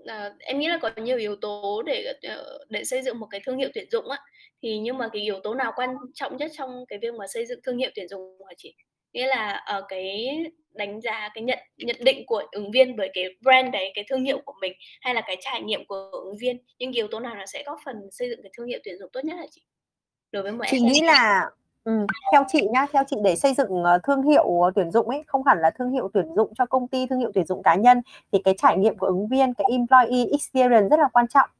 ờ, 0.06 0.32
em 0.38 0.58
nghĩ 0.58 0.66
là 0.68 0.78
có 0.82 0.90
nhiều 0.96 1.16
yếu 1.18 1.36
tố 1.36 1.82
để, 1.86 2.12
ờ, 2.28 2.58
để 2.68 2.84
xây 2.84 3.02
dựng 3.02 3.18
một 3.20 3.26
cái 3.30 3.40
thương 3.46 3.58
hiệu 3.58 3.68
tuyển 3.74 3.86
dụng 3.90 4.08
á, 4.10 4.18
thì 4.62 4.78
nhưng 4.78 4.98
mà 4.98 5.08
cái 5.12 5.22
yếu 5.22 5.40
tố 5.42 5.54
nào 5.54 5.72
quan 5.76 5.90
trọng 6.14 6.36
nhất 6.36 6.50
trong 6.58 6.70
cái 6.88 6.98
việc 7.02 7.14
mà 7.14 7.26
xây 7.26 7.46
dựng 7.46 7.60
thương 7.66 7.78
hiệu 7.78 7.90
tuyển 7.94 8.08
dụng 8.08 8.38
hả 8.48 8.54
chị? 8.56 8.74
Nghĩa 9.12 9.26
là, 9.26 9.52
ờ, 9.66 9.84
cái 9.88 10.28
đánh 10.74 11.00
giá, 11.00 11.28
cái 11.34 11.42
nhận 11.44 11.58
nhận 11.76 11.96
định 12.04 12.26
của 12.26 12.42
ứng 12.52 12.70
viên 12.70 12.96
với 12.96 13.10
cái 13.14 13.24
brand 13.40 13.72
đấy, 13.72 13.92
cái 13.94 14.04
thương 14.08 14.24
hiệu 14.24 14.40
của 14.44 14.54
mình, 14.60 14.72
hay 15.00 15.14
là 15.14 15.20
cái 15.26 15.36
trải 15.40 15.62
nghiệm 15.62 15.86
của 15.86 16.10
ứng 16.12 16.36
viên, 16.40 16.58
nhưng 16.78 16.92
yếu 16.92 17.08
tố 17.10 17.20
nào 17.20 17.34
nó 17.34 17.46
sẽ 17.46 17.62
góp 17.66 17.78
phần 17.84 17.94
xây 18.10 18.28
dựng 18.30 18.40
cái 18.42 18.50
thương 18.56 18.66
hiệu 18.66 18.78
tuyển 18.84 18.98
dụng 18.98 19.10
tốt 19.12 19.20
nhất 19.24 19.34
hả 19.38 19.46
chị? 19.50 19.62
Đối 20.32 20.42
với 20.42 20.52
một 20.52 20.64
Chị 20.66 20.80
SME. 20.80 20.80
nghĩ 20.80 21.00
là 21.02 21.50
Ừ, 21.84 22.06
theo 22.32 22.44
chị 22.48 22.68
nhá, 22.72 22.86
theo 22.92 23.02
chị 23.06 23.16
để 23.24 23.36
xây 23.36 23.54
dựng, 23.54 23.84
ờ, 23.84 23.98
thương 24.04 24.22
hiệu, 24.22 24.60
ờ, 24.62 24.70
tuyển 24.74 24.90
dụng 24.90 25.08
ấy, 25.08 25.22
không 25.26 25.42
hẳn 25.46 25.58
là 25.60 25.70
thương 25.78 25.90
hiệu 25.90 26.10
tuyển 26.14 26.34
dụng 26.36 26.52
cho 26.58 26.66
công 26.66 26.88
ty, 26.88 27.06
thương 27.06 27.18
hiệu 27.18 27.30
tuyển 27.34 27.46
dụng 27.46 27.62
cá 27.62 27.74
nhân, 27.74 28.02
thì 28.32 28.38
cái 28.44 28.54
trải 28.58 28.76
nghiệm 28.78 28.98
của 28.98 29.06
ứng 29.06 29.28
viên, 29.28 29.54
cái 29.54 29.64
employee 29.70 30.24
experience 30.32 30.88
rất 30.88 30.98
là 31.00 31.08
quan 31.12 31.28
trọng. 31.28 31.50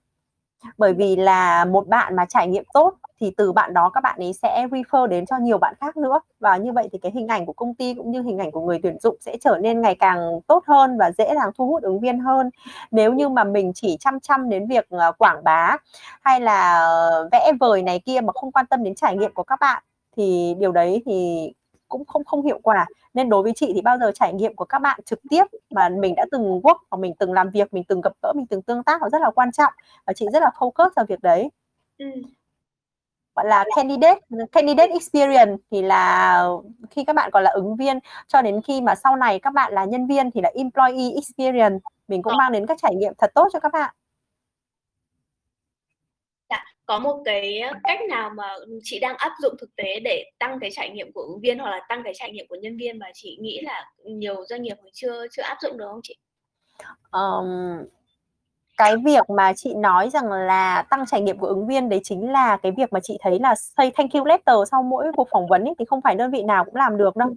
Bởi 0.79 0.95
vì 0.95 1.17
là 1.17 1.65
một 1.65 1.89
bạn 1.89 2.17
mà 2.17 2.27
trải 2.27 2.49
nghiệm 2.49 2.65
tốt 2.75 2.95
thì 3.21 3.33
từ 3.39 3.53
bạn 3.53 3.75
đó 3.75 3.91
các 3.95 4.01
bạn 4.05 4.21
ấy 4.21 4.33
sẽ 4.35 4.67
refer 4.71 5.07
đến 5.07 5.27
cho 5.27 5.39
nhiều 5.39 5.59
bạn 5.59 5.75
khác 5.81 5.97
nữa. 5.97 6.21
Và 6.41 6.57
như 6.57 6.73
vậy 6.73 6.89
thì 6.93 6.99
cái 6.99 7.13
hình 7.13 7.29
ảnh 7.29 7.47
của 7.47 7.53
công 7.53 7.75
ty 7.75 7.95
cũng 7.95 8.11
như 8.13 8.23
hình 8.23 8.39
ảnh 8.39 8.51
của 8.53 8.61
người 8.61 8.81
tuyển 8.85 8.99
dụng 9.01 9.17
sẽ 9.21 9.37
trở 9.43 9.59
nên 9.63 9.81
ngày 9.81 9.95
càng 9.95 10.41
tốt 10.49 10.65
hơn 10.69 10.99
và 10.99 11.13
dễ 11.19 11.35
dàng 11.37 11.51
thu 11.59 11.67
hút 11.69 11.83
ứng 11.83 12.01
viên 12.01 12.21
hơn. 12.21 12.51
Nếu 12.91 13.13
như 13.15 13.29
mà 13.29 13.45
mình 13.45 13.73
chỉ 13.75 13.97
chăm 14.01 14.21
chăm 14.21 14.49
đến 14.51 14.67
việc, 14.69 14.87
ờ, 14.91 15.13
quảng 15.19 15.45
bá 15.45 15.77
hay 16.23 16.41
là 16.41 16.79
ờ, 16.81 17.29
vẽ 17.33 17.53
vời 17.61 17.83
này 17.83 18.01
kia 18.07 18.21
mà 18.21 18.33
không 18.35 18.53
quan 18.53 18.67
tâm 18.67 18.85
đến 18.85 18.95
trải 18.95 19.17
nghiệm 19.17 19.35
của 19.35 19.43
các 19.45 19.61
bạn 19.61 19.83
thì 20.21 20.55
điều 20.59 20.73
đấy 20.73 21.03
thì 21.07 21.39
cũng 21.89 22.05
không 22.07 22.25
không 22.25 22.43
hiệu 22.43 22.61
quả. 22.63 22.87
Nên 23.15 23.29
đối 23.31 23.43
với 23.43 23.53
chị 23.57 23.73
thì 23.75 23.83
bao 23.83 23.99
giờ 23.99 24.13
trải 24.15 24.33
nghiệm 24.35 24.57
của 24.57 24.65
các 24.65 24.79
bạn 24.79 25.01
trực 25.07 25.21
tiếp 25.31 25.45
mà 25.71 25.89
mình 25.89 26.15
đã 26.17 26.27
từng 26.33 26.61
work 26.61 26.77
và 26.91 26.99
mình 26.99 27.15
từng 27.19 27.33
làm 27.33 27.51
việc, 27.51 27.75
mình 27.75 27.85
từng 27.85 28.01
gặp 28.01 28.13
gỡ, 28.23 28.33
mình 28.37 28.47
từng 28.47 28.63
tương 28.63 28.83
tác 28.85 29.03
nó 29.03 29.11
rất 29.11 29.23
là 29.23 29.31
quan 29.31 29.53
trọng 29.53 29.73
và 30.07 30.13
chị 30.13 30.27
rất 30.33 30.43
là 30.43 30.51
focus 30.59 30.91
vào 30.97 31.07
việc 31.09 31.21
đấy. 31.23 31.51
Ừm. 31.99 32.13
Gọi 33.37 33.47
là 33.49 33.65
candidate 33.77 34.21
candidate 34.53 34.93
experience 34.93 35.57
thì 35.71 35.83
là 35.83 36.45
khi 36.91 37.05
các 37.05 37.17
bạn 37.17 37.31
còn 37.33 37.45
là 37.45 37.51
ứng 37.51 37.77
viên 37.77 37.99
cho 38.29 38.43
đến 38.43 38.63
khi 38.63 38.81
mà 38.81 38.95
sau 38.95 39.17
này 39.17 39.39
các 39.39 39.55
bạn 39.55 39.73
là 39.75 39.85
nhân 39.85 40.07
viên 40.07 40.31
thì 40.31 40.41
là 40.41 40.51
employee 40.55 41.11
experience, 41.15 41.79
mình 42.09 42.23
cũng 42.23 42.33
Ờ. 42.33 42.37
mang 42.39 42.53
đến 42.53 42.67
các 42.67 42.79
trải 42.83 42.95
nghiệm 42.95 43.13
thật 43.19 43.31
tốt 43.35 43.49
cho 43.53 43.61
các 43.61 43.73
bạn. 43.73 43.95
Có 46.91 46.99
một 46.99 47.23
cái 47.25 47.63
cách 47.85 47.99
nào 48.09 48.31
mà, 48.37 48.55
chị 48.83 48.99
đang 48.99 49.17
áp 49.17 49.33
dụng 49.43 49.55
thực 49.61 49.77
tế 49.77 50.01
để 50.01 50.25
tăng 50.39 50.59
cái 50.61 50.71
trải 50.73 50.91
nghiệm 50.91 51.13
của 51.13 51.21
ứng 51.21 51.41
viên 51.41 51.59
hoặc 51.59 51.71
là 51.71 51.81
tăng 51.89 52.03
cái 52.05 52.13
trải 52.17 52.33
nghiệm 52.33 52.47
của 52.49 52.57
nhân 52.63 52.77
viên 52.77 52.99
mà 52.99 53.07
chị 53.15 53.39
nghĩ 53.41 53.61
là 53.63 53.91
nhiều 54.05 54.45
doanh 54.49 54.63
nghiệp 54.63 54.75
còn 54.83 54.91
chưa 54.93 55.27
chưa 55.31 55.43
áp 55.43 55.57
dụng 55.63 55.79
được 55.79 55.85
không 55.89 56.01
chị? 56.03 56.17
Ờm, 57.11 57.79
cái 58.77 58.97
việc 59.05 59.31
mà 59.31 59.53
chị 59.57 59.75
nói 59.75 60.11
rằng 60.11 60.33
là 60.33 60.83
tăng 60.91 61.07
trải 61.07 61.21
nghiệm 61.21 61.39
của 61.39 61.47
ứng 61.47 61.67
viên 61.67 61.89
đấy 61.89 62.01
chính 62.05 62.33
là 62.33 62.57
cái 62.57 62.73
việc 62.73 62.93
mà 62.93 63.01
chị 63.01 63.19
thấy 63.21 63.39
là 63.39 63.55
xây 63.55 63.91
thank 63.91 64.13
you 64.13 64.25
letter 64.25 64.57
sau 64.71 64.83
mỗi 64.83 65.07
cuộc 65.17 65.29
phỏng 65.31 65.49
vấn 65.49 65.65
ấy, 65.65 65.75
thì 65.79 65.85
không 65.85 66.01
phải 66.01 66.15
đơn 66.15 66.31
vị 66.31 66.43
nào 66.43 66.65
cũng 66.65 66.77
làm 66.77 66.97
được 66.97 67.17
đâu. 67.17 67.31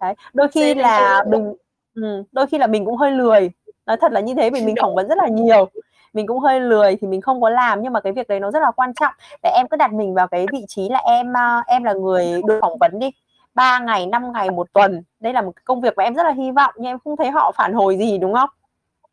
Đấy, 0.00 0.14
đôi 0.32 0.48
khi 0.48 0.74
là 0.74 1.24
mình 1.26 1.54
ừm, 1.94 2.22
đôi 2.32 2.46
khi 2.46 2.58
là 2.58 2.66
mình 2.66 2.84
cũng 2.84 2.96
hơi 2.96 3.10
lười, 3.10 3.50
nói 3.86 3.96
thật 4.00 4.12
là 4.12 4.20
như 4.20 4.34
thế 4.34 4.50
vì 4.50 4.64
mình 4.64 4.74
phỏng 4.80 4.94
vấn 4.94 5.08
rất 5.08 5.18
là 5.18 5.28
nhiều, 5.28 5.70
mình 6.12 6.26
cũng 6.26 6.38
hơi 6.38 6.60
lười 6.60 6.96
thì 7.00 7.06
mình 7.06 7.20
không 7.20 7.40
có 7.40 7.50
làm, 7.50 7.82
nhưng 7.82 7.92
mà 7.92 8.00
cái 8.00 8.12
việc 8.12 8.28
đấy 8.28 8.40
nó 8.40 8.50
rất 8.50 8.60
là 8.62 8.70
quan 8.70 8.92
trọng. 9.00 9.14
Để 9.42 9.50
em 9.56 9.66
cứ 9.70 9.76
đặt 9.76 9.92
mình 9.92 10.14
vào 10.14 10.28
cái 10.28 10.46
vị 10.52 10.64
trí 10.68 10.88
là 10.88 10.98
em, 10.98 11.32
ờ, 11.32 11.62
em 11.66 11.84
là 11.84 11.92
người 11.92 12.42
được 12.46 12.58
phỏng 12.60 12.78
vấn 12.78 12.98
đi, 12.98 13.10
3 13.54 13.78
ngày, 13.78 14.06
5 14.06 14.32
ngày, 14.32 14.50
một 14.50 14.66
tuần, 14.72 15.02
đây 15.20 15.32
là 15.32 15.42
một 15.42 15.52
công 15.64 15.80
việc 15.80 15.94
mà 15.96 16.04
em 16.04 16.14
rất 16.14 16.22
là 16.22 16.32
hy 16.32 16.50
vọng 16.50 16.74
nhưng 16.76 16.86
em 16.86 16.98
không 17.04 17.16
thấy 17.16 17.30
họ 17.30 17.52
phản 17.56 17.72
hồi 17.72 17.96
gì, 17.98 18.18
đúng 18.18 18.34
không? 18.34 18.50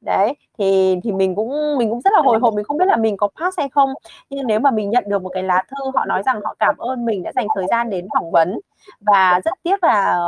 đấy 0.02 0.34
thì 0.58 0.96
thì 1.04 1.12
mình 1.12 1.36
cũng 1.36 1.78
mình 1.78 1.90
cũng 1.90 2.02
rất 2.02 2.14
là 2.14 2.22
hồi 2.22 2.40
hộp 2.40 2.54
mình 2.54 2.66
không 2.66 2.78
biết 2.78 2.86
là 2.88 2.98
mình 2.98 3.18
có 3.18 3.28
pass 3.40 3.58
hay 3.60 3.70
không 3.70 3.90
nhưng 4.30 4.48
nếu 4.48 4.60
mà 4.60 4.72
mình 4.72 4.90
nhận 4.90 5.04
được 5.08 5.22
một 5.22 5.30
cái 5.34 5.44
lá 5.44 5.64
thư 5.70 5.92
họ 5.96 6.06
nói 6.06 6.24
rằng 6.26 6.42
họ 6.44 6.56
cảm 6.60 6.78
ơn 6.78 7.06
mình 7.06 7.24
đã 7.24 7.32
dành 7.36 7.48
thời 7.56 7.66
gian 7.70 7.90
đến 7.90 8.08
phỏng 8.14 8.32
vấn 8.32 8.60
và 9.00 9.42
rất 9.46 9.54
tiếc 9.64 9.84
là 9.84 10.20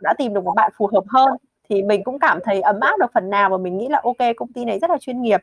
đã 0.00 0.14
tìm 0.18 0.34
được 0.34 0.44
một 0.44 0.52
bạn 0.56 0.72
phù 0.78 0.88
hợp 0.92 1.04
hơn 1.08 1.28
thì 1.68 1.82
mình 1.82 2.04
cũng 2.04 2.18
cảm 2.18 2.38
thấy 2.44 2.60
ấm 2.60 2.80
áp 2.80 2.98
được 3.00 3.12
phần 3.14 3.30
nào 3.30 3.50
và 3.50 3.56
mình 3.56 3.78
nghĩ 3.78 3.88
là 3.88 4.00
ok 4.04 4.36
công 4.36 4.52
ty 4.52 4.64
này 4.64 4.78
rất 4.78 4.90
là 4.90 4.98
chuyên 4.98 5.22
nghiệp. 5.22 5.40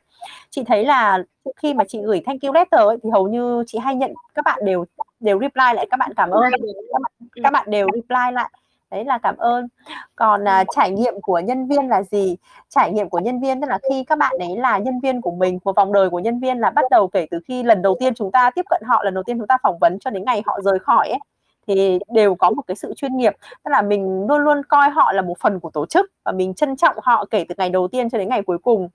Chị 0.50 0.64
thấy 0.64 0.86
là 0.86 1.24
khi 1.56 1.74
mà 1.74 1.84
chị 1.88 2.02
gửi 2.02 2.22
thank 2.26 2.42
you 2.42 2.54
letter 2.54 2.82
ấy, 2.82 2.98
thì 3.04 3.10
hầu 3.10 3.28
như 3.28 3.64
chị 3.68 3.78
hay 3.78 3.96
nhận 3.96 4.14
các 4.34 4.46
bạn 4.46 4.60
đều 4.66 4.86
đều 5.20 5.40
reply 5.40 5.74
lại 5.76 5.88
các 5.92 5.98
bạn 5.98 6.12
cảm 6.16 6.30
ơn. 6.30 6.52
Các 6.52 6.60
bạn, 7.04 7.30
các 7.44 7.54
bạn 7.54 7.70
đều 7.70 7.88
reply 7.94 8.32
lại. 8.34 8.50
Đấy 8.92 9.06
là 9.06 9.18
cảm 9.18 9.38
ơn. 9.38 9.68
Còn 10.16 10.48
à, 10.48 10.64
trải 10.76 10.92
nghiệm 10.92 11.22
của 11.22 11.40
nhân 11.40 11.68
viên 11.68 11.90
là 11.90 12.04
gì? 12.04 12.38
Trải 12.70 12.92
nghiệm 12.92 13.10
của 13.10 13.20
nhân 13.20 13.42
viên 13.42 13.62
tức 13.62 13.68
là 13.68 13.80
khi 13.90 14.04
các 14.04 14.18
bạn 14.18 14.36
ấy 14.40 14.58
là 14.58 14.78
nhân 14.78 15.00
viên 15.00 15.22
của 15.22 15.32
mình 15.32 15.60
một 15.64 15.76
vòng 15.76 15.94
đời 15.94 16.10
của 16.10 16.20
nhân 16.20 16.40
viên 16.40 16.60
là 16.60 16.70
bắt 16.70 16.86
đầu 16.92 17.08
kể 17.08 17.28
từ 17.32 17.40
khi 17.48 17.64
lần 17.64 17.82
đầu 17.82 17.96
tiên 18.00 18.16
chúng 18.16 18.32
ta 18.32 18.52
tiếp 18.56 18.66
cận 18.70 18.82
họ 18.86 19.04
lần 19.04 19.14
đầu 19.14 19.24
tiên 19.24 19.38
chúng 19.38 19.48
ta 19.48 19.58
phỏng 19.64 19.80
vấn 19.80 20.00
cho 20.00 20.10
đến 20.10 20.24
ngày 20.26 20.44
họ 20.46 20.60
rời 20.64 20.80
khỏi 20.80 21.10
ấy 21.10 21.20
thì 21.68 22.00
đều 22.14 22.36
có 22.36 22.50
một 22.50 22.62
cái 22.68 22.76
sự 22.76 22.94
chuyên 22.96 23.18
nghiệp. 23.18 23.34
Tức 23.64 23.72
là 23.72 23.82
mình 23.82 24.26
luôn 24.28 24.42
luôn 24.42 24.62
coi 24.64 24.90
họ 24.90 25.12
là 25.12 25.22
một 25.22 25.36
phần 25.40 25.60
của 25.60 25.70
tổ 25.70 25.86
chức 25.86 26.12
và 26.26 26.32
mình 26.32 26.54
trân 26.54 26.76
trọng 26.76 26.96
họ 27.02 27.26
kể 27.30 27.46
từ 27.50 27.56
ngày 27.58 27.70
đầu 27.70 27.88
tiên 27.88 28.10
cho 28.10 28.18
đến 28.18 28.30
ngày 28.30 28.42
cuối 28.42 28.58
cùng. 28.58 28.90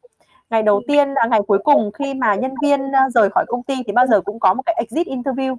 Ngày 0.50 0.62
đầu 0.62 0.82
tiên 0.88 1.08
là 1.08 1.26
ngày 1.30 1.40
cuối 1.46 1.58
cùng 1.64 1.90
khi 1.92 2.14
mà 2.14 2.34
nhân 2.34 2.54
viên 2.62 2.80
rời 3.14 3.28
khỏi 3.30 3.44
công 3.48 3.62
ty 3.62 3.74
thì 3.86 3.92
bao 3.92 4.06
giờ 4.06 4.20
cũng 4.20 4.40
có 4.40 4.54
một 4.54 4.62
cái 4.66 4.74
exit 4.78 5.06
interview. 5.06 5.56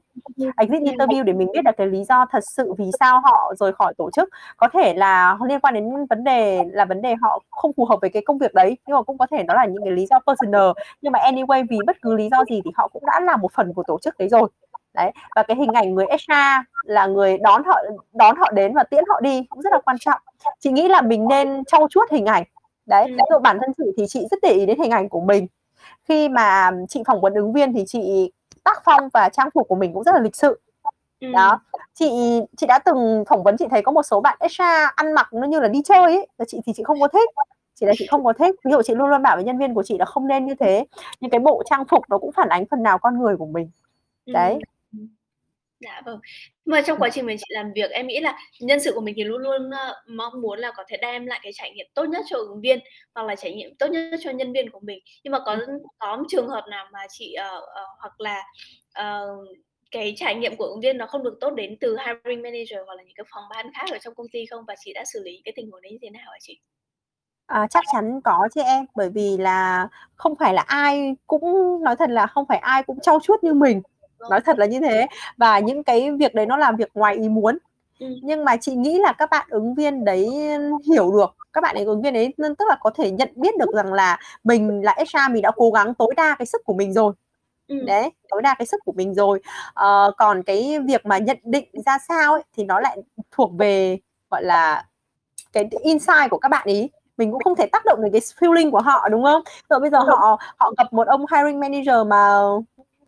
Exit 0.57 0.81
interview 0.81 1.23
để 1.23 1.33
mình 1.33 1.47
biết 1.53 1.61
được 1.65 1.71
cái 1.77 1.87
lý 1.87 2.03
do 2.03 2.25
thật 2.31 2.43
sự 2.55 2.73
vì 2.77 2.91
sao 2.99 3.19
họ 3.19 3.53
rời 3.59 3.73
khỏi 3.73 3.93
tổ 3.97 4.11
chức. 4.11 4.29
Có 4.57 4.67
thể 4.73 4.93
là 4.93 5.37
liên 5.47 5.59
quan 5.59 5.73
đến 5.73 6.05
vấn 6.09 6.23
đề 6.23 6.63
là 6.71 6.85
vấn 6.85 7.01
đề 7.01 7.15
họ 7.21 7.39
không 7.49 7.73
phù 7.73 7.85
hợp 7.85 7.97
với 8.01 8.09
cái 8.09 8.23
công 8.25 8.37
việc 8.37 8.53
đấy 8.53 8.77
nhưng 8.87 8.95
mà 8.95 9.01
cũng 9.01 9.17
có 9.17 9.27
thể 9.31 9.43
đó 9.43 9.53
là 9.53 9.65
những 9.65 9.83
cái 9.83 9.91
lý 9.91 10.05
do 10.05 10.19
personal. 10.27 10.71
Nhưng 11.01 11.11
mà 11.11 11.19
anyway 11.19 11.65
vì 11.69 11.77
bất 11.85 12.01
cứ 12.01 12.15
lý 12.15 12.29
do 12.31 12.37
gì 12.49 12.61
thì 12.65 12.71
họ 12.75 12.87
cũng 12.87 13.03
đã 13.05 13.19
là 13.19 13.37
một 13.37 13.51
phần 13.53 13.73
của 13.73 13.83
tổ 13.87 13.99
chức 14.01 14.17
đấy 14.17 14.29
rồi 14.29 14.49
đấy 14.93 15.11
và 15.35 15.43
cái 15.43 15.57
hình 15.57 15.71
ảnh 15.73 15.95
người 15.95 16.05
HR 16.05 16.33
là 16.83 17.05
người 17.05 17.37
đón 17.37 17.63
họ 17.63 17.81
đón 18.13 18.35
họ 18.35 18.51
đến 18.51 18.73
và 18.73 18.83
tiễn 18.83 19.03
họ 19.09 19.19
đi 19.19 19.43
cũng 19.49 19.61
rất 19.61 19.73
là 19.73 19.79
quan 19.85 19.97
trọng. 19.99 20.21
Chị 20.59 20.71
nghĩ 20.71 20.87
là 20.87 21.01
mình 21.01 21.27
nên 21.27 21.63
trau 21.65 21.87
chuốt 21.89 22.11
hình 22.11 22.25
ảnh. 22.25 22.43
Đấy 22.85 23.05
ừ. 23.29 23.39
bản 23.39 23.57
thân 23.61 23.71
chị 23.77 23.83
thì 23.97 24.05
chị 24.07 24.27
rất 24.31 24.39
để 24.41 24.51
ý 24.51 24.65
đến 24.65 24.79
hình 24.79 24.91
ảnh 24.91 25.09
của 25.09 25.21
mình. 25.21 25.47
Khi 26.03 26.29
mà 26.29 26.71
chị 26.89 27.03
phỏng 27.07 27.21
vấn 27.21 27.33
ứng 27.33 27.53
viên 27.53 27.73
thì 27.73 27.83
chị 27.87 28.31
tác 28.63 28.81
phong 28.85 29.09
và 29.13 29.29
trang 29.29 29.49
phục 29.53 29.67
của 29.67 29.75
mình 29.75 29.93
cũng 29.93 30.03
rất 30.03 30.15
là 30.15 30.21
lịch 30.21 30.35
sự. 30.35 30.59
Ừ. 31.19 31.31
đó 31.33 31.59
chị 31.93 32.39
chị 32.57 32.67
đã 32.67 32.79
từng 32.79 33.23
phỏng 33.29 33.43
vấn 33.43 33.57
chị 33.57 33.65
thấy 33.69 33.81
có 33.81 33.91
một 33.91 34.03
số 34.03 34.21
bạn 34.21 34.37
HR 34.41 34.89
ăn 34.95 35.13
mặc 35.13 35.33
nó 35.33 35.47
như 35.47 35.59
là 35.59 35.67
đi 35.67 35.81
chơi 35.85 35.99
ấy 35.99 36.27
và 36.37 36.45
chị 36.47 36.61
thì 36.65 36.73
chị 36.75 36.83
không 36.83 37.01
có 37.01 37.07
thích. 37.07 37.29
Chỉ 37.75 37.85
là 37.85 37.93
chị 37.97 38.07
không 38.07 38.23
có 38.23 38.33
thích. 38.33 38.55
Ví 38.65 38.71
dụ 38.71 38.81
chị 38.81 38.95
luôn 38.95 39.09
luôn 39.09 39.21
bảo 39.21 39.35
với 39.35 39.45
nhân 39.45 39.57
viên 39.57 39.73
của 39.73 39.83
chị 39.83 39.97
là 39.97 40.05
không 40.05 40.27
nên 40.27 40.45
như 40.45 40.55
thế. 40.59 40.85
Nhưng 41.19 41.31
cái 41.31 41.39
bộ 41.39 41.63
trang 41.65 41.85
phục 41.85 42.03
nó 42.09 42.17
cũng 42.17 42.31
phản 42.31 42.49
ánh 42.49 42.65
phần 42.71 42.83
nào 42.83 42.97
con 42.97 43.19
người 43.19 43.37
của 43.37 43.45
mình. 43.45 43.69
Đấy. 44.25 44.53
ừ. 44.53 44.59
Dạ 45.79 46.01
vâng. 46.05 46.19
Mà 46.65 46.81
trong 46.81 46.99
quá 46.99 47.09
trình 47.09 47.25
mình 47.25 47.37
chị 47.37 47.45
làm 47.49 47.71
việc 47.75 47.91
em 47.91 48.07
nghĩ 48.07 48.19
là 48.19 48.37
nhân 48.59 48.79
sự 48.79 48.91
của 48.95 49.01
mình 49.01 49.15
thì 49.17 49.23
luôn 49.23 49.41
luôn 49.41 49.67
uh, 49.67 49.95
mong 50.07 50.41
muốn 50.41 50.59
là 50.59 50.71
có 50.77 50.83
thể 50.87 50.97
đem 50.97 51.25
lại 51.25 51.39
cái 51.43 51.51
trải 51.55 51.71
nghiệm 51.71 51.87
tốt 51.93 52.05
nhất 52.05 52.25
cho 52.29 52.37
ứng 52.37 52.61
viên 52.61 52.79
hoặc 53.15 53.23
là 53.23 53.35
trải 53.35 53.53
nghiệm 53.53 53.75
tốt 53.75 53.87
nhất 53.87 54.19
cho 54.23 54.31
nhân 54.31 54.53
viên 54.53 54.69
của 54.69 54.79
mình. 54.79 54.99
Nhưng 55.23 55.31
mà 55.31 55.39
có 55.45 55.57
có 55.99 56.23
trường 56.29 56.47
hợp 56.47 56.65
nào 56.69 56.85
mà 56.93 56.99
chị 57.09 57.35
uh, 57.57 57.63
uh, 57.63 57.99
hoặc 57.99 58.21
là 58.21 58.43
uh, 58.99 59.47
cái 59.91 60.13
trải 60.17 60.35
nghiệm 60.35 60.55
của 60.55 60.65
ứng 60.65 60.81
viên 60.81 60.97
nó 60.97 61.05
không 61.05 61.23
được 61.23 61.37
tốt 61.41 61.49
đến 61.49 61.77
từ 61.81 61.97
hiring 61.97 62.41
manager 62.41 62.79
hoặc 62.85 62.95
là 62.95 63.03
những 63.03 63.15
cái 63.15 63.25
phòng 63.33 63.43
ban 63.49 63.71
khác 63.73 63.85
ở 63.91 63.97
trong 63.97 64.15
công 64.15 64.27
ty 64.31 64.45
không 64.45 64.65
và 64.67 64.75
chị 64.85 64.93
đã 64.93 65.03
xử 65.13 65.23
lý 65.23 65.41
cái 65.45 65.53
tình 65.55 65.71
huống 65.71 65.81
đấy 65.81 65.91
như 65.91 65.97
thế 66.01 66.09
nào 66.09 66.31
hả 66.31 66.37
chị? 66.41 66.59
À, 67.45 67.67
chắc 67.69 67.83
chắn 67.93 68.21
có 68.23 68.47
chứ 68.55 68.61
em 68.65 68.85
bởi 68.95 69.09
vì 69.09 69.37
là 69.37 69.87
không 70.15 70.35
phải 70.39 70.53
là 70.53 70.61
ai 70.61 71.15
cũng 71.27 71.43
nói 71.83 71.95
thật 71.95 72.09
là 72.09 72.27
không 72.27 72.45
phải 72.49 72.57
ai 72.57 72.83
cũng 72.83 72.99
trau 72.99 73.19
chuốt 73.19 73.43
như 73.43 73.53
mình 73.53 73.81
nói 74.29 74.41
thật 74.41 74.59
là 74.59 74.65
như 74.65 74.79
thế 74.79 75.07
và 75.37 75.59
những 75.59 75.83
cái 75.83 76.11
việc 76.11 76.35
đấy 76.35 76.45
nó 76.45 76.57
làm 76.57 76.75
việc 76.75 76.89
ngoài 76.93 77.15
ý 77.15 77.29
muốn 77.29 77.57
ừ. 77.99 78.07
nhưng 78.23 78.45
mà 78.45 78.57
chị 78.57 78.75
nghĩ 78.75 78.99
là 78.99 79.13
các 79.13 79.29
bạn 79.29 79.47
ứng 79.49 79.75
viên 79.75 80.05
đấy 80.05 80.29
hiểu 80.87 81.11
được 81.11 81.35
các 81.53 81.61
bạn 81.61 81.75
ấy 81.75 81.85
ứng 81.85 82.01
viên 82.01 82.13
đấy 82.13 82.33
tức 82.37 82.65
là 82.69 82.77
có 82.79 82.89
thể 82.89 83.11
nhận 83.11 83.29
biết 83.35 83.57
được 83.57 83.73
rằng 83.73 83.93
là 83.93 84.19
mình 84.43 84.81
là 84.83 84.95
HR 84.97 85.31
mình 85.31 85.41
đã 85.41 85.51
cố 85.55 85.71
gắng 85.71 85.93
tối 85.93 86.13
đa 86.17 86.35
cái 86.39 86.45
sức 86.45 86.61
của 86.65 86.73
mình 86.73 86.93
rồi 86.93 87.13
ừ. 87.67 87.75
đấy 87.85 88.09
tối 88.29 88.41
đa 88.41 88.55
cái 88.59 88.65
sức 88.65 88.81
của 88.85 88.91
mình 88.91 89.13
rồi 89.13 89.41
à, 89.73 89.87
còn 90.17 90.43
cái 90.43 90.79
việc 90.79 91.05
mà 91.05 91.17
nhận 91.17 91.37
định 91.43 91.65
ra 91.85 91.97
sao 92.07 92.33
ấy, 92.33 92.43
thì 92.57 92.63
nó 92.63 92.79
lại 92.79 92.97
thuộc 93.31 93.51
về 93.57 93.97
gọi 94.29 94.43
là 94.43 94.85
cái 95.53 95.69
insight 95.83 96.29
của 96.29 96.37
các 96.37 96.49
bạn 96.49 96.67
ý 96.67 96.89
mình 97.19 97.31
cũng 97.31 97.43
không 97.43 97.55
thể 97.55 97.65
tác 97.71 97.85
động 97.85 97.99
đến 98.01 98.11
cái 98.11 98.21
feeling 98.21 98.71
của 98.71 98.81
họ 98.81 99.09
đúng 99.09 99.23
không? 99.23 99.41
Rồi 99.69 99.79
bây 99.79 99.89
giờ 99.89 99.99
họ 99.99 100.39
họ 100.57 100.73
gặp 100.77 100.93
một 100.93 101.07
ông 101.07 101.25
hiring 101.31 101.59
manager 101.59 102.07
mà 102.07 102.39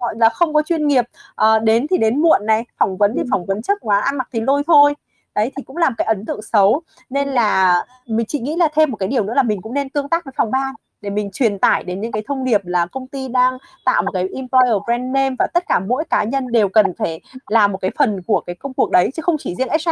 gọi 0.02 0.16
là 0.18 0.30
không 0.30 0.54
có 0.54 0.62
chuyên 0.62 0.88
nghiệp 0.88 1.06
à, 1.36 1.60
đến 1.60 1.88
thì 1.90 1.98
đến 1.98 2.22
muộn 2.22 2.46
này 2.46 2.66
phỏng 2.78 2.98
vấn 2.98 3.14
thì 3.16 3.24
phỏng 3.32 3.46
vấn 3.46 3.62
chấp 3.62 3.78
quá 3.82 4.00
ăn 4.00 4.18
mặc 4.18 4.30
thì 4.34 4.42
lôi 4.42 4.64
thôi. 4.68 4.94
Đấy 5.36 5.52
thì 5.58 5.64
cũng 5.64 5.78
làm 5.78 5.94
cái 5.98 6.06
ấn 6.06 6.26
tượng 6.26 6.42
xấu. 6.42 6.82
Nên 7.10 7.30
là 7.30 7.84
mình 8.06 8.26
chị 8.26 8.40
nghĩ 8.40 8.56
là 8.56 8.68
thêm 8.76 8.92
một 8.92 8.98
cái 8.98 9.10
điều 9.10 9.24
nữa 9.24 9.34
là 9.34 9.44
mình 9.44 9.62
cũng 9.62 9.74
nên 9.74 9.90
tương 9.90 10.10
tác 10.10 10.26
với 10.26 10.34
phòng 10.38 10.52
ban 10.52 10.74
để 11.02 11.10
mình 11.10 11.32
truyền 11.32 11.60
tải 11.60 11.84
đến 11.84 12.02
những 12.02 12.12
cái 12.12 12.24
thông 12.28 12.44
điệp 12.44 12.62
là 12.66 12.86
công 12.86 13.08
ty 13.08 13.28
đang 13.28 13.58
tạo 13.86 14.04
một 14.04 14.12
cái 14.12 14.28
employer 14.34 14.76
brand 14.86 15.04
name 15.04 15.36
và 15.40 15.48
tất 15.54 15.64
cả 15.68 15.80
mỗi 15.80 16.04
cá 16.10 16.24
nhân 16.24 16.52
đều 16.52 16.70
cần 16.70 16.94
phải 16.98 17.22
làm 17.50 17.72
một 17.72 17.78
cái 17.78 17.92
phần 17.98 18.22
của 18.28 18.42
cái 18.42 18.56
công 18.56 18.74
cuộc 18.74 18.92
đấy 18.92 19.10
chứ 19.16 19.22
không 19.22 19.36
chỉ 19.40 19.56
riêng 19.56 19.68
HR 19.70 19.90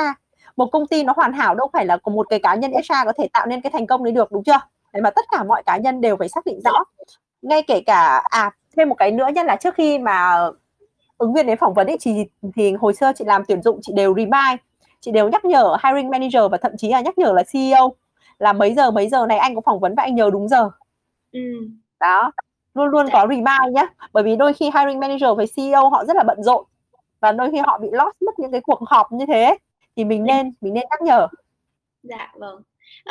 một 0.60 0.70
công 0.72 0.88
ty 0.88 1.04
nó 1.04 1.14
hoàn 1.16 1.34
hảo 1.34 1.56
đâu 1.56 1.70
phải 1.74 1.86
là 1.86 1.98
một 2.06 2.28
cái 2.30 2.40
cá 2.40 2.56
nhân 2.56 2.72
HR 2.72 3.06
có 3.06 3.14
thể 3.18 3.28
tạo 3.34 3.46
nên 3.46 3.62
cái 3.62 3.72
thành 3.72 3.88
công 3.88 4.04
đấy 4.04 4.14
được 4.14 4.32
đúng 4.32 4.44
chưa? 4.44 4.60
Để 4.94 5.02
mà 5.02 5.10
tất 5.10 5.26
cả 5.32 5.44
mọi 5.44 5.64
cá 5.66 5.78
nhân 5.78 6.02
đều 6.02 6.16
phải 6.16 6.30
xác 6.30 6.46
định 6.46 6.60
rõ. 6.64 6.84
Ngay 7.42 7.64
kể 7.68 7.82
cả 7.86 8.22
à 8.30 8.52
thêm 8.78 8.90
một 8.90 8.96
cái 8.96 9.12
nữa 9.12 9.28
nhất 9.36 9.46
là 9.46 9.56
trước 9.56 9.76
khi 9.76 10.00
mà 10.00 10.50
ứng 11.18 11.34
viên 11.34 11.48
đến 11.48 11.58
phỏng 11.58 11.74
vấn 11.74 11.88
ấy 11.88 11.98
thì 12.02 12.26
thì 12.56 12.74
hồi 12.74 12.94
xưa 12.94 13.12
chị 13.16 13.26
làm 13.28 13.44
tuyển 13.48 13.62
dụng 13.62 13.80
chị 13.82 13.94
đều 13.96 14.14
remind 14.16 14.60
chị 15.00 15.12
đều 15.12 15.30
nhắc 15.30 15.46
nhở 15.46 15.78
hiring 15.84 16.10
manager 16.10 16.42
và 16.52 16.58
thậm 16.58 16.72
chí 16.78 16.90
là 16.90 17.02
nhắc 17.02 17.18
nhở 17.18 17.34
là 17.34 17.44
CEO 17.54 17.94
là 18.40 18.54
mấy 18.54 18.74
giờ 18.74 18.92
mấy 18.92 19.10
giờ 19.10 19.26
này 19.26 19.38
anh 19.38 19.56
có 19.56 19.62
phỏng 19.66 19.80
vấn 19.80 19.96
và 19.96 20.04
anh 20.04 20.16
nhớ 20.16 20.30
đúng 20.34 20.48
giờ. 20.48 20.70
Ừ. 21.32 21.40
đó 22.00 22.32
luôn 22.74 22.88
luôn 22.88 23.08
có 23.14 23.28
remind 23.30 23.76
nhé 23.76 23.88
bởi 24.14 24.24
vì 24.24 24.36
đôi 24.36 24.54
khi 24.54 24.66
hiring 24.66 25.00
manager 25.00 25.30
với 25.38 25.46
CEO 25.56 25.90
họ 25.90 26.06
rất 26.06 26.16
là 26.16 26.24
bận 26.24 26.44
rộn 26.44 26.66
và 27.20 27.32
đôi 27.32 27.52
khi 27.52 27.58
họ 27.58 27.78
bị 27.78 27.90
lost 27.92 28.22
mất 28.26 28.40
những 28.40 28.52
cái 28.52 28.62
cuộc 28.62 28.80
họp 28.88 29.12
như 29.12 29.26
thế 29.26 29.58
thì 29.96 30.04
mình 30.04 30.24
nên 30.24 30.54
mình 30.62 30.74
nên 30.74 30.84
nhắc 30.90 31.02
nhở. 31.02 31.28
Dạ 32.04 32.34
vâng 32.36 32.62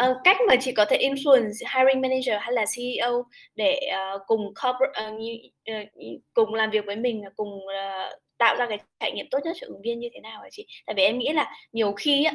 uh, 0.05 0.17
cách 0.25 0.37
mà 0.49 0.55
chị 0.61 0.73
có 0.73 0.85
thể 0.85 0.99
influence 0.99 1.53
hiring 1.75 2.01
manager 2.01 2.35
hay 2.41 2.53
là 2.53 2.65
CEO 2.77 3.25
để 3.55 3.81
uh, 4.15 4.23
cùng 4.27 4.41
corporate, 4.41 5.07
uh, 5.07 5.83
uh, 5.83 6.21
cùng 6.35 6.55
làm 6.55 6.71
việc 6.71 6.87
với 6.87 6.97
mình 6.97 7.23
cùng 7.37 7.49
uh, 7.49 8.19
tạo 8.39 8.57
ra 8.57 8.67
cái 8.69 8.79
trải 9.01 9.13
nghiệm 9.13 9.27
tốt 9.31 9.39
nhất 9.45 9.57
cho 9.61 9.67
ứng 9.67 9.83
viên 9.83 9.99
như 9.99 10.09
thế 10.15 10.21
nào 10.21 10.41
hả 10.43 10.49
chị? 10.51 10.67
Tại 10.87 10.95
vì 10.95 11.03
em 11.03 11.19
nghĩ 11.19 11.33
là 11.33 11.53
nhiều 11.73 11.93
khi 11.93 12.25
á, 12.25 12.35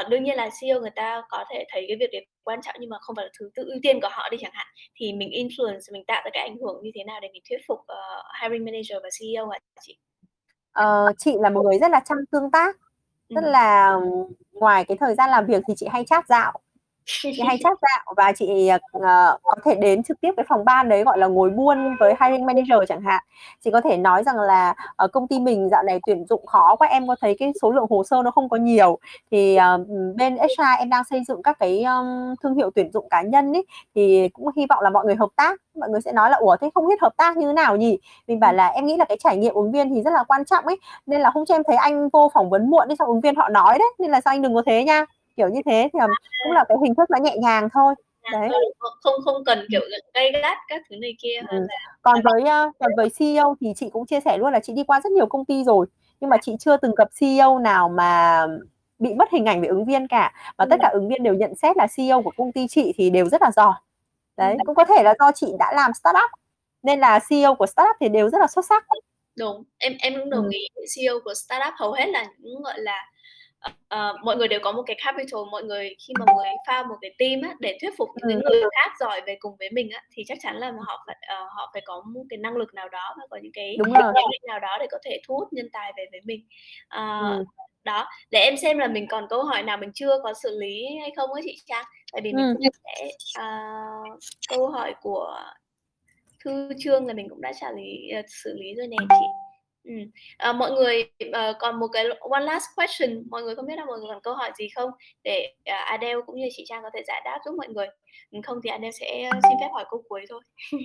uh, 0.00 0.08
đương 0.08 0.24
nhiên 0.24 0.36
là 0.36 0.50
CEO 0.60 0.80
người 0.80 0.90
ta 0.90 1.22
có 1.28 1.44
thể 1.50 1.64
thấy 1.72 1.84
cái 1.88 1.96
việc 2.00 2.10
đấy 2.12 2.26
quan 2.44 2.62
trọng 2.62 2.74
nhưng 2.78 2.90
mà 2.90 2.96
không 3.00 3.16
phải 3.16 3.24
là 3.24 3.30
thứ 3.40 3.50
tự 3.54 3.64
ưu 3.66 3.78
tiên 3.82 4.00
của 4.00 4.08
họ 4.10 4.28
đi 4.30 4.38
chẳng 4.40 4.52
hạn 4.54 4.66
thì 4.96 5.12
mình 5.12 5.30
influence 5.30 5.92
mình 5.92 6.04
tạo 6.06 6.22
ra 6.24 6.30
cái 6.32 6.42
ảnh 6.42 6.56
hưởng 6.56 6.82
như 6.82 6.90
thế 6.94 7.04
nào 7.04 7.20
để 7.20 7.28
mình 7.32 7.42
thuyết 7.48 7.58
phục 7.68 7.78
uh, 7.78 8.24
hiring 8.42 8.64
manager 8.64 9.02
và 9.02 9.08
CEO 9.20 9.48
hả 9.48 9.58
chị? 9.80 9.98
Uh, 10.80 11.18
chị 11.18 11.32
là 11.40 11.50
một 11.50 11.62
người 11.62 11.78
rất 11.78 11.90
là 11.90 12.00
chăm 12.04 12.18
tương 12.32 12.50
tác 12.50 12.76
rất 13.28 13.44
là 13.44 13.96
ngoài 14.52 14.84
cái 14.84 14.96
thời 15.00 15.14
gian 15.14 15.30
làm 15.30 15.46
việc 15.46 15.62
thì 15.68 15.74
chị 15.76 15.86
hay 15.90 16.04
chat 16.04 16.28
dạo 16.28 16.52
chị 17.06 17.40
hay 17.46 17.58
chat 17.64 17.78
dạo 17.82 18.14
và 18.16 18.32
chị 18.32 18.70
uh, 18.96 19.02
có 19.42 19.54
thể 19.64 19.74
đến 19.74 20.02
trực 20.02 20.20
tiếp 20.20 20.32
cái 20.36 20.46
phòng 20.48 20.64
ban 20.64 20.88
đấy 20.88 21.04
gọi 21.04 21.18
là 21.18 21.26
ngồi 21.26 21.50
buôn 21.50 21.96
với 22.00 22.14
hiring 22.20 22.46
manager 22.46 22.88
chẳng 22.88 23.02
hạn. 23.02 23.22
Chị 23.64 23.70
có 23.70 23.80
thể 23.80 23.96
nói 23.96 24.22
rằng 24.24 24.40
là 24.40 24.74
uh, 25.04 25.12
công 25.12 25.28
ty 25.28 25.40
mình 25.40 25.68
dạo 25.68 25.82
này 25.82 26.00
tuyển 26.06 26.26
dụng 26.26 26.46
khó 26.46 26.76
quá 26.76 26.88
em 26.88 27.08
có 27.08 27.16
thấy 27.20 27.36
cái 27.38 27.52
số 27.62 27.70
lượng 27.70 27.86
hồ 27.90 28.04
sơ 28.04 28.22
nó 28.22 28.30
không 28.30 28.48
có 28.48 28.56
nhiều. 28.56 28.98
Thì 29.30 29.58
uh, 29.58 29.88
bên 30.16 30.36
HR 30.36 30.78
em 30.78 30.90
đang 30.90 31.04
xây 31.04 31.22
dựng 31.28 31.42
các 31.42 31.56
cái 31.58 31.84
um, 31.84 32.34
thương 32.42 32.54
hiệu 32.54 32.70
tuyển 32.74 32.92
dụng 32.92 33.08
cá 33.08 33.22
nhân 33.22 33.52
ấy 33.52 33.66
thì 33.94 34.28
cũng 34.28 34.48
hy 34.56 34.66
vọng 34.68 34.82
là 34.82 34.90
mọi 34.90 35.04
người 35.04 35.16
hợp 35.16 35.30
tác. 35.36 35.60
Mọi 35.80 35.88
người 35.88 36.00
sẽ 36.00 36.12
nói 36.12 36.30
là 36.30 36.36
ủa 36.36 36.56
thế 36.56 36.70
không 36.74 36.88
biết 36.88 37.00
hợp 37.00 37.12
tác 37.16 37.36
như 37.36 37.46
thế 37.46 37.52
nào 37.52 37.76
nhỉ? 37.76 37.98
Mình 38.28 38.40
bảo 38.40 38.52
là 38.52 38.68
em 38.68 38.86
nghĩ 38.86 38.96
là 38.96 39.04
cái 39.04 39.18
trải 39.20 39.36
nghiệm 39.36 39.54
ứng 39.54 39.72
viên 39.72 39.90
thì 39.94 40.02
rất 40.02 40.10
là 40.10 40.24
quan 40.24 40.44
trọng 40.44 40.64
ấy 40.66 40.78
nên 41.06 41.20
là 41.20 41.30
không 41.30 41.44
cho 41.46 41.54
em 41.54 41.62
thấy 41.66 41.76
anh 41.76 42.08
vô 42.08 42.30
phỏng 42.34 42.50
vấn 42.50 42.70
muộn 42.70 42.88
đi 42.88 42.94
sao 42.98 43.08
ứng 43.08 43.20
viên 43.20 43.34
họ 43.34 43.48
nói 43.48 43.78
đấy 43.78 43.88
nên 43.98 44.10
là 44.10 44.20
sao 44.20 44.34
anh 44.34 44.42
đừng 44.42 44.54
có 44.54 44.62
thế 44.66 44.84
nha 44.84 45.06
kiểu 45.36 45.48
như 45.48 45.60
thế 45.66 45.88
thì 45.92 45.98
cũng 46.44 46.52
là 46.52 46.64
cái 46.68 46.76
hình 46.84 46.94
thức 46.94 47.10
nó 47.10 47.18
nhẹ 47.18 47.36
nhàng 47.36 47.68
thôi. 47.72 47.94
Đấy. 48.32 48.48
không 48.78 49.14
không 49.24 49.44
cần 49.44 49.66
kiểu 49.70 49.80
gay 50.14 50.32
gắt 50.42 50.58
các 50.68 50.82
thứ 50.90 50.96
này 50.96 51.14
kia 51.22 51.40
ừ. 51.48 51.66
còn 52.02 52.20
với 52.24 52.42
còn 52.78 52.90
với 52.96 53.08
CEO 53.18 53.56
thì 53.60 53.72
chị 53.76 53.90
cũng 53.92 54.06
chia 54.06 54.20
sẻ 54.20 54.38
luôn 54.38 54.52
là 54.52 54.60
chị 54.60 54.72
đi 54.72 54.84
qua 54.84 55.00
rất 55.04 55.12
nhiều 55.12 55.26
công 55.26 55.44
ty 55.44 55.64
rồi 55.64 55.86
nhưng 56.20 56.30
mà 56.30 56.36
chị 56.42 56.56
chưa 56.60 56.76
từng 56.76 56.94
gặp 56.94 57.08
CEO 57.20 57.58
nào 57.58 57.88
mà 57.88 58.46
bị 59.02 59.14
mất 59.14 59.30
hình 59.32 59.46
ảnh 59.46 59.60
về 59.60 59.68
ứng 59.68 59.84
viên 59.84 60.08
cả. 60.08 60.32
Và 60.56 60.66
tất 60.70 60.76
cả 60.80 60.88
ứng 60.92 61.08
viên 61.08 61.22
đều 61.22 61.34
nhận 61.34 61.54
xét 61.54 61.76
là 61.76 61.86
CEO 61.96 62.22
của 62.22 62.32
công 62.36 62.52
ty 62.52 62.66
chị 62.68 62.92
thì 62.96 63.10
đều 63.10 63.28
rất 63.28 63.42
là 63.42 63.50
giỏi. 63.50 63.74
Đấy 64.36 64.56
cũng 64.66 64.74
có 64.74 64.84
thể 64.84 65.02
là 65.02 65.14
do 65.18 65.30
chị 65.34 65.46
đã 65.58 65.72
làm 65.76 65.90
startup 65.94 66.30
nên 66.82 67.00
là 67.00 67.20
CEO 67.30 67.54
của 67.54 67.66
startup 67.66 67.96
thì 68.00 68.08
đều 68.08 68.30
rất 68.30 68.38
là 68.38 68.46
xuất 68.46 68.64
sắc. 68.68 68.86
Đúng 69.38 69.64
em 69.78 69.96
em 70.00 70.14
cũng 70.18 70.30
đồng 70.30 70.48
ý. 70.48 70.58
Ừ. 70.74 70.84
CEO 70.96 71.20
của 71.24 71.34
startup 71.34 71.74
hầu 71.76 71.92
hết 71.92 72.06
là 72.06 72.26
những 72.38 72.62
gọi 72.62 72.78
là 72.78 73.11
uh, 73.70 74.24
mọi 74.24 74.36
người 74.36 74.48
đều 74.48 74.60
có 74.62 74.72
một 74.72 74.82
cái 74.86 74.96
capital 75.04 75.40
mọi 75.50 75.62
người 75.62 75.96
khi 76.06 76.14
mà 76.20 76.34
người 76.36 76.48
pha 76.66 76.82
một 76.82 76.94
cái 77.00 77.14
team 77.18 77.50
á, 77.50 77.56
để 77.60 77.78
thuyết 77.80 77.90
phục 77.98 78.08
những 78.26 78.40
ừ. 78.40 78.50
người 78.50 78.62
khác 78.62 78.92
giỏi 79.00 79.20
về 79.26 79.36
cùng 79.40 79.56
với 79.58 79.70
mình 79.72 79.90
á, 79.90 80.02
thì 80.12 80.22
chắc 80.26 80.38
chắn 80.40 80.56
là 80.56 80.72
họ 80.86 81.04
phải 81.06 81.16
uh, 81.42 81.52
họ 81.52 81.70
phải 81.72 81.82
có 81.84 82.02
một 82.06 82.22
cái 82.30 82.36
năng 82.36 82.56
lực 82.56 82.74
nào 82.74 82.88
đó 82.88 83.14
và 83.18 83.26
có 83.30 83.38
những 83.42 83.52
cái 83.52 83.76
Đúng 83.78 83.92
rồi. 83.92 84.12
nào 84.46 84.60
đó 84.60 84.76
để 84.80 84.86
có 84.90 84.98
thể 85.04 85.20
thu 85.26 85.38
hút 85.38 85.52
nhân 85.52 85.68
tài 85.72 85.92
về 85.96 86.04
với 86.10 86.20
mình 86.24 86.46
uh, 86.84 87.38
ừ. 87.38 87.44
đó 87.84 88.08
để 88.30 88.40
em 88.40 88.56
xem 88.56 88.78
là 88.78 88.86
mình 88.86 89.06
còn 89.08 89.26
câu 89.30 89.42
hỏi 89.42 89.62
nào 89.62 89.76
mình 89.76 89.90
chưa 89.94 90.18
có 90.22 90.34
xử 90.42 90.58
lý 90.58 90.86
hay 91.00 91.10
không 91.16 91.32
ấy 91.32 91.42
chị 91.44 91.56
Trang 91.66 91.84
tại 92.12 92.22
vì 92.24 92.32
mình 92.32 92.46
ừ. 92.46 92.54
cũng 92.56 92.68
sẽ 92.84 93.08
uh, 93.40 94.18
câu 94.48 94.68
hỏi 94.68 94.94
của 95.00 95.36
thư 96.44 96.72
trương 96.78 97.06
là 97.06 97.14
mình 97.14 97.28
cũng 97.28 97.40
đã 97.40 97.52
trả 97.60 97.70
lý 97.70 98.10
uh, 98.18 98.24
xử 98.28 98.54
lý 98.58 98.74
rồi 98.74 98.86
nè 98.86 98.96
chị 99.08 99.41
Ừ. 99.84 99.92
À, 100.36 100.52
mọi 100.52 100.70
người 100.70 101.10
uh, 101.28 101.56
còn 101.58 101.80
một 101.80 101.86
cái 101.92 102.04
one 102.30 102.40
last 102.40 102.64
question 102.76 103.22
mọi 103.30 103.42
người 103.42 103.54
không 103.54 103.66
biết 103.66 103.76
là 103.76 103.84
mọi 103.84 103.98
người 103.98 104.08
còn 104.08 104.22
câu 104.22 104.34
hỏi 104.34 104.50
gì 104.58 104.68
không 104.68 104.90
để 105.24 105.54
uh, 105.60 105.86
Adele 105.86 106.20
cũng 106.26 106.36
như 106.36 106.48
chị 106.52 106.64
Trang 106.68 106.82
có 106.82 106.90
thể 106.94 107.02
giải 107.06 107.22
đáp 107.24 107.38
giúp 107.44 107.54
mọi 107.58 107.68
người 107.68 107.86
không 108.42 108.60
thì 108.64 108.70
Adele 108.70 108.92
sẽ 108.92 109.30
xin 109.32 109.52
phép 109.60 109.68
hỏi 109.72 109.84
câu 109.90 110.04
cuối 110.08 110.24
thôi 110.28 110.40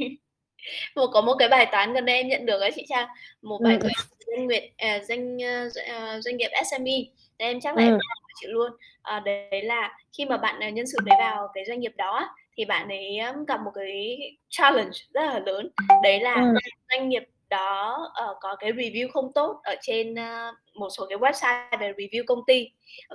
một 0.95 1.08
có 1.14 1.22
một 1.22 1.36
cái 1.39 1.50
bài 1.50 1.68
toán 1.72 1.93
gần 1.93 2.06
đây 2.06 2.16
em 2.16 2.28
nhận 2.28 2.45
được 2.45 2.60
ấy 2.60 2.72
chị 2.76 2.86
Trang 2.89 3.08
một 3.41 3.60
bài 3.64 3.74
ừ. 3.74 3.80
toán 3.80 3.93
doanh 4.28 4.48
nghiệp 4.48 4.72
uh, 4.98 5.06
doanh 5.06 5.38
uh, 5.38 6.24
doanh 6.24 6.38
nghiệp 6.38 6.50
SME 6.72 6.80
Nên 7.39 7.48
em 7.50 7.60
chắc 7.62 7.78
là 7.78 7.84
ừ. 7.84 7.89
em 7.89 8.00
chị 8.41 8.48
luôn 8.50 8.72
uh, 9.18 9.24
đấy 9.26 9.62
là 9.64 9.98
khi 10.18 10.26
mà 10.26 10.38
bạn 10.38 10.76
nhân 10.76 10.88
sự 10.88 10.98
đấy 11.06 11.18
vào 11.20 11.48
cái 11.54 11.64
doanh 11.68 11.80
nghiệp 11.80 11.93
đó 11.98 12.36
thì 12.58 12.66
bạn 12.66 12.88
ấy 12.88 13.18
gặp 13.48 13.60
một 13.62 13.72
cái 13.76 14.18
challenge 14.50 14.98
rất 15.14 15.26
là 15.26 15.39
lớn 15.39 15.70
đấy 16.04 16.20
là 16.20 16.34
ừ. 16.34 16.54
doanh 16.89 17.10
nghiệp 17.10 17.24
đó 17.50 17.98
uh, 18.30 18.38
có 18.41 18.56
cái 18.56 18.72
review 18.72 19.08
không 19.14 19.34
tốt 19.34 19.60
ở 19.64 19.76
trên 19.82 20.14
uh, 20.14 20.56
một 20.74 20.89
số 20.98 21.06
cái 21.10 21.18
website 21.18 21.80
về 21.80 21.91
review 21.91 22.24
công 22.28 22.39
ty. 22.48 22.70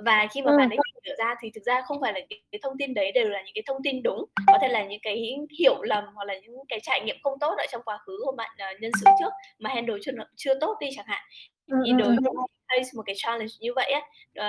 Và 0.05 0.27
khi 0.33 0.43
mà 0.43 0.51
ừ. 0.51 0.57
bạn 0.59 0.71
ấy 0.71 0.79
tìm 0.85 1.03
hiểu 1.05 1.15
ra 1.19 1.35
thì 1.41 1.51
thực 1.55 1.65
ra 1.65 1.83
không 1.87 2.01
phải 2.01 2.13
là 2.13 2.21
cái, 2.31 2.43
cái 2.53 2.59
thông 2.63 2.79
tin 2.79 2.95
đấy 2.95 3.13
đều 3.13 3.29
là 3.29 3.43
những 3.43 3.55
cái 3.55 3.63
thông 3.67 3.83
tin 3.83 4.03
đúng. 4.03 4.25
Có 4.47 4.59
thể 4.63 4.69
là 4.69 4.85
những 4.85 5.01
cái 5.03 5.37
hiểu 5.59 5.83
lầm 5.83 6.05
hoặc 6.15 6.25
là 6.25 6.35
những 6.39 6.57
cái 6.69 6.81
trải 6.83 7.01
nghiệm 7.05 7.17
không 7.23 7.39
tốt 7.39 7.55
ở 7.59 7.67
trong 7.73 7.83
quá 7.85 7.99
khứ 8.07 8.17
của 8.25 8.33
bạn 8.33 8.51
uh, 8.55 8.81
nhân 8.81 8.91
sự 9.01 9.07
trước 9.21 9.31
mà 9.59 9.71
handle 9.71 9.97
chưa 10.03 10.13
chưa 10.37 10.55
tốt 10.61 10.77
đi 10.81 10.89
chẳng 10.97 11.07
hạn. 11.09 11.23
Ừ, 11.67 11.77
thì 11.87 11.93
đối 11.93 12.09
với 12.09 12.33
face 12.69 12.97
một 12.97 13.03
cái 13.07 13.15
challenge 13.19 13.53
như 13.61 13.73
vậy 13.75 13.93
á 13.93 14.01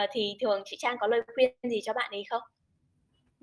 uh, 0.04 0.10
thì 0.14 0.38
thường 0.42 0.62
chị 0.66 0.78
Trang 0.80 0.98
có 1.00 1.08
lời 1.08 1.22
khuyên 1.36 1.56
gì 1.64 1.82
cho 1.84 1.94
bạn 1.94 2.12
ấy 2.12 2.24
không? 2.30 2.42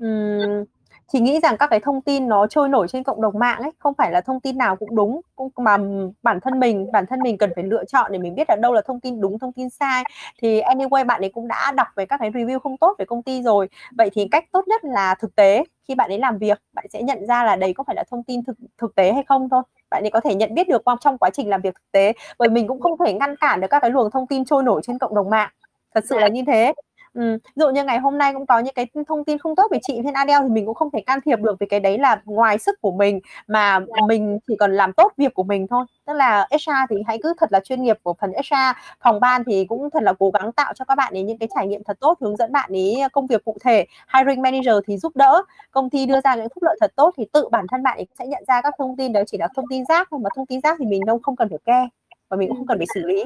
Uhm, 0.05 0.65
chị 1.13 1.21
nghĩ 1.21 1.41
rằng 1.43 1.57
các 1.57 1.67
cái 1.71 1.81
thông 1.81 2.01
tin 2.01 2.29
nó 2.29 2.47
trôi 2.47 2.69
nổi 2.69 2.89
trên 2.89 3.03
cộng 3.05 3.21
đồng 3.23 3.39
mạng 3.39 3.63
ấy 3.63 3.71
không 3.79 3.95
phải 3.99 4.11
là 4.13 4.21
thông 4.21 4.41
tin 4.41 4.59
nào 4.59 4.77
cũng 4.77 4.97
đúng 4.97 5.21
cũng 5.37 5.51
mà 5.57 5.77
bản 6.23 6.41
thân 6.41 6.61
mình 6.61 6.93
bản 6.93 7.07
thân 7.07 7.21
mình 7.21 7.39
cần 7.39 7.51
phải 7.55 7.65
lựa 7.65 7.85
chọn 7.85 8.13
để 8.13 8.19
mình 8.19 8.35
biết 8.35 8.45
là 8.49 8.57
đâu 8.57 8.73
là 8.73 8.83
thông 8.87 9.01
tin 9.01 9.21
đúng 9.21 9.39
thông 9.39 9.53
tin 9.53 9.71
sai. 9.71 10.05
Thì 10.43 10.61
anyway 10.61 11.07
bạn 11.07 11.21
ấy 11.21 11.31
cũng 11.31 11.49
đã 11.49 11.73
đọc 11.77 11.87
về 11.97 12.07
các 12.07 12.17
cái 12.21 12.31
review 12.31 12.59
không 12.59 12.77
tốt 12.77 12.95
về 12.99 13.05
công 13.05 13.23
ty 13.23 13.43
rồi. 13.43 13.69
Vậy 13.97 14.11
thì 14.13 14.29
cách 14.31 14.45
tốt 14.53 14.69
nhất 14.69 14.85
là 14.85 15.15
thực 15.15 15.37
tế. 15.37 15.65
Khi 15.89 15.95
bạn 15.95 16.11
ấy 16.11 16.19
làm 16.19 16.39
việc 16.39 16.59
bạn 16.73 16.87
sẽ 16.93 17.03
nhận 17.03 17.27
ra 17.27 17.45
là 17.45 17.57
đấy 17.57 17.75
có 17.77 17.85
phải 17.87 17.97
là 17.97 18.05
thông 18.11 18.23
tin 18.23 18.45
thực 18.45 18.57
thực 18.79 18.95
tế 18.95 19.13
hay 19.13 19.23
không 19.29 19.49
thôi. 19.49 19.63
Bạn 19.91 20.03
ấy 20.05 20.11
có 20.11 20.21
thể 20.21 20.35
nhận 20.35 20.55
biết 20.55 20.69
được 20.69 20.83
trong 21.01 21.19
quá 21.19 21.31
trình 21.31 21.49
làm 21.49 21.61
việc 21.61 21.75
thực 21.75 21.93
tế. 21.93 22.13
Bởi 22.39 22.49
mình 22.49 22.69
cũng 22.69 22.81
không 22.81 22.99
thể 23.07 23.13
ngăn 23.13 23.37
cản 23.37 23.61
được 23.61 23.67
các 23.71 23.81
cái 23.81 23.91
luồng 23.91 24.11
thông 24.11 24.27
tin 24.27 24.45
trôi 24.45 24.63
nổi 24.63 24.81
trên 24.85 24.99
cộng 24.99 25.15
đồng 25.15 25.31
mạng. 25.31 25.51
Thật 25.95 26.05
sự 26.09 26.19
là 26.19 26.29
như 26.29 26.43
thế 26.47 26.73
Ừm, 27.15 27.33
ví 27.33 27.61
dụ 27.61 27.71
như 27.71 27.85
ngày 27.85 27.99
hôm 27.99 28.19
nay 28.19 28.33
cũng 28.35 28.47
có 28.47 28.59
những 28.59 28.75
cái 28.75 28.87
thông 29.09 29.25
tin 29.25 29.39
không 29.39 29.57
tốt 29.57 29.67
về 29.73 29.79
chị 29.83 30.01
trên 30.05 30.15
Adele 30.15 30.39
thì 30.43 30.49
mình 30.49 30.67
cũng 30.67 30.75
không 30.75 30.91
thể 30.91 31.01
can 31.07 31.21
thiệp 31.25 31.39
được 31.41 31.57
vì 31.61 31.67
cái 31.67 31.81
đấy 31.81 31.99
là 31.99 32.23
ngoài 32.25 32.59
sức 32.59 32.81
của 32.81 32.93
mình 32.93 33.21
mà 33.47 33.81
dạ. 33.81 34.07
mình 34.09 34.39
chỉ 34.49 34.57
cần 34.59 34.73
làm 34.73 34.93
tốt 34.93 35.13
việc 35.17 35.35
của 35.35 35.43
mình 35.43 35.67
thôi. 35.67 35.85
Tức 36.07 36.13
là 36.13 36.47
HR 36.51 36.71
thì 36.91 36.97
hãy 37.07 37.19
cứ 37.23 37.35
thật 37.39 37.53
là 37.53 37.61
chuyên 37.61 37.83
nghiệp 37.83 37.97
của 38.03 38.15
phần 38.21 38.33
HR, 38.33 38.79
phòng 39.05 39.21
ban 39.21 39.45
thì 39.45 39.65
cũng 39.65 39.91
thật 39.91 40.03
là 40.03 40.13
cố 40.19 40.31
gắng 40.31 40.53
tạo 40.53 40.73
cho 40.75 40.85
các 40.85 40.95
bạn 40.95 41.13
ấy 41.15 41.23
những 41.23 41.39
cái 41.39 41.49
trải 41.55 41.67
nghiệm 41.67 41.85
thật 41.85 41.97
tốt, 42.01 42.19
hướng 42.21 42.37
dẫn 42.37 42.53
bạn 42.53 42.71
ấy 42.73 42.97
công 43.13 43.27
việc 43.27 43.45
cụ 43.45 43.57
thể. 43.65 43.87
Hiring 44.15 44.43
manager 44.43 44.75
thì 44.87 44.99
giúp 44.99 45.17
đỡ, 45.17 45.43
công 45.71 45.91
ty 45.91 46.07
đưa 46.07 46.21
ra 46.21 46.35
những 46.35 46.49
phúc 46.55 46.63
lợi 46.63 46.77
thật 46.81 46.93
tốt 46.97 47.15
thì 47.17 47.25
tự 47.33 47.49
bản 47.49 47.67
thân 47.71 47.83
bạn 47.83 47.99
ấy 47.99 48.07
sẽ 48.19 48.27
nhận 48.27 48.45
ra 48.49 48.63
các 48.63 48.75
thông 48.79 48.97
tin 48.97 49.13
đó 49.13 49.21
chỉ 49.27 49.39
là 49.39 49.49
thông 49.57 49.65
tin 49.71 49.85
rác 49.89 50.09
thôi 50.11 50.21
mà 50.23 50.31
thông 50.37 50.47
tin 50.47 50.61
rác 50.61 50.77
thì 50.79 50.87
mình 50.87 51.05
đâu 51.07 51.21
không 51.23 51.37
cần 51.37 51.49
phải 51.49 51.59
ke 51.65 51.89
và 52.29 52.37
mình 52.37 52.49
cũng 52.49 52.57
không 52.57 52.67
cần 52.67 52.79
phải 52.79 52.87
xử 52.95 53.01
lý 53.07 53.25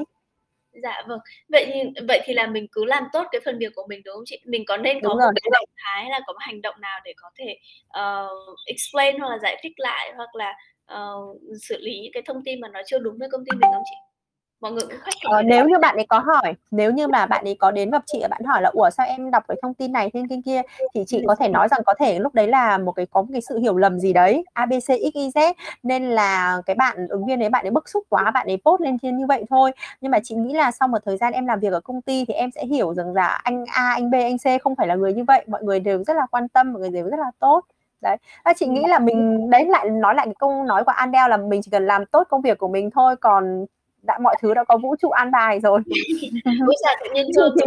dạ 0.83 1.03
vâng. 1.07 1.19
Vậy 1.49 1.71
thì 1.73 2.03
vậy 2.07 2.21
thì 2.25 2.33
là 2.33 2.47
mình 2.47 2.67
cứ 2.71 2.85
làm 2.85 3.03
tốt 3.13 3.27
cái 3.31 3.41
phần 3.45 3.59
việc 3.59 3.75
của 3.75 3.85
mình 3.89 4.01
đúng 4.05 4.15
không 4.15 4.23
chị? 4.25 4.39
Mình 4.45 4.63
có 4.67 4.77
nên 4.77 5.01
có 5.01 5.09
đúng 5.09 5.17
một 5.17 5.23
rồi. 5.23 5.33
cái 5.43 5.49
động 5.53 5.69
thái 5.77 6.09
là 6.09 6.19
có 6.27 6.33
một 6.33 6.39
hành 6.41 6.61
động 6.61 6.75
nào 6.81 6.99
để 7.05 7.13
có 7.17 7.29
thể 7.37 7.57
uh, 7.87 8.59
explain 8.65 9.19
hoặc 9.19 9.29
là 9.29 9.37
giải 9.37 9.59
thích 9.63 9.73
lại 9.77 10.13
hoặc 10.15 10.35
là 10.35 10.53
uh, 10.93 11.41
xử 11.61 11.77
lý 11.79 11.99
những 11.99 12.11
cái 12.13 12.23
thông 12.25 12.43
tin 12.45 12.61
mà 12.61 12.67
nó 12.67 12.81
chưa 12.87 12.99
đúng 12.99 13.17
với 13.17 13.29
công 13.31 13.45
ty 13.45 13.51
mình 13.51 13.71
không 13.73 13.83
chị 13.85 14.14
mọi 14.61 14.71
người 14.71 14.81
cũng 14.81 14.99
khách 15.03 15.13
ờ, 15.31 15.41
nếu 15.41 15.67
như 15.67 15.79
bạn 15.79 15.95
ấy 15.95 16.05
có 16.09 16.19
hỏi 16.19 16.53
nếu 16.71 16.91
như 16.91 17.07
mà 17.07 17.25
bạn 17.25 17.45
ấy 17.45 17.55
có 17.59 17.71
đến 17.71 17.91
gặp 17.91 18.03
chị 18.05 18.19
và 18.21 18.27
bạn 18.27 18.43
hỏi 18.43 18.61
là 18.61 18.69
ủa 18.73 18.89
sao 18.89 19.07
em 19.07 19.31
đọc 19.31 19.43
cái 19.47 19.57
thông 19.61 19.73
tin 19.73 19.91
này 19.91 20.09
trên 20.13 20.27
kênh 20.27 20.41
kia? 20.41 20.61
Thì 20.93 21.03
chị 21.07 21.23
có 21.27 21.35
thể 21.35 21.47
nói 21.49 21.67
rằng 21.67 21.81
có 21.85 21.93
thể 21.99 22.19
lúc 22.19 22.33
đấy 22.33 22.47
là 22.47 22.77
một 22.77 22.91
cái 22.91 23.05
có 23.05 23.21
một 23.21 23.27
cái 23.31 23.41
sự 23.41 23.59
hiểu 23.59 23.77
lầm 23.77 23.99
gì 23.99 24.13
đấy 24.13 24.43
abc 24.53 24.89
xyz 24.89 25.53
nên 25.83 26.03
là 26.09 26.61
cái 26.65 26.75
bạn 26.75 27.07
ứng 27.07 27.25
viên 27.25 27.39
đấy 27.39 27.49
bạn 27.49 27.65
ấy 27.65 27.71
bức 27.71 27.89
xúc 27.89 28.03
quá 28.09 28.31
bạn 28.31 28.47
ấy 28.47 28.57
post 28.65 28.81
lên 28.81 28.97
trên 28.99 29.17
như 29.17 29.25
vậy 29.27 29.43
thôi. 29.49 29.71
Nhưng 30.01 30.11
mà 30.11 30.19
chị 30.23 30.35
nghĩ 30.35 30.53
là 30.53 30.71
sau 30.71 30.87
một 30.87 30.97
thời 31.05 31.17
gian 31.17 31.33
em 31.33 31.45
làm 31.47 31.59
việc 31.59 31.73
ở 31.73 31.79
công 31.79 32.01
ty 32.01 32.25
thì 32.27 32.33
em 32.33 32.49
sẽ 32.51 32.65
hiểu 32.65 32.93
rằng 32.93 33.13
là 33.13 33.27
anh 33.27 33.65
a 33.67 33.89
anh 33.89 34.09
b 34.11 34.13
anh 34.13 34.37
c 34.37 34.61
không 34.63 34.75
phải 34.75 34.87
là 34.87 34.95
người 34.95 35.13
như 35.13 35.23
vậy. 35.23 35.45
Mọi 35.47 35.63
người 35.63 35.79
đều 35.79 36.03
rất 36.03 36.15
là 36.15 36.25
quan 36.31 36.47
tâm 36.47 36.73
mọi 36.73 36.79
người 36.79 36.89
đều 36.89 37.09
rất 37.09 37.19
là 37.19 37.31
tốt. 37.39 37.61
Đấy. 38.01 38.17
À, 38.43 38.53
chị 38.57 38.65
nghĩ 38.67 38.83
là 38.87 38.99
mình 38.99 39.49
đấy 39.49 39.65
lại 39.65 39.89
nói 39.89 40.15
lại 40.15 40.25
cái 40.25 40.35
câu 40.39 40.63
nói 40.63 40.83
của 40.83 40.91
Andel 40.91 41.29
là 41.29 41.37
mình 41.37 41.61
chỉ 41.61 41.71
cần 41.71 41.85
làm 41.87 42.05
tốt 42.05 42.27
công 42.29 42.41
việc 42.41 42.57
của 42.57 42.67
mình 42.67 42.91
thôi 42.91 43.15
còn 43.15 43.65
đã 44.05 44.17
mọi 44.21 44.35
thứ 44.41 44.53
đã 44.53 44.63
có 44.63 44.77
vũ 44.77 44.95
trụ 44.95 45.09
an 45.09 45.31
bài 45.31 45.59
rồi. 45.59 45.79
Chị, 46.15 46.31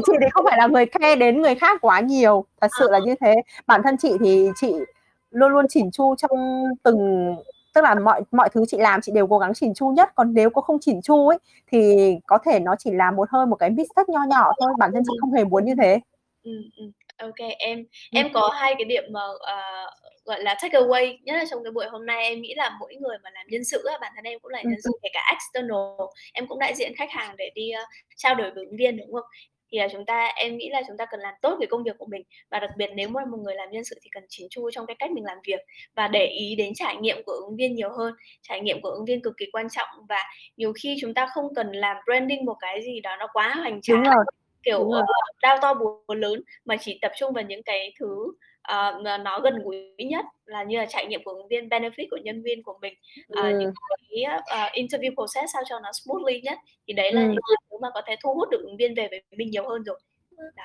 chị 0.06 0.12
thì 0.20 0.26
không 0.32 0.44
phải 0.44 0.58
là 0.58 0.66
người 0.66 0.86
khe 0.86 1.16
đến 1.16 1.42
người 1.42 1.54
khác 1.54 1.78
quá 1.80 2.00
nhiều. 2.00 2.44
Thật 2.60 2.68
sự 2.78 2.88
là 2.90 2.98
như 2.98 3.14
thế. 3.20 3.34
Bản 3.66 3.80
thân 3.84 3.96
chị 3.96 4.12
thì 4.24 4.48
chị 4.56 4.74
luôn 5.30 5.52
luôn 5.52 5.66
chỉn 5.68 5.90
chu 5.90 6.14
trong 6.16 6.64
từng 6.82 7.34
tức 7.74 7.84
là 7.84 7.94
mọi 7.94 8.22
mọi 8.30 8.48
thứ 8.48 8.64
chị 8.68 8.78
làm 8.78 9.00
chị 9.00 9.12
đều 9.14 9.26
cố 9.26 9.38
gắng 9.38 9.54
chỉn 9.54 9.74
chu 9.74 9.88
nhất. 9.88 10.10
Còn 10.14 10.34
nếu 10.34 10.50
có 10.50 10.60
không 10.60 10.78
chỉn 10.80 11.02
chu 11.02 11.28
ấy 11.28 11.38
thì 11.72 11.96
có 12.26 12.38
thể 12.44 12.60
nó 12.60 12.74
chỉ 12.78 12.90
là 12.90 13.10
một 13.10 13.28
hơi 13.30 13.46
một 13.46 13.56
cái 13.56 13.70
mistake 13.70 14.12
nho 14.12 14.20
nhỏ 14.28 14.52
thôi. 14.60 14.72
Bản 14.78 14.90
thân 14.94 15.02
chị 15.06 15.12
không 15.20 15.32
hề 15.32 15.44
muốn 15.44 15.64
như 15.64 15.74
thế. 15.82 16.00
Ừ, 16.44 16.52
ừ. 16.76 16.84
ok 17.18 17.48
em 17.58 17.84
em 18.10 18.26
có 18.32 18.50
hai 18.54 18.74
cái 18.78 18.84
điểm 18.84 19.04
mà 19.10 19.20
uh, 19.30 19.92
gọi 20.28 20.42
là 20.42 20.54
take 20.62 20.78
away 20.78 21.18
nhất 21.22 21.34
là 21.34 21.44
trong 21.50 21.62
cái 21.64 21.72
buổi 21.72 21.86
hôm 21.86 22.06
nay 22.06 22.22
em 22.22 22.42
nghĩ 22.42 22.54
là 22.54 22.76
mỗi 22.80 22.94
người 22.94 23.16
mà 23.24 23.30
làm 23.30 23.46
nhân 23.48 23.64
sự 23.64 23.84
bản 24.00 24.12
thân 24.16 24.24
em 24.24 24.38
cũng 24.40 24.50
là 24.50 24.62
nhân 24.62 24.80
sự 24.84 24.90
kể 25.02 25.08
cả 25.12 25.32
external 25.32 26.08
em 26.32 26.46
cũng 26.46 26.58
đại 26.58 26.74
diện 26.74 26.92
khách 26.96 27.10
hàng 27.10 27.34
để 27.38 27.50
đi 27.54 27.70
uh, 27.82 27.88
trao 28.16 28.34
đổi 28.34 28.50
với 28.50 28.64
ứng 28.64 28.76
viên 28.76 28.96
đúng 28.96 29.12
không? 29.12 29.24
Thì 29.70 29.78
là 29.78 29.88
chúng 29.92 30.04
ta 30.04 30.32
em 30.36 30.56
nghĩ 30.56 30.68
là 30.68 30.82
chúng 30.86 30.96
ta 30.96 31.06
cần 31.10 31.20
làm 31.20 31.34
tốt 31.42 31.56
cái 31.60 31.66
công 31.66 31.82
việc 31.84 31.98
của 31.98 32.06
mình 32.06 32.22
và 32.50 32.60
đặc 32.60 32.70
biệt 32.76 32.90
nếu 32.94 33.08
mà 33.08 33.24
một 33.24 33.36
người 33.36 33.54
làm 33.54 33.70
nhân 33.70 33.84
sự 33.84 33.98
thì 34.02 34.10
cần 34.12 34.24
chỉn 34.28 34.46
chu 34.50 34.70
trong 34.70 34.86
cái 34.86 34.96
cách 34.98 35.10
mình 35.10 35.24
làm 35.24 35.38
việc 35.46 35.60
và 35.94 36.08
để 36.08 36.26
ý 36.26 36.54
đến 36.54 36.72
trải 36.74 36.96
nghiệm 36.96 37.22
của 37.26 37.32
ứng 37.32 37.56
viên 37.56 37.74
nhiều 37.74 37.90
hơn. 37.90 38.14
Trải 38.42 38.60
nghiệm 38.60 38.80
của 38.80 38.90
ứng 38.90 39.04
viên 39.04 39.22
cực 39.22 39.36
kỳ 39.36 39.46
quan 39.52 39.68
trọng 39.70 39.88
và 40.08 40.22
nhiều 40.56 40.72
khi 40.82 40.96
chúng 41.00 41.14
ta 41.14 41.26
không 41.34 41.54
cần 41.54 41.72
làm 41.72 41.96
branding 42.04 42.44
một 42.44 42.56
cái 42.60 42.82
gì 42.82 43.00
đó 43.00 43.16
nó 43.16 43.26
quá 43.32 43.54
hoành 43.54 43.80
tráng 43.82 44.04
kiểu 44.62 44.80
uh, 44.80 45.04
đao 45.42 45.58
to 45.62 45.74
búa 45.74 46.14
lớn 46.14 46.42
mà 46.64 46.76
chỉ 46.80 46.98
tập 47.02 47.12
trung 47.18 47.32
vào 47.32 47.44
những 47.44 47.62
cái 47.62 47.92
thứ 47.98 48.32
uh, 48.72 49.20
nó 49.20 49.40
gần 49.40 49.54
gũi 49.64 49.94
nhất 49.98 50.24
là 50.44 50.62
như 50.62 50.78
là 50.78 50.86
trải 50.86 51.06
nghiệm 51.06 51.22
của 51.24 51.30
ứng 51.30 51.48
viên 51.48 51.68
benefit 51.68 52.06
của 52.10 52.18
nhân 52.24 52.42
viên 52.42 52.62
của 52.62 52.78
mình 52.82 52.94
uh, 53.32 53.44
ừ. 53.44 53.58
những 53.60 53.72
cái 54.10 54.24
uh, 54.38 54.72
interview 54.72 55.14
process 55.14 55.52
sao 55.52 55.62
cho 55.68 55.80
nó 55.80 55.92
smoothly 55.92 56.40
nhất 56.40 56.58
thì 56.86 56.94
đấy 56.94 57.12
là 57.12 57.22
ừ. 57.22 57.26
những 57.26 57.40
thứ 57.70 57.78
mà 57.80 57.88
có 57.94 58.02
thể 58.06 58.16
thu 58.22 58.34
hút 58.34 58.48
được 58.50 58.60
ứng 58.62 58.76
viên 58.76 58.94
về 58.94 59.08
với 59.10 59.22
mình 59.30 59.50
nhiều 59.50 59.68
hơn 59.68 59.84
rồi 59.84 60.00
Đó. 60.56 60.64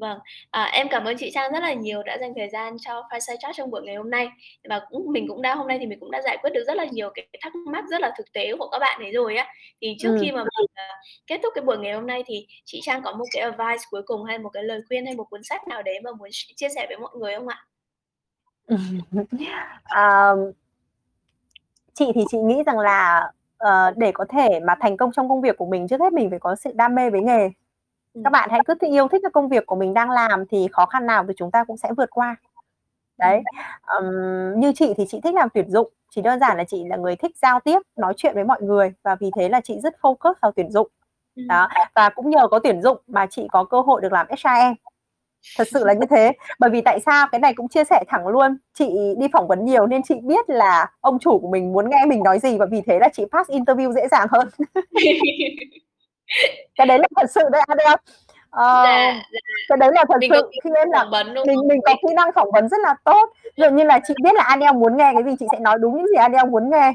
Vâng, 0.00 0.18
à, 0.50 0.64
em 0.72 0.88
cảm 0.90 1.04
ơn 1.04 1.16
chị 1.18 1.30
Trang 1.34 1.52
rất 1.52 1.60
là 1.60 1.72
nhiều 1.72 2.02
đã 2.02 2.18
dành 2.20 2.32
thời 2.36 2.48
gian 2.48 2.76
cho 2.78 3.02
Fireside 3.10 3.36
Chat 3.38 3.56
trong 3.56 3.70
buổi 3.70 3.82
ngày 3.82 3.94
hôm 3.94 4.10
nay 4.10 4.28
và 4.68 4.80
cũng 4.90 5.12
mình 5.12 5.28
cũng 5.28 5.42
đã 5.42 5.54
hôm 5.54 5.68
nay 5.68 5.78
thì 5.80 5.86
mình 5.86 6.00
cũng 6.00 6.10
đã 6.10 6.22
giải 6.24 6.38
quyết 6.42 6.50
được 6.50 6.64
rất 6.66 6.76
là 6.76 6.84
nhiều 6.84 7.10
cái 7.14 7.26
thắc 7.40 7.52
mắc 7.54 7.84
rất 7.90 8.00
là 8.00 8.12
thực 8.18 8.32
tế 8.32 8.52
của 8.58 8.68
các 8.72 8.78
bạn 8.78 9.00
ấy 9.00 9.12
rồi 9.12 9.36
á. 9.36 9.46
Thì 9.80 9.96
trước 9.98 10.08
ừ. 10.08 10.18
khi 10.20 10.32
mà 10.32 10.38
mình 10.38 10.64
uh, 10.64 11.06
kết 11.26 11.40
thúc 11.42 11.52
cái 11.54 11.64
buổi 11.64 11.78
ngày 11.78 11.92
hôm 11.92 12.06
nay 12.06 12.22
thì 12.26 12.46
chị 12.64 12.80
Trang 12.82 13.02
có 13.02 13.12
một 13.12 13.24
cái 13.32 13.42
advice 13.42 13.84
cuối 13.90 14.02
cùng 14.06 14.24
hay 14.24 14.38
một 14.38 14.50
cái 14.52 14.62
lời 14.62 14.80
khuyên 14.88 15.06
hay 15.06 15.14
một 15.14 15.24
cuốn 15.30 15.40
sách 15.44 15.68
nào 15.68 15.82
đấy 15.82 16.00
mà 16.04 16.10
muốn 16.12 16.28
chia 16.56 16.68
sẻ 16.74 16.86
với 16.88 16.96
mọi 16.98 17.10
người 17.18 17.34
không 17.34 17.48
ạ? 17.48 17.66
à, 19.84 20.30
chị 21.94 22.06
thì 22.14 22.24
chị 22.30 22.38
nghĩ 22.38 22.62
rằng 22.66 22.78
là 22.78 23.30
uh, 23.64 23.96
để 23.96 24.12
có 24.12 24.24
thể 24.28 24.60
mà 24.60 24.74
thành 24.80 24.96
công 24.96 25.12
trong 25.12 25.28
công 25.28 25.40
việc 25.40 25.56
của 25.56 25.66
mình 25.66 25.88
trước 25.88 26.00
hết 26.00 26.12
mình 26.12 26.30
phải 26.30 26.38
có 26.38 26.56
sự 26.56 26.70
đam 26.74 26.94
mê 26.94 27.10
với 27.10 27.20
nghề 27.20 27.50
các 28.24 28.30
bạn 28.30 28.48
hãy 28.52 28.60
cứ 28.66 28.74
yêu 28.80 29.08
thích 29.08 29.20
cái 29.22 29.30
công 29.30 29.48
việc 29.48 29.66
của 29.66 29.76
mình 29.76 29.94
đang 29.94 30.10
làm 30.10 30.46
thì 30.46 30.68
khó 30.72 30.86
khăn 30.86 31.06
nào 31.06 31.24
thì 31.28 31.34
chúng 31.36 31.50
ta 31.50 31.64
cũng 31.64 31.76
sẽ 31.76 31.88
vượt 31.96 32.10
qua. 32.10 32.36
Đấy 33.18 33.42
um, 33.98 34.60
như 34.60 34.72
chị 34.72 34.94
thì 34.96 35.04
chị 35.08 35.20
thích 35.24 35.34
làm 35.34 35.48
tuyển 35.54 35.70
dụng 35.70 35.92
chỉ 36.10 36.22
đơn 36.22 36.40
giản 36.40 36.56
là 36.56 36.64
chị 36.64 36.84
là 36.84 36.96
người 36.96 37.16
thích 37.16 37.36
giao 37.42 37.60
tiếp 37.60 37.78
nói 37.96 38.14
chuyện 38.16 38.34
với 38.34 38.44
mọi 38.44 38.62
người 38.62 38.92
và 39.02 39.14
vì 39.14 39.30
thế 39.36 39.48
là 39.48 39.60
chị 39.60 39.80
rất 39.82 39.94
focus 40.02 40.34
vào 40.42 40.52
tuyển 40.56 40.70
dụng. 40.70 40.88
Đó 41.36 41.68
và 41.94 42.08
cũng 42.08 42.30
nhờ 42.30 42.48
có 42.50 42.58
tuyển 42.58 42.82
dụng 42.82 42.98
mà 43.06 43.26
chị 43.30 43.48
có 43.52 43.64
cơ 43.64 43.80
hội 43.80 44.00
được 44.00 44.12
làm 44.12 44.26
HRM 44.30 44.74
thật 45.58 45.68
sự 45.72 45.84
là 45.84 45.92
như 45.92 46.06
thế 46.10 46.32
bởi 46.58 46.70
vì 46.70 46.80
tại 46.80 47.00
sao? 47.00 47.26
Cái 47.32 47.38
này 47.38 47.54
cũng 47.54 47.68
chia 47.68 47.84
sẻ 47.84 48.04
thẳng 48.08 48.26
luôn 48.26 48.56
chị 48.74 49.14
đi 49.18 49.26
phỏng 49.32 49.48
vấn 49.48 49.64
nhiều 49.64 49.86
nên 49.86 50.02
chị 50.02 50.14
biết 50.22 50.50
là 50.50 50.90
ông 51.00 51.18
chủ 51.18 51.38
của 51.38 51.48
mình 51.48 51.72
muốn 51.72 51.90
nghe 51.90 52.04
mình 52.06 52.22
nói 52.22 52.38
gì 52.38 52.58
và 52.58 52.66
vì 52.66 52.80
thế 52.86 52.98
là 52.98 53.08
chị 53.12 53.24
pass 53.32 53.50
interview 53.50 53.92
dễ 53.92 54.08
dàng 54.08 54.26
hơn 54.30 54.48
cái 56.76 56.86
đấy 56.86 56.98
là 56.98 57.08
thật 57.16 57.30
sự 57.30 57.40
đấy 57.52 57.62
Adele. 57.66 57.96
Ờ, 58.50 58.82
dạ, 58.84 59.22
dạ. 59.32 59.38
cái 59.68 59.78
đấy 59.78 59.90
là 59.94 60.04
thật 60.08 60.14
mình 60.20 60.30
sự 60.34 60.50
khi 60.64 60.70
em 60.76 60.90
là 60.90 61.04
mình 61.46 61.68
mình 61.68 61.80
có 61.84 61.94
kỹ 61.94 62.14
năng 62.14 62.32
phỏng 62.32 62.50
vấn 62.52 62.68
rất 62.68 62.80
là 62.82 62.94
tốt. 63.04 63.32
Ví 63.56 63.70
như 63.72 63.84
là 63.84 64.00
chị 64.08 64.14
biết 64.22 64.34
là 64.34 64.42
Adele 64.42 64.72
muốn 64.72 64.96
nghe 64.96 65.12
cái 65.14 65.24
gì 65.24 65.36
chị 65.40 65.46
sẽ 65.52 65.58
nói 65.58 65.78
đúng 65.80 65.96
những 65.96 66.06
gì 66.06 66.14
Adele 66.14 66.44
muốn 66.44 66.70
nghe. 66.70 66.92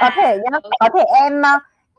Có 0.00 0.10
thể 0.16 0.38
nhá 0.38 0.58
có 0.80 0.88
thể 0.94 1.04
em 1.14 1.42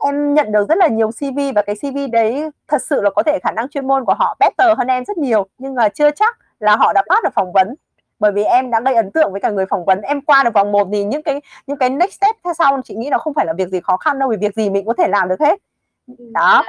em 0.04 0.34
nhận 0.34 0.52
được 0.52 0.68
rất 0.68 0.78
là 0.78 0.88
nhiều 0.88 1.10
CV 1.10 1.38
và 1.54 1.62
cái 1.62 1.76
CV 1.76 1.98
đấy 2.12 2.50
thật 2.68 2.82
sự 2.82 3.00
là 3.02 3.10
có 3.10 3.22
thể 3.22 3.38
khả 3.42 3.50
năng 3.50 3.68
chuyên 3.68 3.86
môn 3.86 4.04
của 4.04 4.14
họ 4.14 4.36
better 4.40 4.78
hơn 4.78 4.86
em 4.86 5.04
rất 5.04 5.18
nhiều. 5.18 5.46
Nhưng 5.58 5.74
mà 5.74 5.88
chưa 5.88 6.10
chắc 6.10 6.38
là 6.60 6.76
họ 6.76 6.92
đã 6.92 7.02
pass 7.10 7.22
được 7.22 7.34
phỏng 7.34 7.52
vấn. 7.52 7.74
Bởi 8.18 8.32
vì 8.32 8.42
em 8.42 8.70
đã 8.70 8.80
gây 8.80 8.94
ấn 8.94 9.10
tượng 9.10 9.32
với 9.32 9.40
cả 9.40 9.50
người 9.50 9.66
phỏng 9.66 9.84
vấn. 9.84 10.00
Em 10.00 10.20
qua 10.20 10.44
được 10.44 10.54
vòng 10.54 10.72
một 10.72 10.88
thì 10.92 11.04
những 11.04 11.22
cái 11.22 11.40
những 11.66 11.76
cái 11.76 11.90
next 11.90 12.12
step 12.12 12.36
theo 12.44 12.54
sau 12.54 12.80
chị 12.84 12.94
nghĩ 12.94 13.08
nó 13.10 13.18
không 13.18 13.34
phải 13.34 13.46
là 13.46 13.52
việc 13.52 13.68
gì 13.68 13.80
khó 13.80 13.96
khăn 13.96 14.18
đâu 14.18 14.28
vì 14.28 14.36
việc 14.36 14.54
gì 14.54 14.70
mình 14.70 14.86
có 14.86 14.94
thể 14.98 15.08
làm 15.08 15.28
được 15.28 15.40
hết 15.40 15.60
ừ. 16.06 16.14
đó 16.34 16.64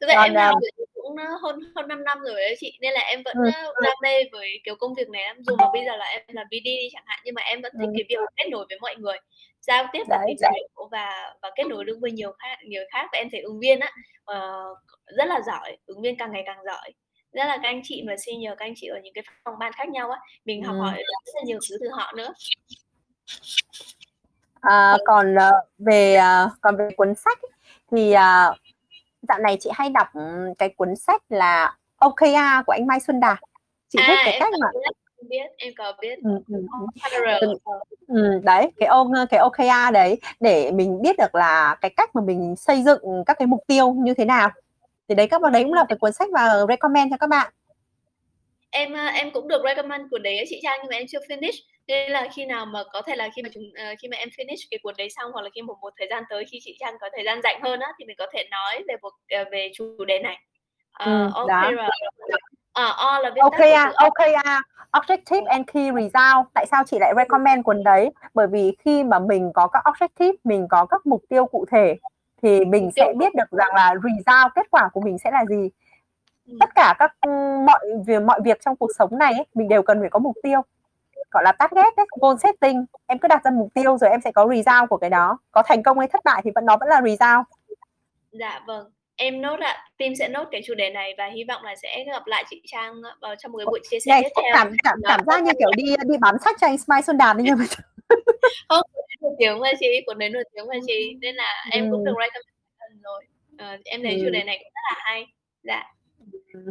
Thực 0.00 0.08
ra 0.08 0.22
em 0.22 0.34
làm 0.34 0.54
cũng 1.02 1.16
hơn 1.42 1.60
hơn 1.76 1.88
5 1.88 2.04
năm 2.04 2.18
rồi 2.20 2.34
đấy 2.34 2.56
chị 2.60 2.78
nên 2.80 2.92
là 2.92 3.00
em 3.00 3.22
vẫn 3.24 3.36
ừ. 3.36 3.50
đam 3.82 3.94
mê 4.02 4.24
với 4.32 4.60
kiểu 4.64 4.74
công 4.80 4.94
việc 4.94 5.08
này 5.08 5.22
dù 5.38 5.56
mà 5.56 5.64
bây 5.72 5.84
giờ 5.84 5.96
là 5.96 6.04
em 6.04 6.22
làm 6.28 6.46
BD 6.46 6.64
đi 6.64 6.88
chẳng 6.92 7.02
hạn 7.06 7.20
nhưng 7.24 7.34
mà 7.34 7.42
em 7.42 7.62
vẫn 7.62 7.72
thích 7.80 7.86
ừ. 7.86 7.92
cái 7.96 8.04
việc 8.08 8.16
kết 8.36 8.44
nối 8.50 8.66
với 8.68 8.78
mọi 8.80 8.96
người 8.98 9.16
giao 9.60 9.86
tiếp 9.92 10.02
và 10.08 10.24
tìm 10.26 10.36
hiểu 10.54 10.88
và 10.90 11.34
và 11.42 11.50
kết 11.56 11.64
nối 11.66 11.84
được 11.84 11.98
với 12.00 12.10
nhiều 12.10 12.32
khác 12.38 12.58
nhiều 12.66 12.82
khác 12.92 13.06
và 13.12 13.18
em 13.18 13.28
thấy 13.32 13.40
ứng 13.40 13.60
viên 13.60 13.80
á 13.80 13.92
uh, 14.32 14.78
rất 15.16 15.24
là 15.28 15.40
giỏi 15.46 15.76
ứng 15.86 16.02
viên 16.02 16.16
càng 16.16 16.32
ngày 16.32 16.42
càng 16.46 16.64
giỏi 16.64 16.92
rất 17.32 17.44
là 17.44 17.56
các 17.56 17.68
anh 17.68 17.80
chị 17.84 18.02
mà 18.06 18.14
senior 18.26 18.58
các 18.58 18.66
anh 18.66 18.74
chị 18.76 18.86
ở 18.86 18.98
những 19.02 19.14
cái 19.14 19.24
phòng 19.44 19.54
ban 19.58 19.72
khác 19.72 19.88
nhau 19.88 20.10
á 20.10 20.18
mình 20.44 20.64
học 20.64 20.76
ừ. 20.78 20.80
hỏi 20.80 20.96
rất 20.96 21.32
là 21.34 21.42
nhiều 21.44 21.58
thứ 21.70 21.76
từ 21.80 21.88
họ 21.96 22.12
nữa 22.16 22.32
à, 24.60 24.96
còn 25.04 25.34
uh, 25.34 25.68
về 25.78 26.18
uh, 26.18 26.52
còn 26.60 26.76
về 26.76 26.88
cuốn 26.96 27.14
sách 27.14 27.38
thì 27.90 28.14
uh, 28.14 28.56
dạo 29.28 29.38
này 29.38 29.56
chị 29.60 29.70
hay 29.74 29.88
đọc 29.88 30.08
cái 30.58 30.68
cuốn 30.68 30.96
sách 30.96 31.22
là 31.28 31.76
OKR 31.96 32.64
của 32.66 32.72
anh 32.72 32.86
Mai 32.86 33.00
Xuân 33.00 33.20
Đạt. 33.20 33.38
Chị 33.88 33.98
à, 34.02 34.08
biết 34.08 34.14
cái 34.24 34.36
cách 34.40 34.52
mà 34.60 34.68
biết 35.28 35.46
em 35.56 35.72
có 35.76 35.92
biết. 36.00 36.18
Ừ, 36.22 36.30
ừ, 36.48 36.66
ừ. 37.40 37.54
ừ, 38.08 38.40
đấy 38.42 38.70
cái 38.76 38.88
o 38.88 39.06
cái 39.30 39.40
OKR 39.40 39.92
đấy 39.92 40.20
để 40.40 40.70
mình 40.70 41.02
biết 41.02 41.16
được 41.18 41.34
là 41.34 41.76
cái 41.80 41.90
cách 41.96 42.14
mà 42.14 42.22
mình 42.22 42.56
xây 42.56 42.82
dựng 42.82 43.00
các 43.26 43.38
cái 43.38 43.46
mục 43.46 43.60
tiêu 43.66 43.92
như 43.92 44.14
thế 44.14 44.24
nào. 44.24 44.50
Thì 45.08 45.14
đấy 45.14 45.28
các 45.28 45.42
bạn 45.42 45.52
đấy 45.52 45.62
cũng 45.62 45.74
là 45.74 45.84
cái 45.88 45.98
cuốn 45.98 46.12
sách 46.12 46.28
và 46.32 46.48
recommend 46.68 47.10
cho 47.10 47.16
các 47.16 47.26
bạn. 47.26 47.52
Em 48.70 48.92
em 49.14 49.30
cũng 49.30 49.48
được 49.48 49.62
recommend 49.64 50.10
cuốn 50.10 50.22
đấy 50.22 50.44
chị 50.48 50.60
Trang 50.62 50.78
nhưng 50.82 50.90
mà 50.90 50.96
em 50.96 51.06
chưa 51.08 51.20
finish 51.28 51.58
nên 51.86 52.10
là 52.10 52.28
khi 52.32 52.46
nào 52.46 52.66
mà 52.66 52.82
có 52.92 53.02
thể 53.02 53.16
là 53.16 53.28
khi 53.36 53.42
mà 53.42 53.48
chúng 53.54 53.62
uh, 53.62 53.98
khi 53.98 54.08
mà 54.08 54.16
em 54.16 54.28
finish 54.28 54.66
cái 54.70 54.78
cuốn 54.82 54.94
đấy 54.98 55.08
xong 55.10 55.32
hoặc 55.32 55.42
là 55.42 55.50
khi 55.54 55.62
một 55.62 55.76
một 55.80 55.92
thời 55.98 56.08
gian 56.10 56.24
tới 56.30 56.44
khi 56.50 56.58
chị 56.62 56.76
Trang 56.80 56.94
có 57.00 57.08
thời 57.12 57.24
gian 57.24 57.40
rảnh 57.42 57.60
hơn 57.62 57.80
á 57.80 57.92
thì 57.98 58.04
mình 58.04 58.16
có 58.18 58.26
thể 58.32 58.44
nói 58.50 58.82
về 58.88 58.94
một 59.02 59.12
uh, 59.40 59.48
về 59.52 59.70
chủ 59.74 60.04
đề 60.04 60.18
này 60.18 60.38
uh, 61.02 61.06
ừ, 61.06 61.30
okay 61.34 61.72
rồi 61.72 61.88
À, 62.72 62.94
O 62.96 63.18
là 63.18 63.30
viết 63.34 63.40
OKR, 63.40 63.94
OKR, 63.94 64.48
Objective 64.92 65.46
and 65.46 65.64
Key 65.72 65.90
Result. 65.94 66.46
Tại 66.54 66.66
sao 66.70 66.84
chị 66.86 66.98
lại 67.00 67.12
recommend 67.16 67.64
cuốn 67.64 67.84
đấy? 67.84 68.10
Bởi 68.34 68.46
vì 68.46 68.76
khi 68.84 69.04
mà 69.04 69.18
mình 69.18 69.52
có 69.54 69.66
các 69.66 69.82
objective, 69.84 70.32
mình 70.44 70.66
có 70.70 70.86
các 70.86 71.06
mục 71.06 71.22
tiêu 71.28 71.46
cụ 71.46 71.64
thể 71.70 71.96
thì 72.42 72.64
mình 72.64 72.90
sẽ 72.96 73.12
biết 73.18 73.34
được 73.34 73.50
rằng 73.58 73.74
là 73.74 73.94
result 74.02 74.54
kết 74.54 74.66
quả 74.70 74.88
của 74.92 75.00
mình 75.00 75.18
sẽ 75.18 75.30
là 75.30 75.44
gì. 75.44 75.70
Ừ. 76.46 76.56
Tất 76.60 76.70
cả 76.74 76.94
các 76.98 77.28
mọi 77.66 77.80
việc 78.06 78.22
mọi 78.22 78.40
việc 78.44 78.60
trong 78.60 78.76
cuộc 78.76 78.90
sống 78.98 79.18
này 79.18 79.32
ấy, 79.32 79.46
mình 79.54 79.68
đều 79.68 79.82
cần 79.82 80.00
phải 80.00 80.10
có 80.10 80.18
mục 80.18 80.36
tiêu. 80.42 80.60
Gọi 81.32 81.44
là 81.44 81.52
target 81.52 81.96
đấy, 81.96 82.06
goal 82.20 82.36
setting. 82.42 82.84
Em 83.06 83.18
cứ 83.18 83.28
đặt 83.28 83.44
ra 83.44 83.50
mục 83.50 83.68
tiêu 83.74 83.98
rồi 83.98 84.10
em 84.10 84.20
sẽ 84.20 84.32
có 84.32 84.48
result 84.50 84.88
của 84.90 84.96
cái 84.96 85.10
đó. 85.10 85.38
Có 85.50 85.62
thành 85.66 85.82
công 85.82 85.98
hay 85.98 86.08
thất 86.08 86.24
bại 86.24 86.40
thì 86.44 86.50
vẫn 86.54 86.66
nó 86.66 86.76
vẫn 86.76 86.88
là 86.88 87.00
result. 87.02 87.46
Dạ 88.32 88.60
vâng. 88.66 88.90
Em 89.16 89.42
nốt 89.42 89.60
ạ. 89.60 89.84
Team 89.98 90.14
sẽ 90.14 90.28
nốt 90.28 90.44
cái 90.50 90.62
chủ 90.66 90.74
đề 90.74 90.90
này 90.90 91.14
và 91.18 91.26
hy 91.26 91.44
vọng 91.48 91.62
là 91.64 91.76
sẽ 91.82 92.04
gặp 92.12 92.26
lại 92.26 92.44
chị 92.50 92.62
Trang 92.66 93.02
vào 93.20 93.34
trong 93.38 93.52
một 93.52 93.58
cái 93.58 93.66
buổi 93.66 93.80
chia 93.90 94.00
sẻ 94.00 94.20
tiếp 94.22 94.28
theo. 94.36 94.52
cảm 94.54 94.76
cảm 94.82 94.98
cảm 95.08 95.20
giác 95.26 95.42
như 95.42 95.52
kiểu 95.58 95.70
đi 95.76 95.84
đi 96.06 96.16
bán 96.20 96.36
sách 96.44 96.56
cho 96.60 96.66
anh 96.66 96.78
Smile 96.78 97.02
Xuân 97.02 97.18
Đàn 97.18 97.36
nhưng 97.40 97.58
mà 97.58 97.64
không 98.68 98.82
nổi 99.20 99.32
tiếng 99.38 99.60
mà 99.60 99.68
chị 99.80 99.86
của 100.06 100.14
đấy 100.14 100.30
nổi 100.30 100.44
tiếng 100.54 100.66
mà 100.66 100.74
chị. 100.86 101.16
Nên 101.20 101.34
là 101.34 101.64
em 101.70 101.90
cũng 101.90 102.04
được 102.04 102.14
recommend 102.20 103.04
rồi. 103.04 103.24
À, 103.58 103.78
em 103.84 104.02
thấy 104.02 104.14
ừ. 104.14 104.22
chủ 104.24 104.30
đề 104.30 104.44
này 104.44 104.58
cũng 104.58 104.72
rất 104.74 104.82
là 104.90 105.00
hay. 105.04 105.26
Dạ 105.62 105.84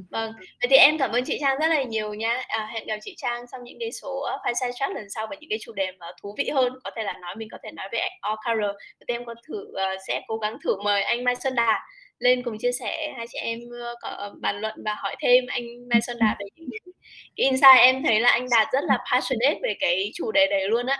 vâng 0.09 0.31
vậy 0.39 0.67
thì 0.69 0.75
em 0.75 0.97
cảm 0.97 1.11
ơn 1.11 1.23
chị 1.25 1.37
Trang 1.41 1.57
rất 1.59 1.67
là 1.67 1.83
nhiều 1.83 2.13
nha 2.13 2.41
à, 2.47 2.69
hẹn 2.73 2.87
gặp 2.87 2.97
chị 3.01 3.15
Trang 3.17 3.45
trong 3.51 3.63
những 3.63 3.77
cái 3.79 3.91
số 3.91 4.27
fireside 4.43 4.71
chat 4.75 4.91
lần 4.91 5.09
sau 5.09 5.27
về 5.27 5.37
những 5.39 5.49
cái 5.49 5.59
chủ 5.61 5.73
đề 5.73 5.91
mà 5.99 6.05
thú 6.21 6.35
vị 6.37 6.49
hơn 6.49 6.73
có 6.83 6.91
thể 6.95 7.03
là 7.03 7.13
nói 7.21 7.35
mình 7.35 7.47
có 7.51 7.57
thể 7.63 7.71
nói 7.71 7.89
về 7.91 7.99
all 8.21 8.35
color 8.45 8.75
thì 8.99 9.13
em 9.13 9.25
có 9.25 9.35
thử 9.47 9.67
uh, 9.67 9.99
sẽ 10.07 10.21
cố 10.27 10.37
gắng 10.37 10.57
thử 10.63 10.75
mời 10.83 11.03
anh 11.03 11.23
Mai 11.23 11.35
Xuân 11.35 11.55
Đà 11.55 11.79
lên 12.19 12.43
cùng 12.43 12.57
chia 12.57 12.71
sẻ 12.71 13.13
hai 13.17 13.25
chị 13.29 13.37
em 13.37 13.59
có 14.01 14.33
bàn 14.39 14.61
luận 14.61 14.83
và 14.85 14.95
hỏi 14.97 15.15
thêm 15.21 15.45
anh 15.47 15.63
Mai 15.89 16.01
Xuân 16.01 16.17
Đạt 16.19 16.37
về 16.39 16.45
những 16.55 16.69
cái 16.71 16.93
insight 17.35 17.79
em 17.79 18.03
thấy 18.03 18.19
là 18.19 18.29
anh 18.29 18.47
Đạt 18.51 18.67
rất 18.73 18.83
là 18.83 18.97
passionate 19.11 19.59
về 19.63 19.75
cái 19.79 20.11
chủ 20.13 20.31
đề 20.31 20.47
đấy 20.47 20.69
luôn 20.69 20.85
á 20.85 20.97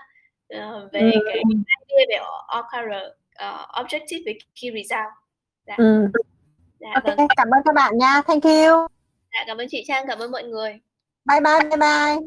uh, 0.57 0.91
về 0.91 0.99
ừ. 0.99 1.11
cái 1.25 1.41
idea 1.87 2.05
về 2.09 2.15
OKR 2.47 2.93
uh, 3.45 3.69
objective 3.69 4.23
về 4.25 4.33
key 4.61 4.71
result 4.71 5.09
dạ. 5.67 5.75
Ừ 5.77 6.07
dạ, 6.81 6.89
ok 6.93 7.03
vâng. 7.03 7.27
cảm 7.37 7.47
ơn 7.49 7.61
các 7.65 7.75
bạn 7.75 7.97
nha 7.97 8.21
thank 8.27 8.43
you 8.43 8.87
dạ 9.33 9.43
cảm 9.47 9.57
ơn 9.57 9.67
chị 9.69 9.83
trang 9.87 10.05
cảm 10.07 10.19
ơn 10.19 10.31
mọi 10.31 10.43
người 10.43 10.79
bye 11.25 11.39
bye 11.39 11.69
bye 11.69 11.77
bye 11.77 12.17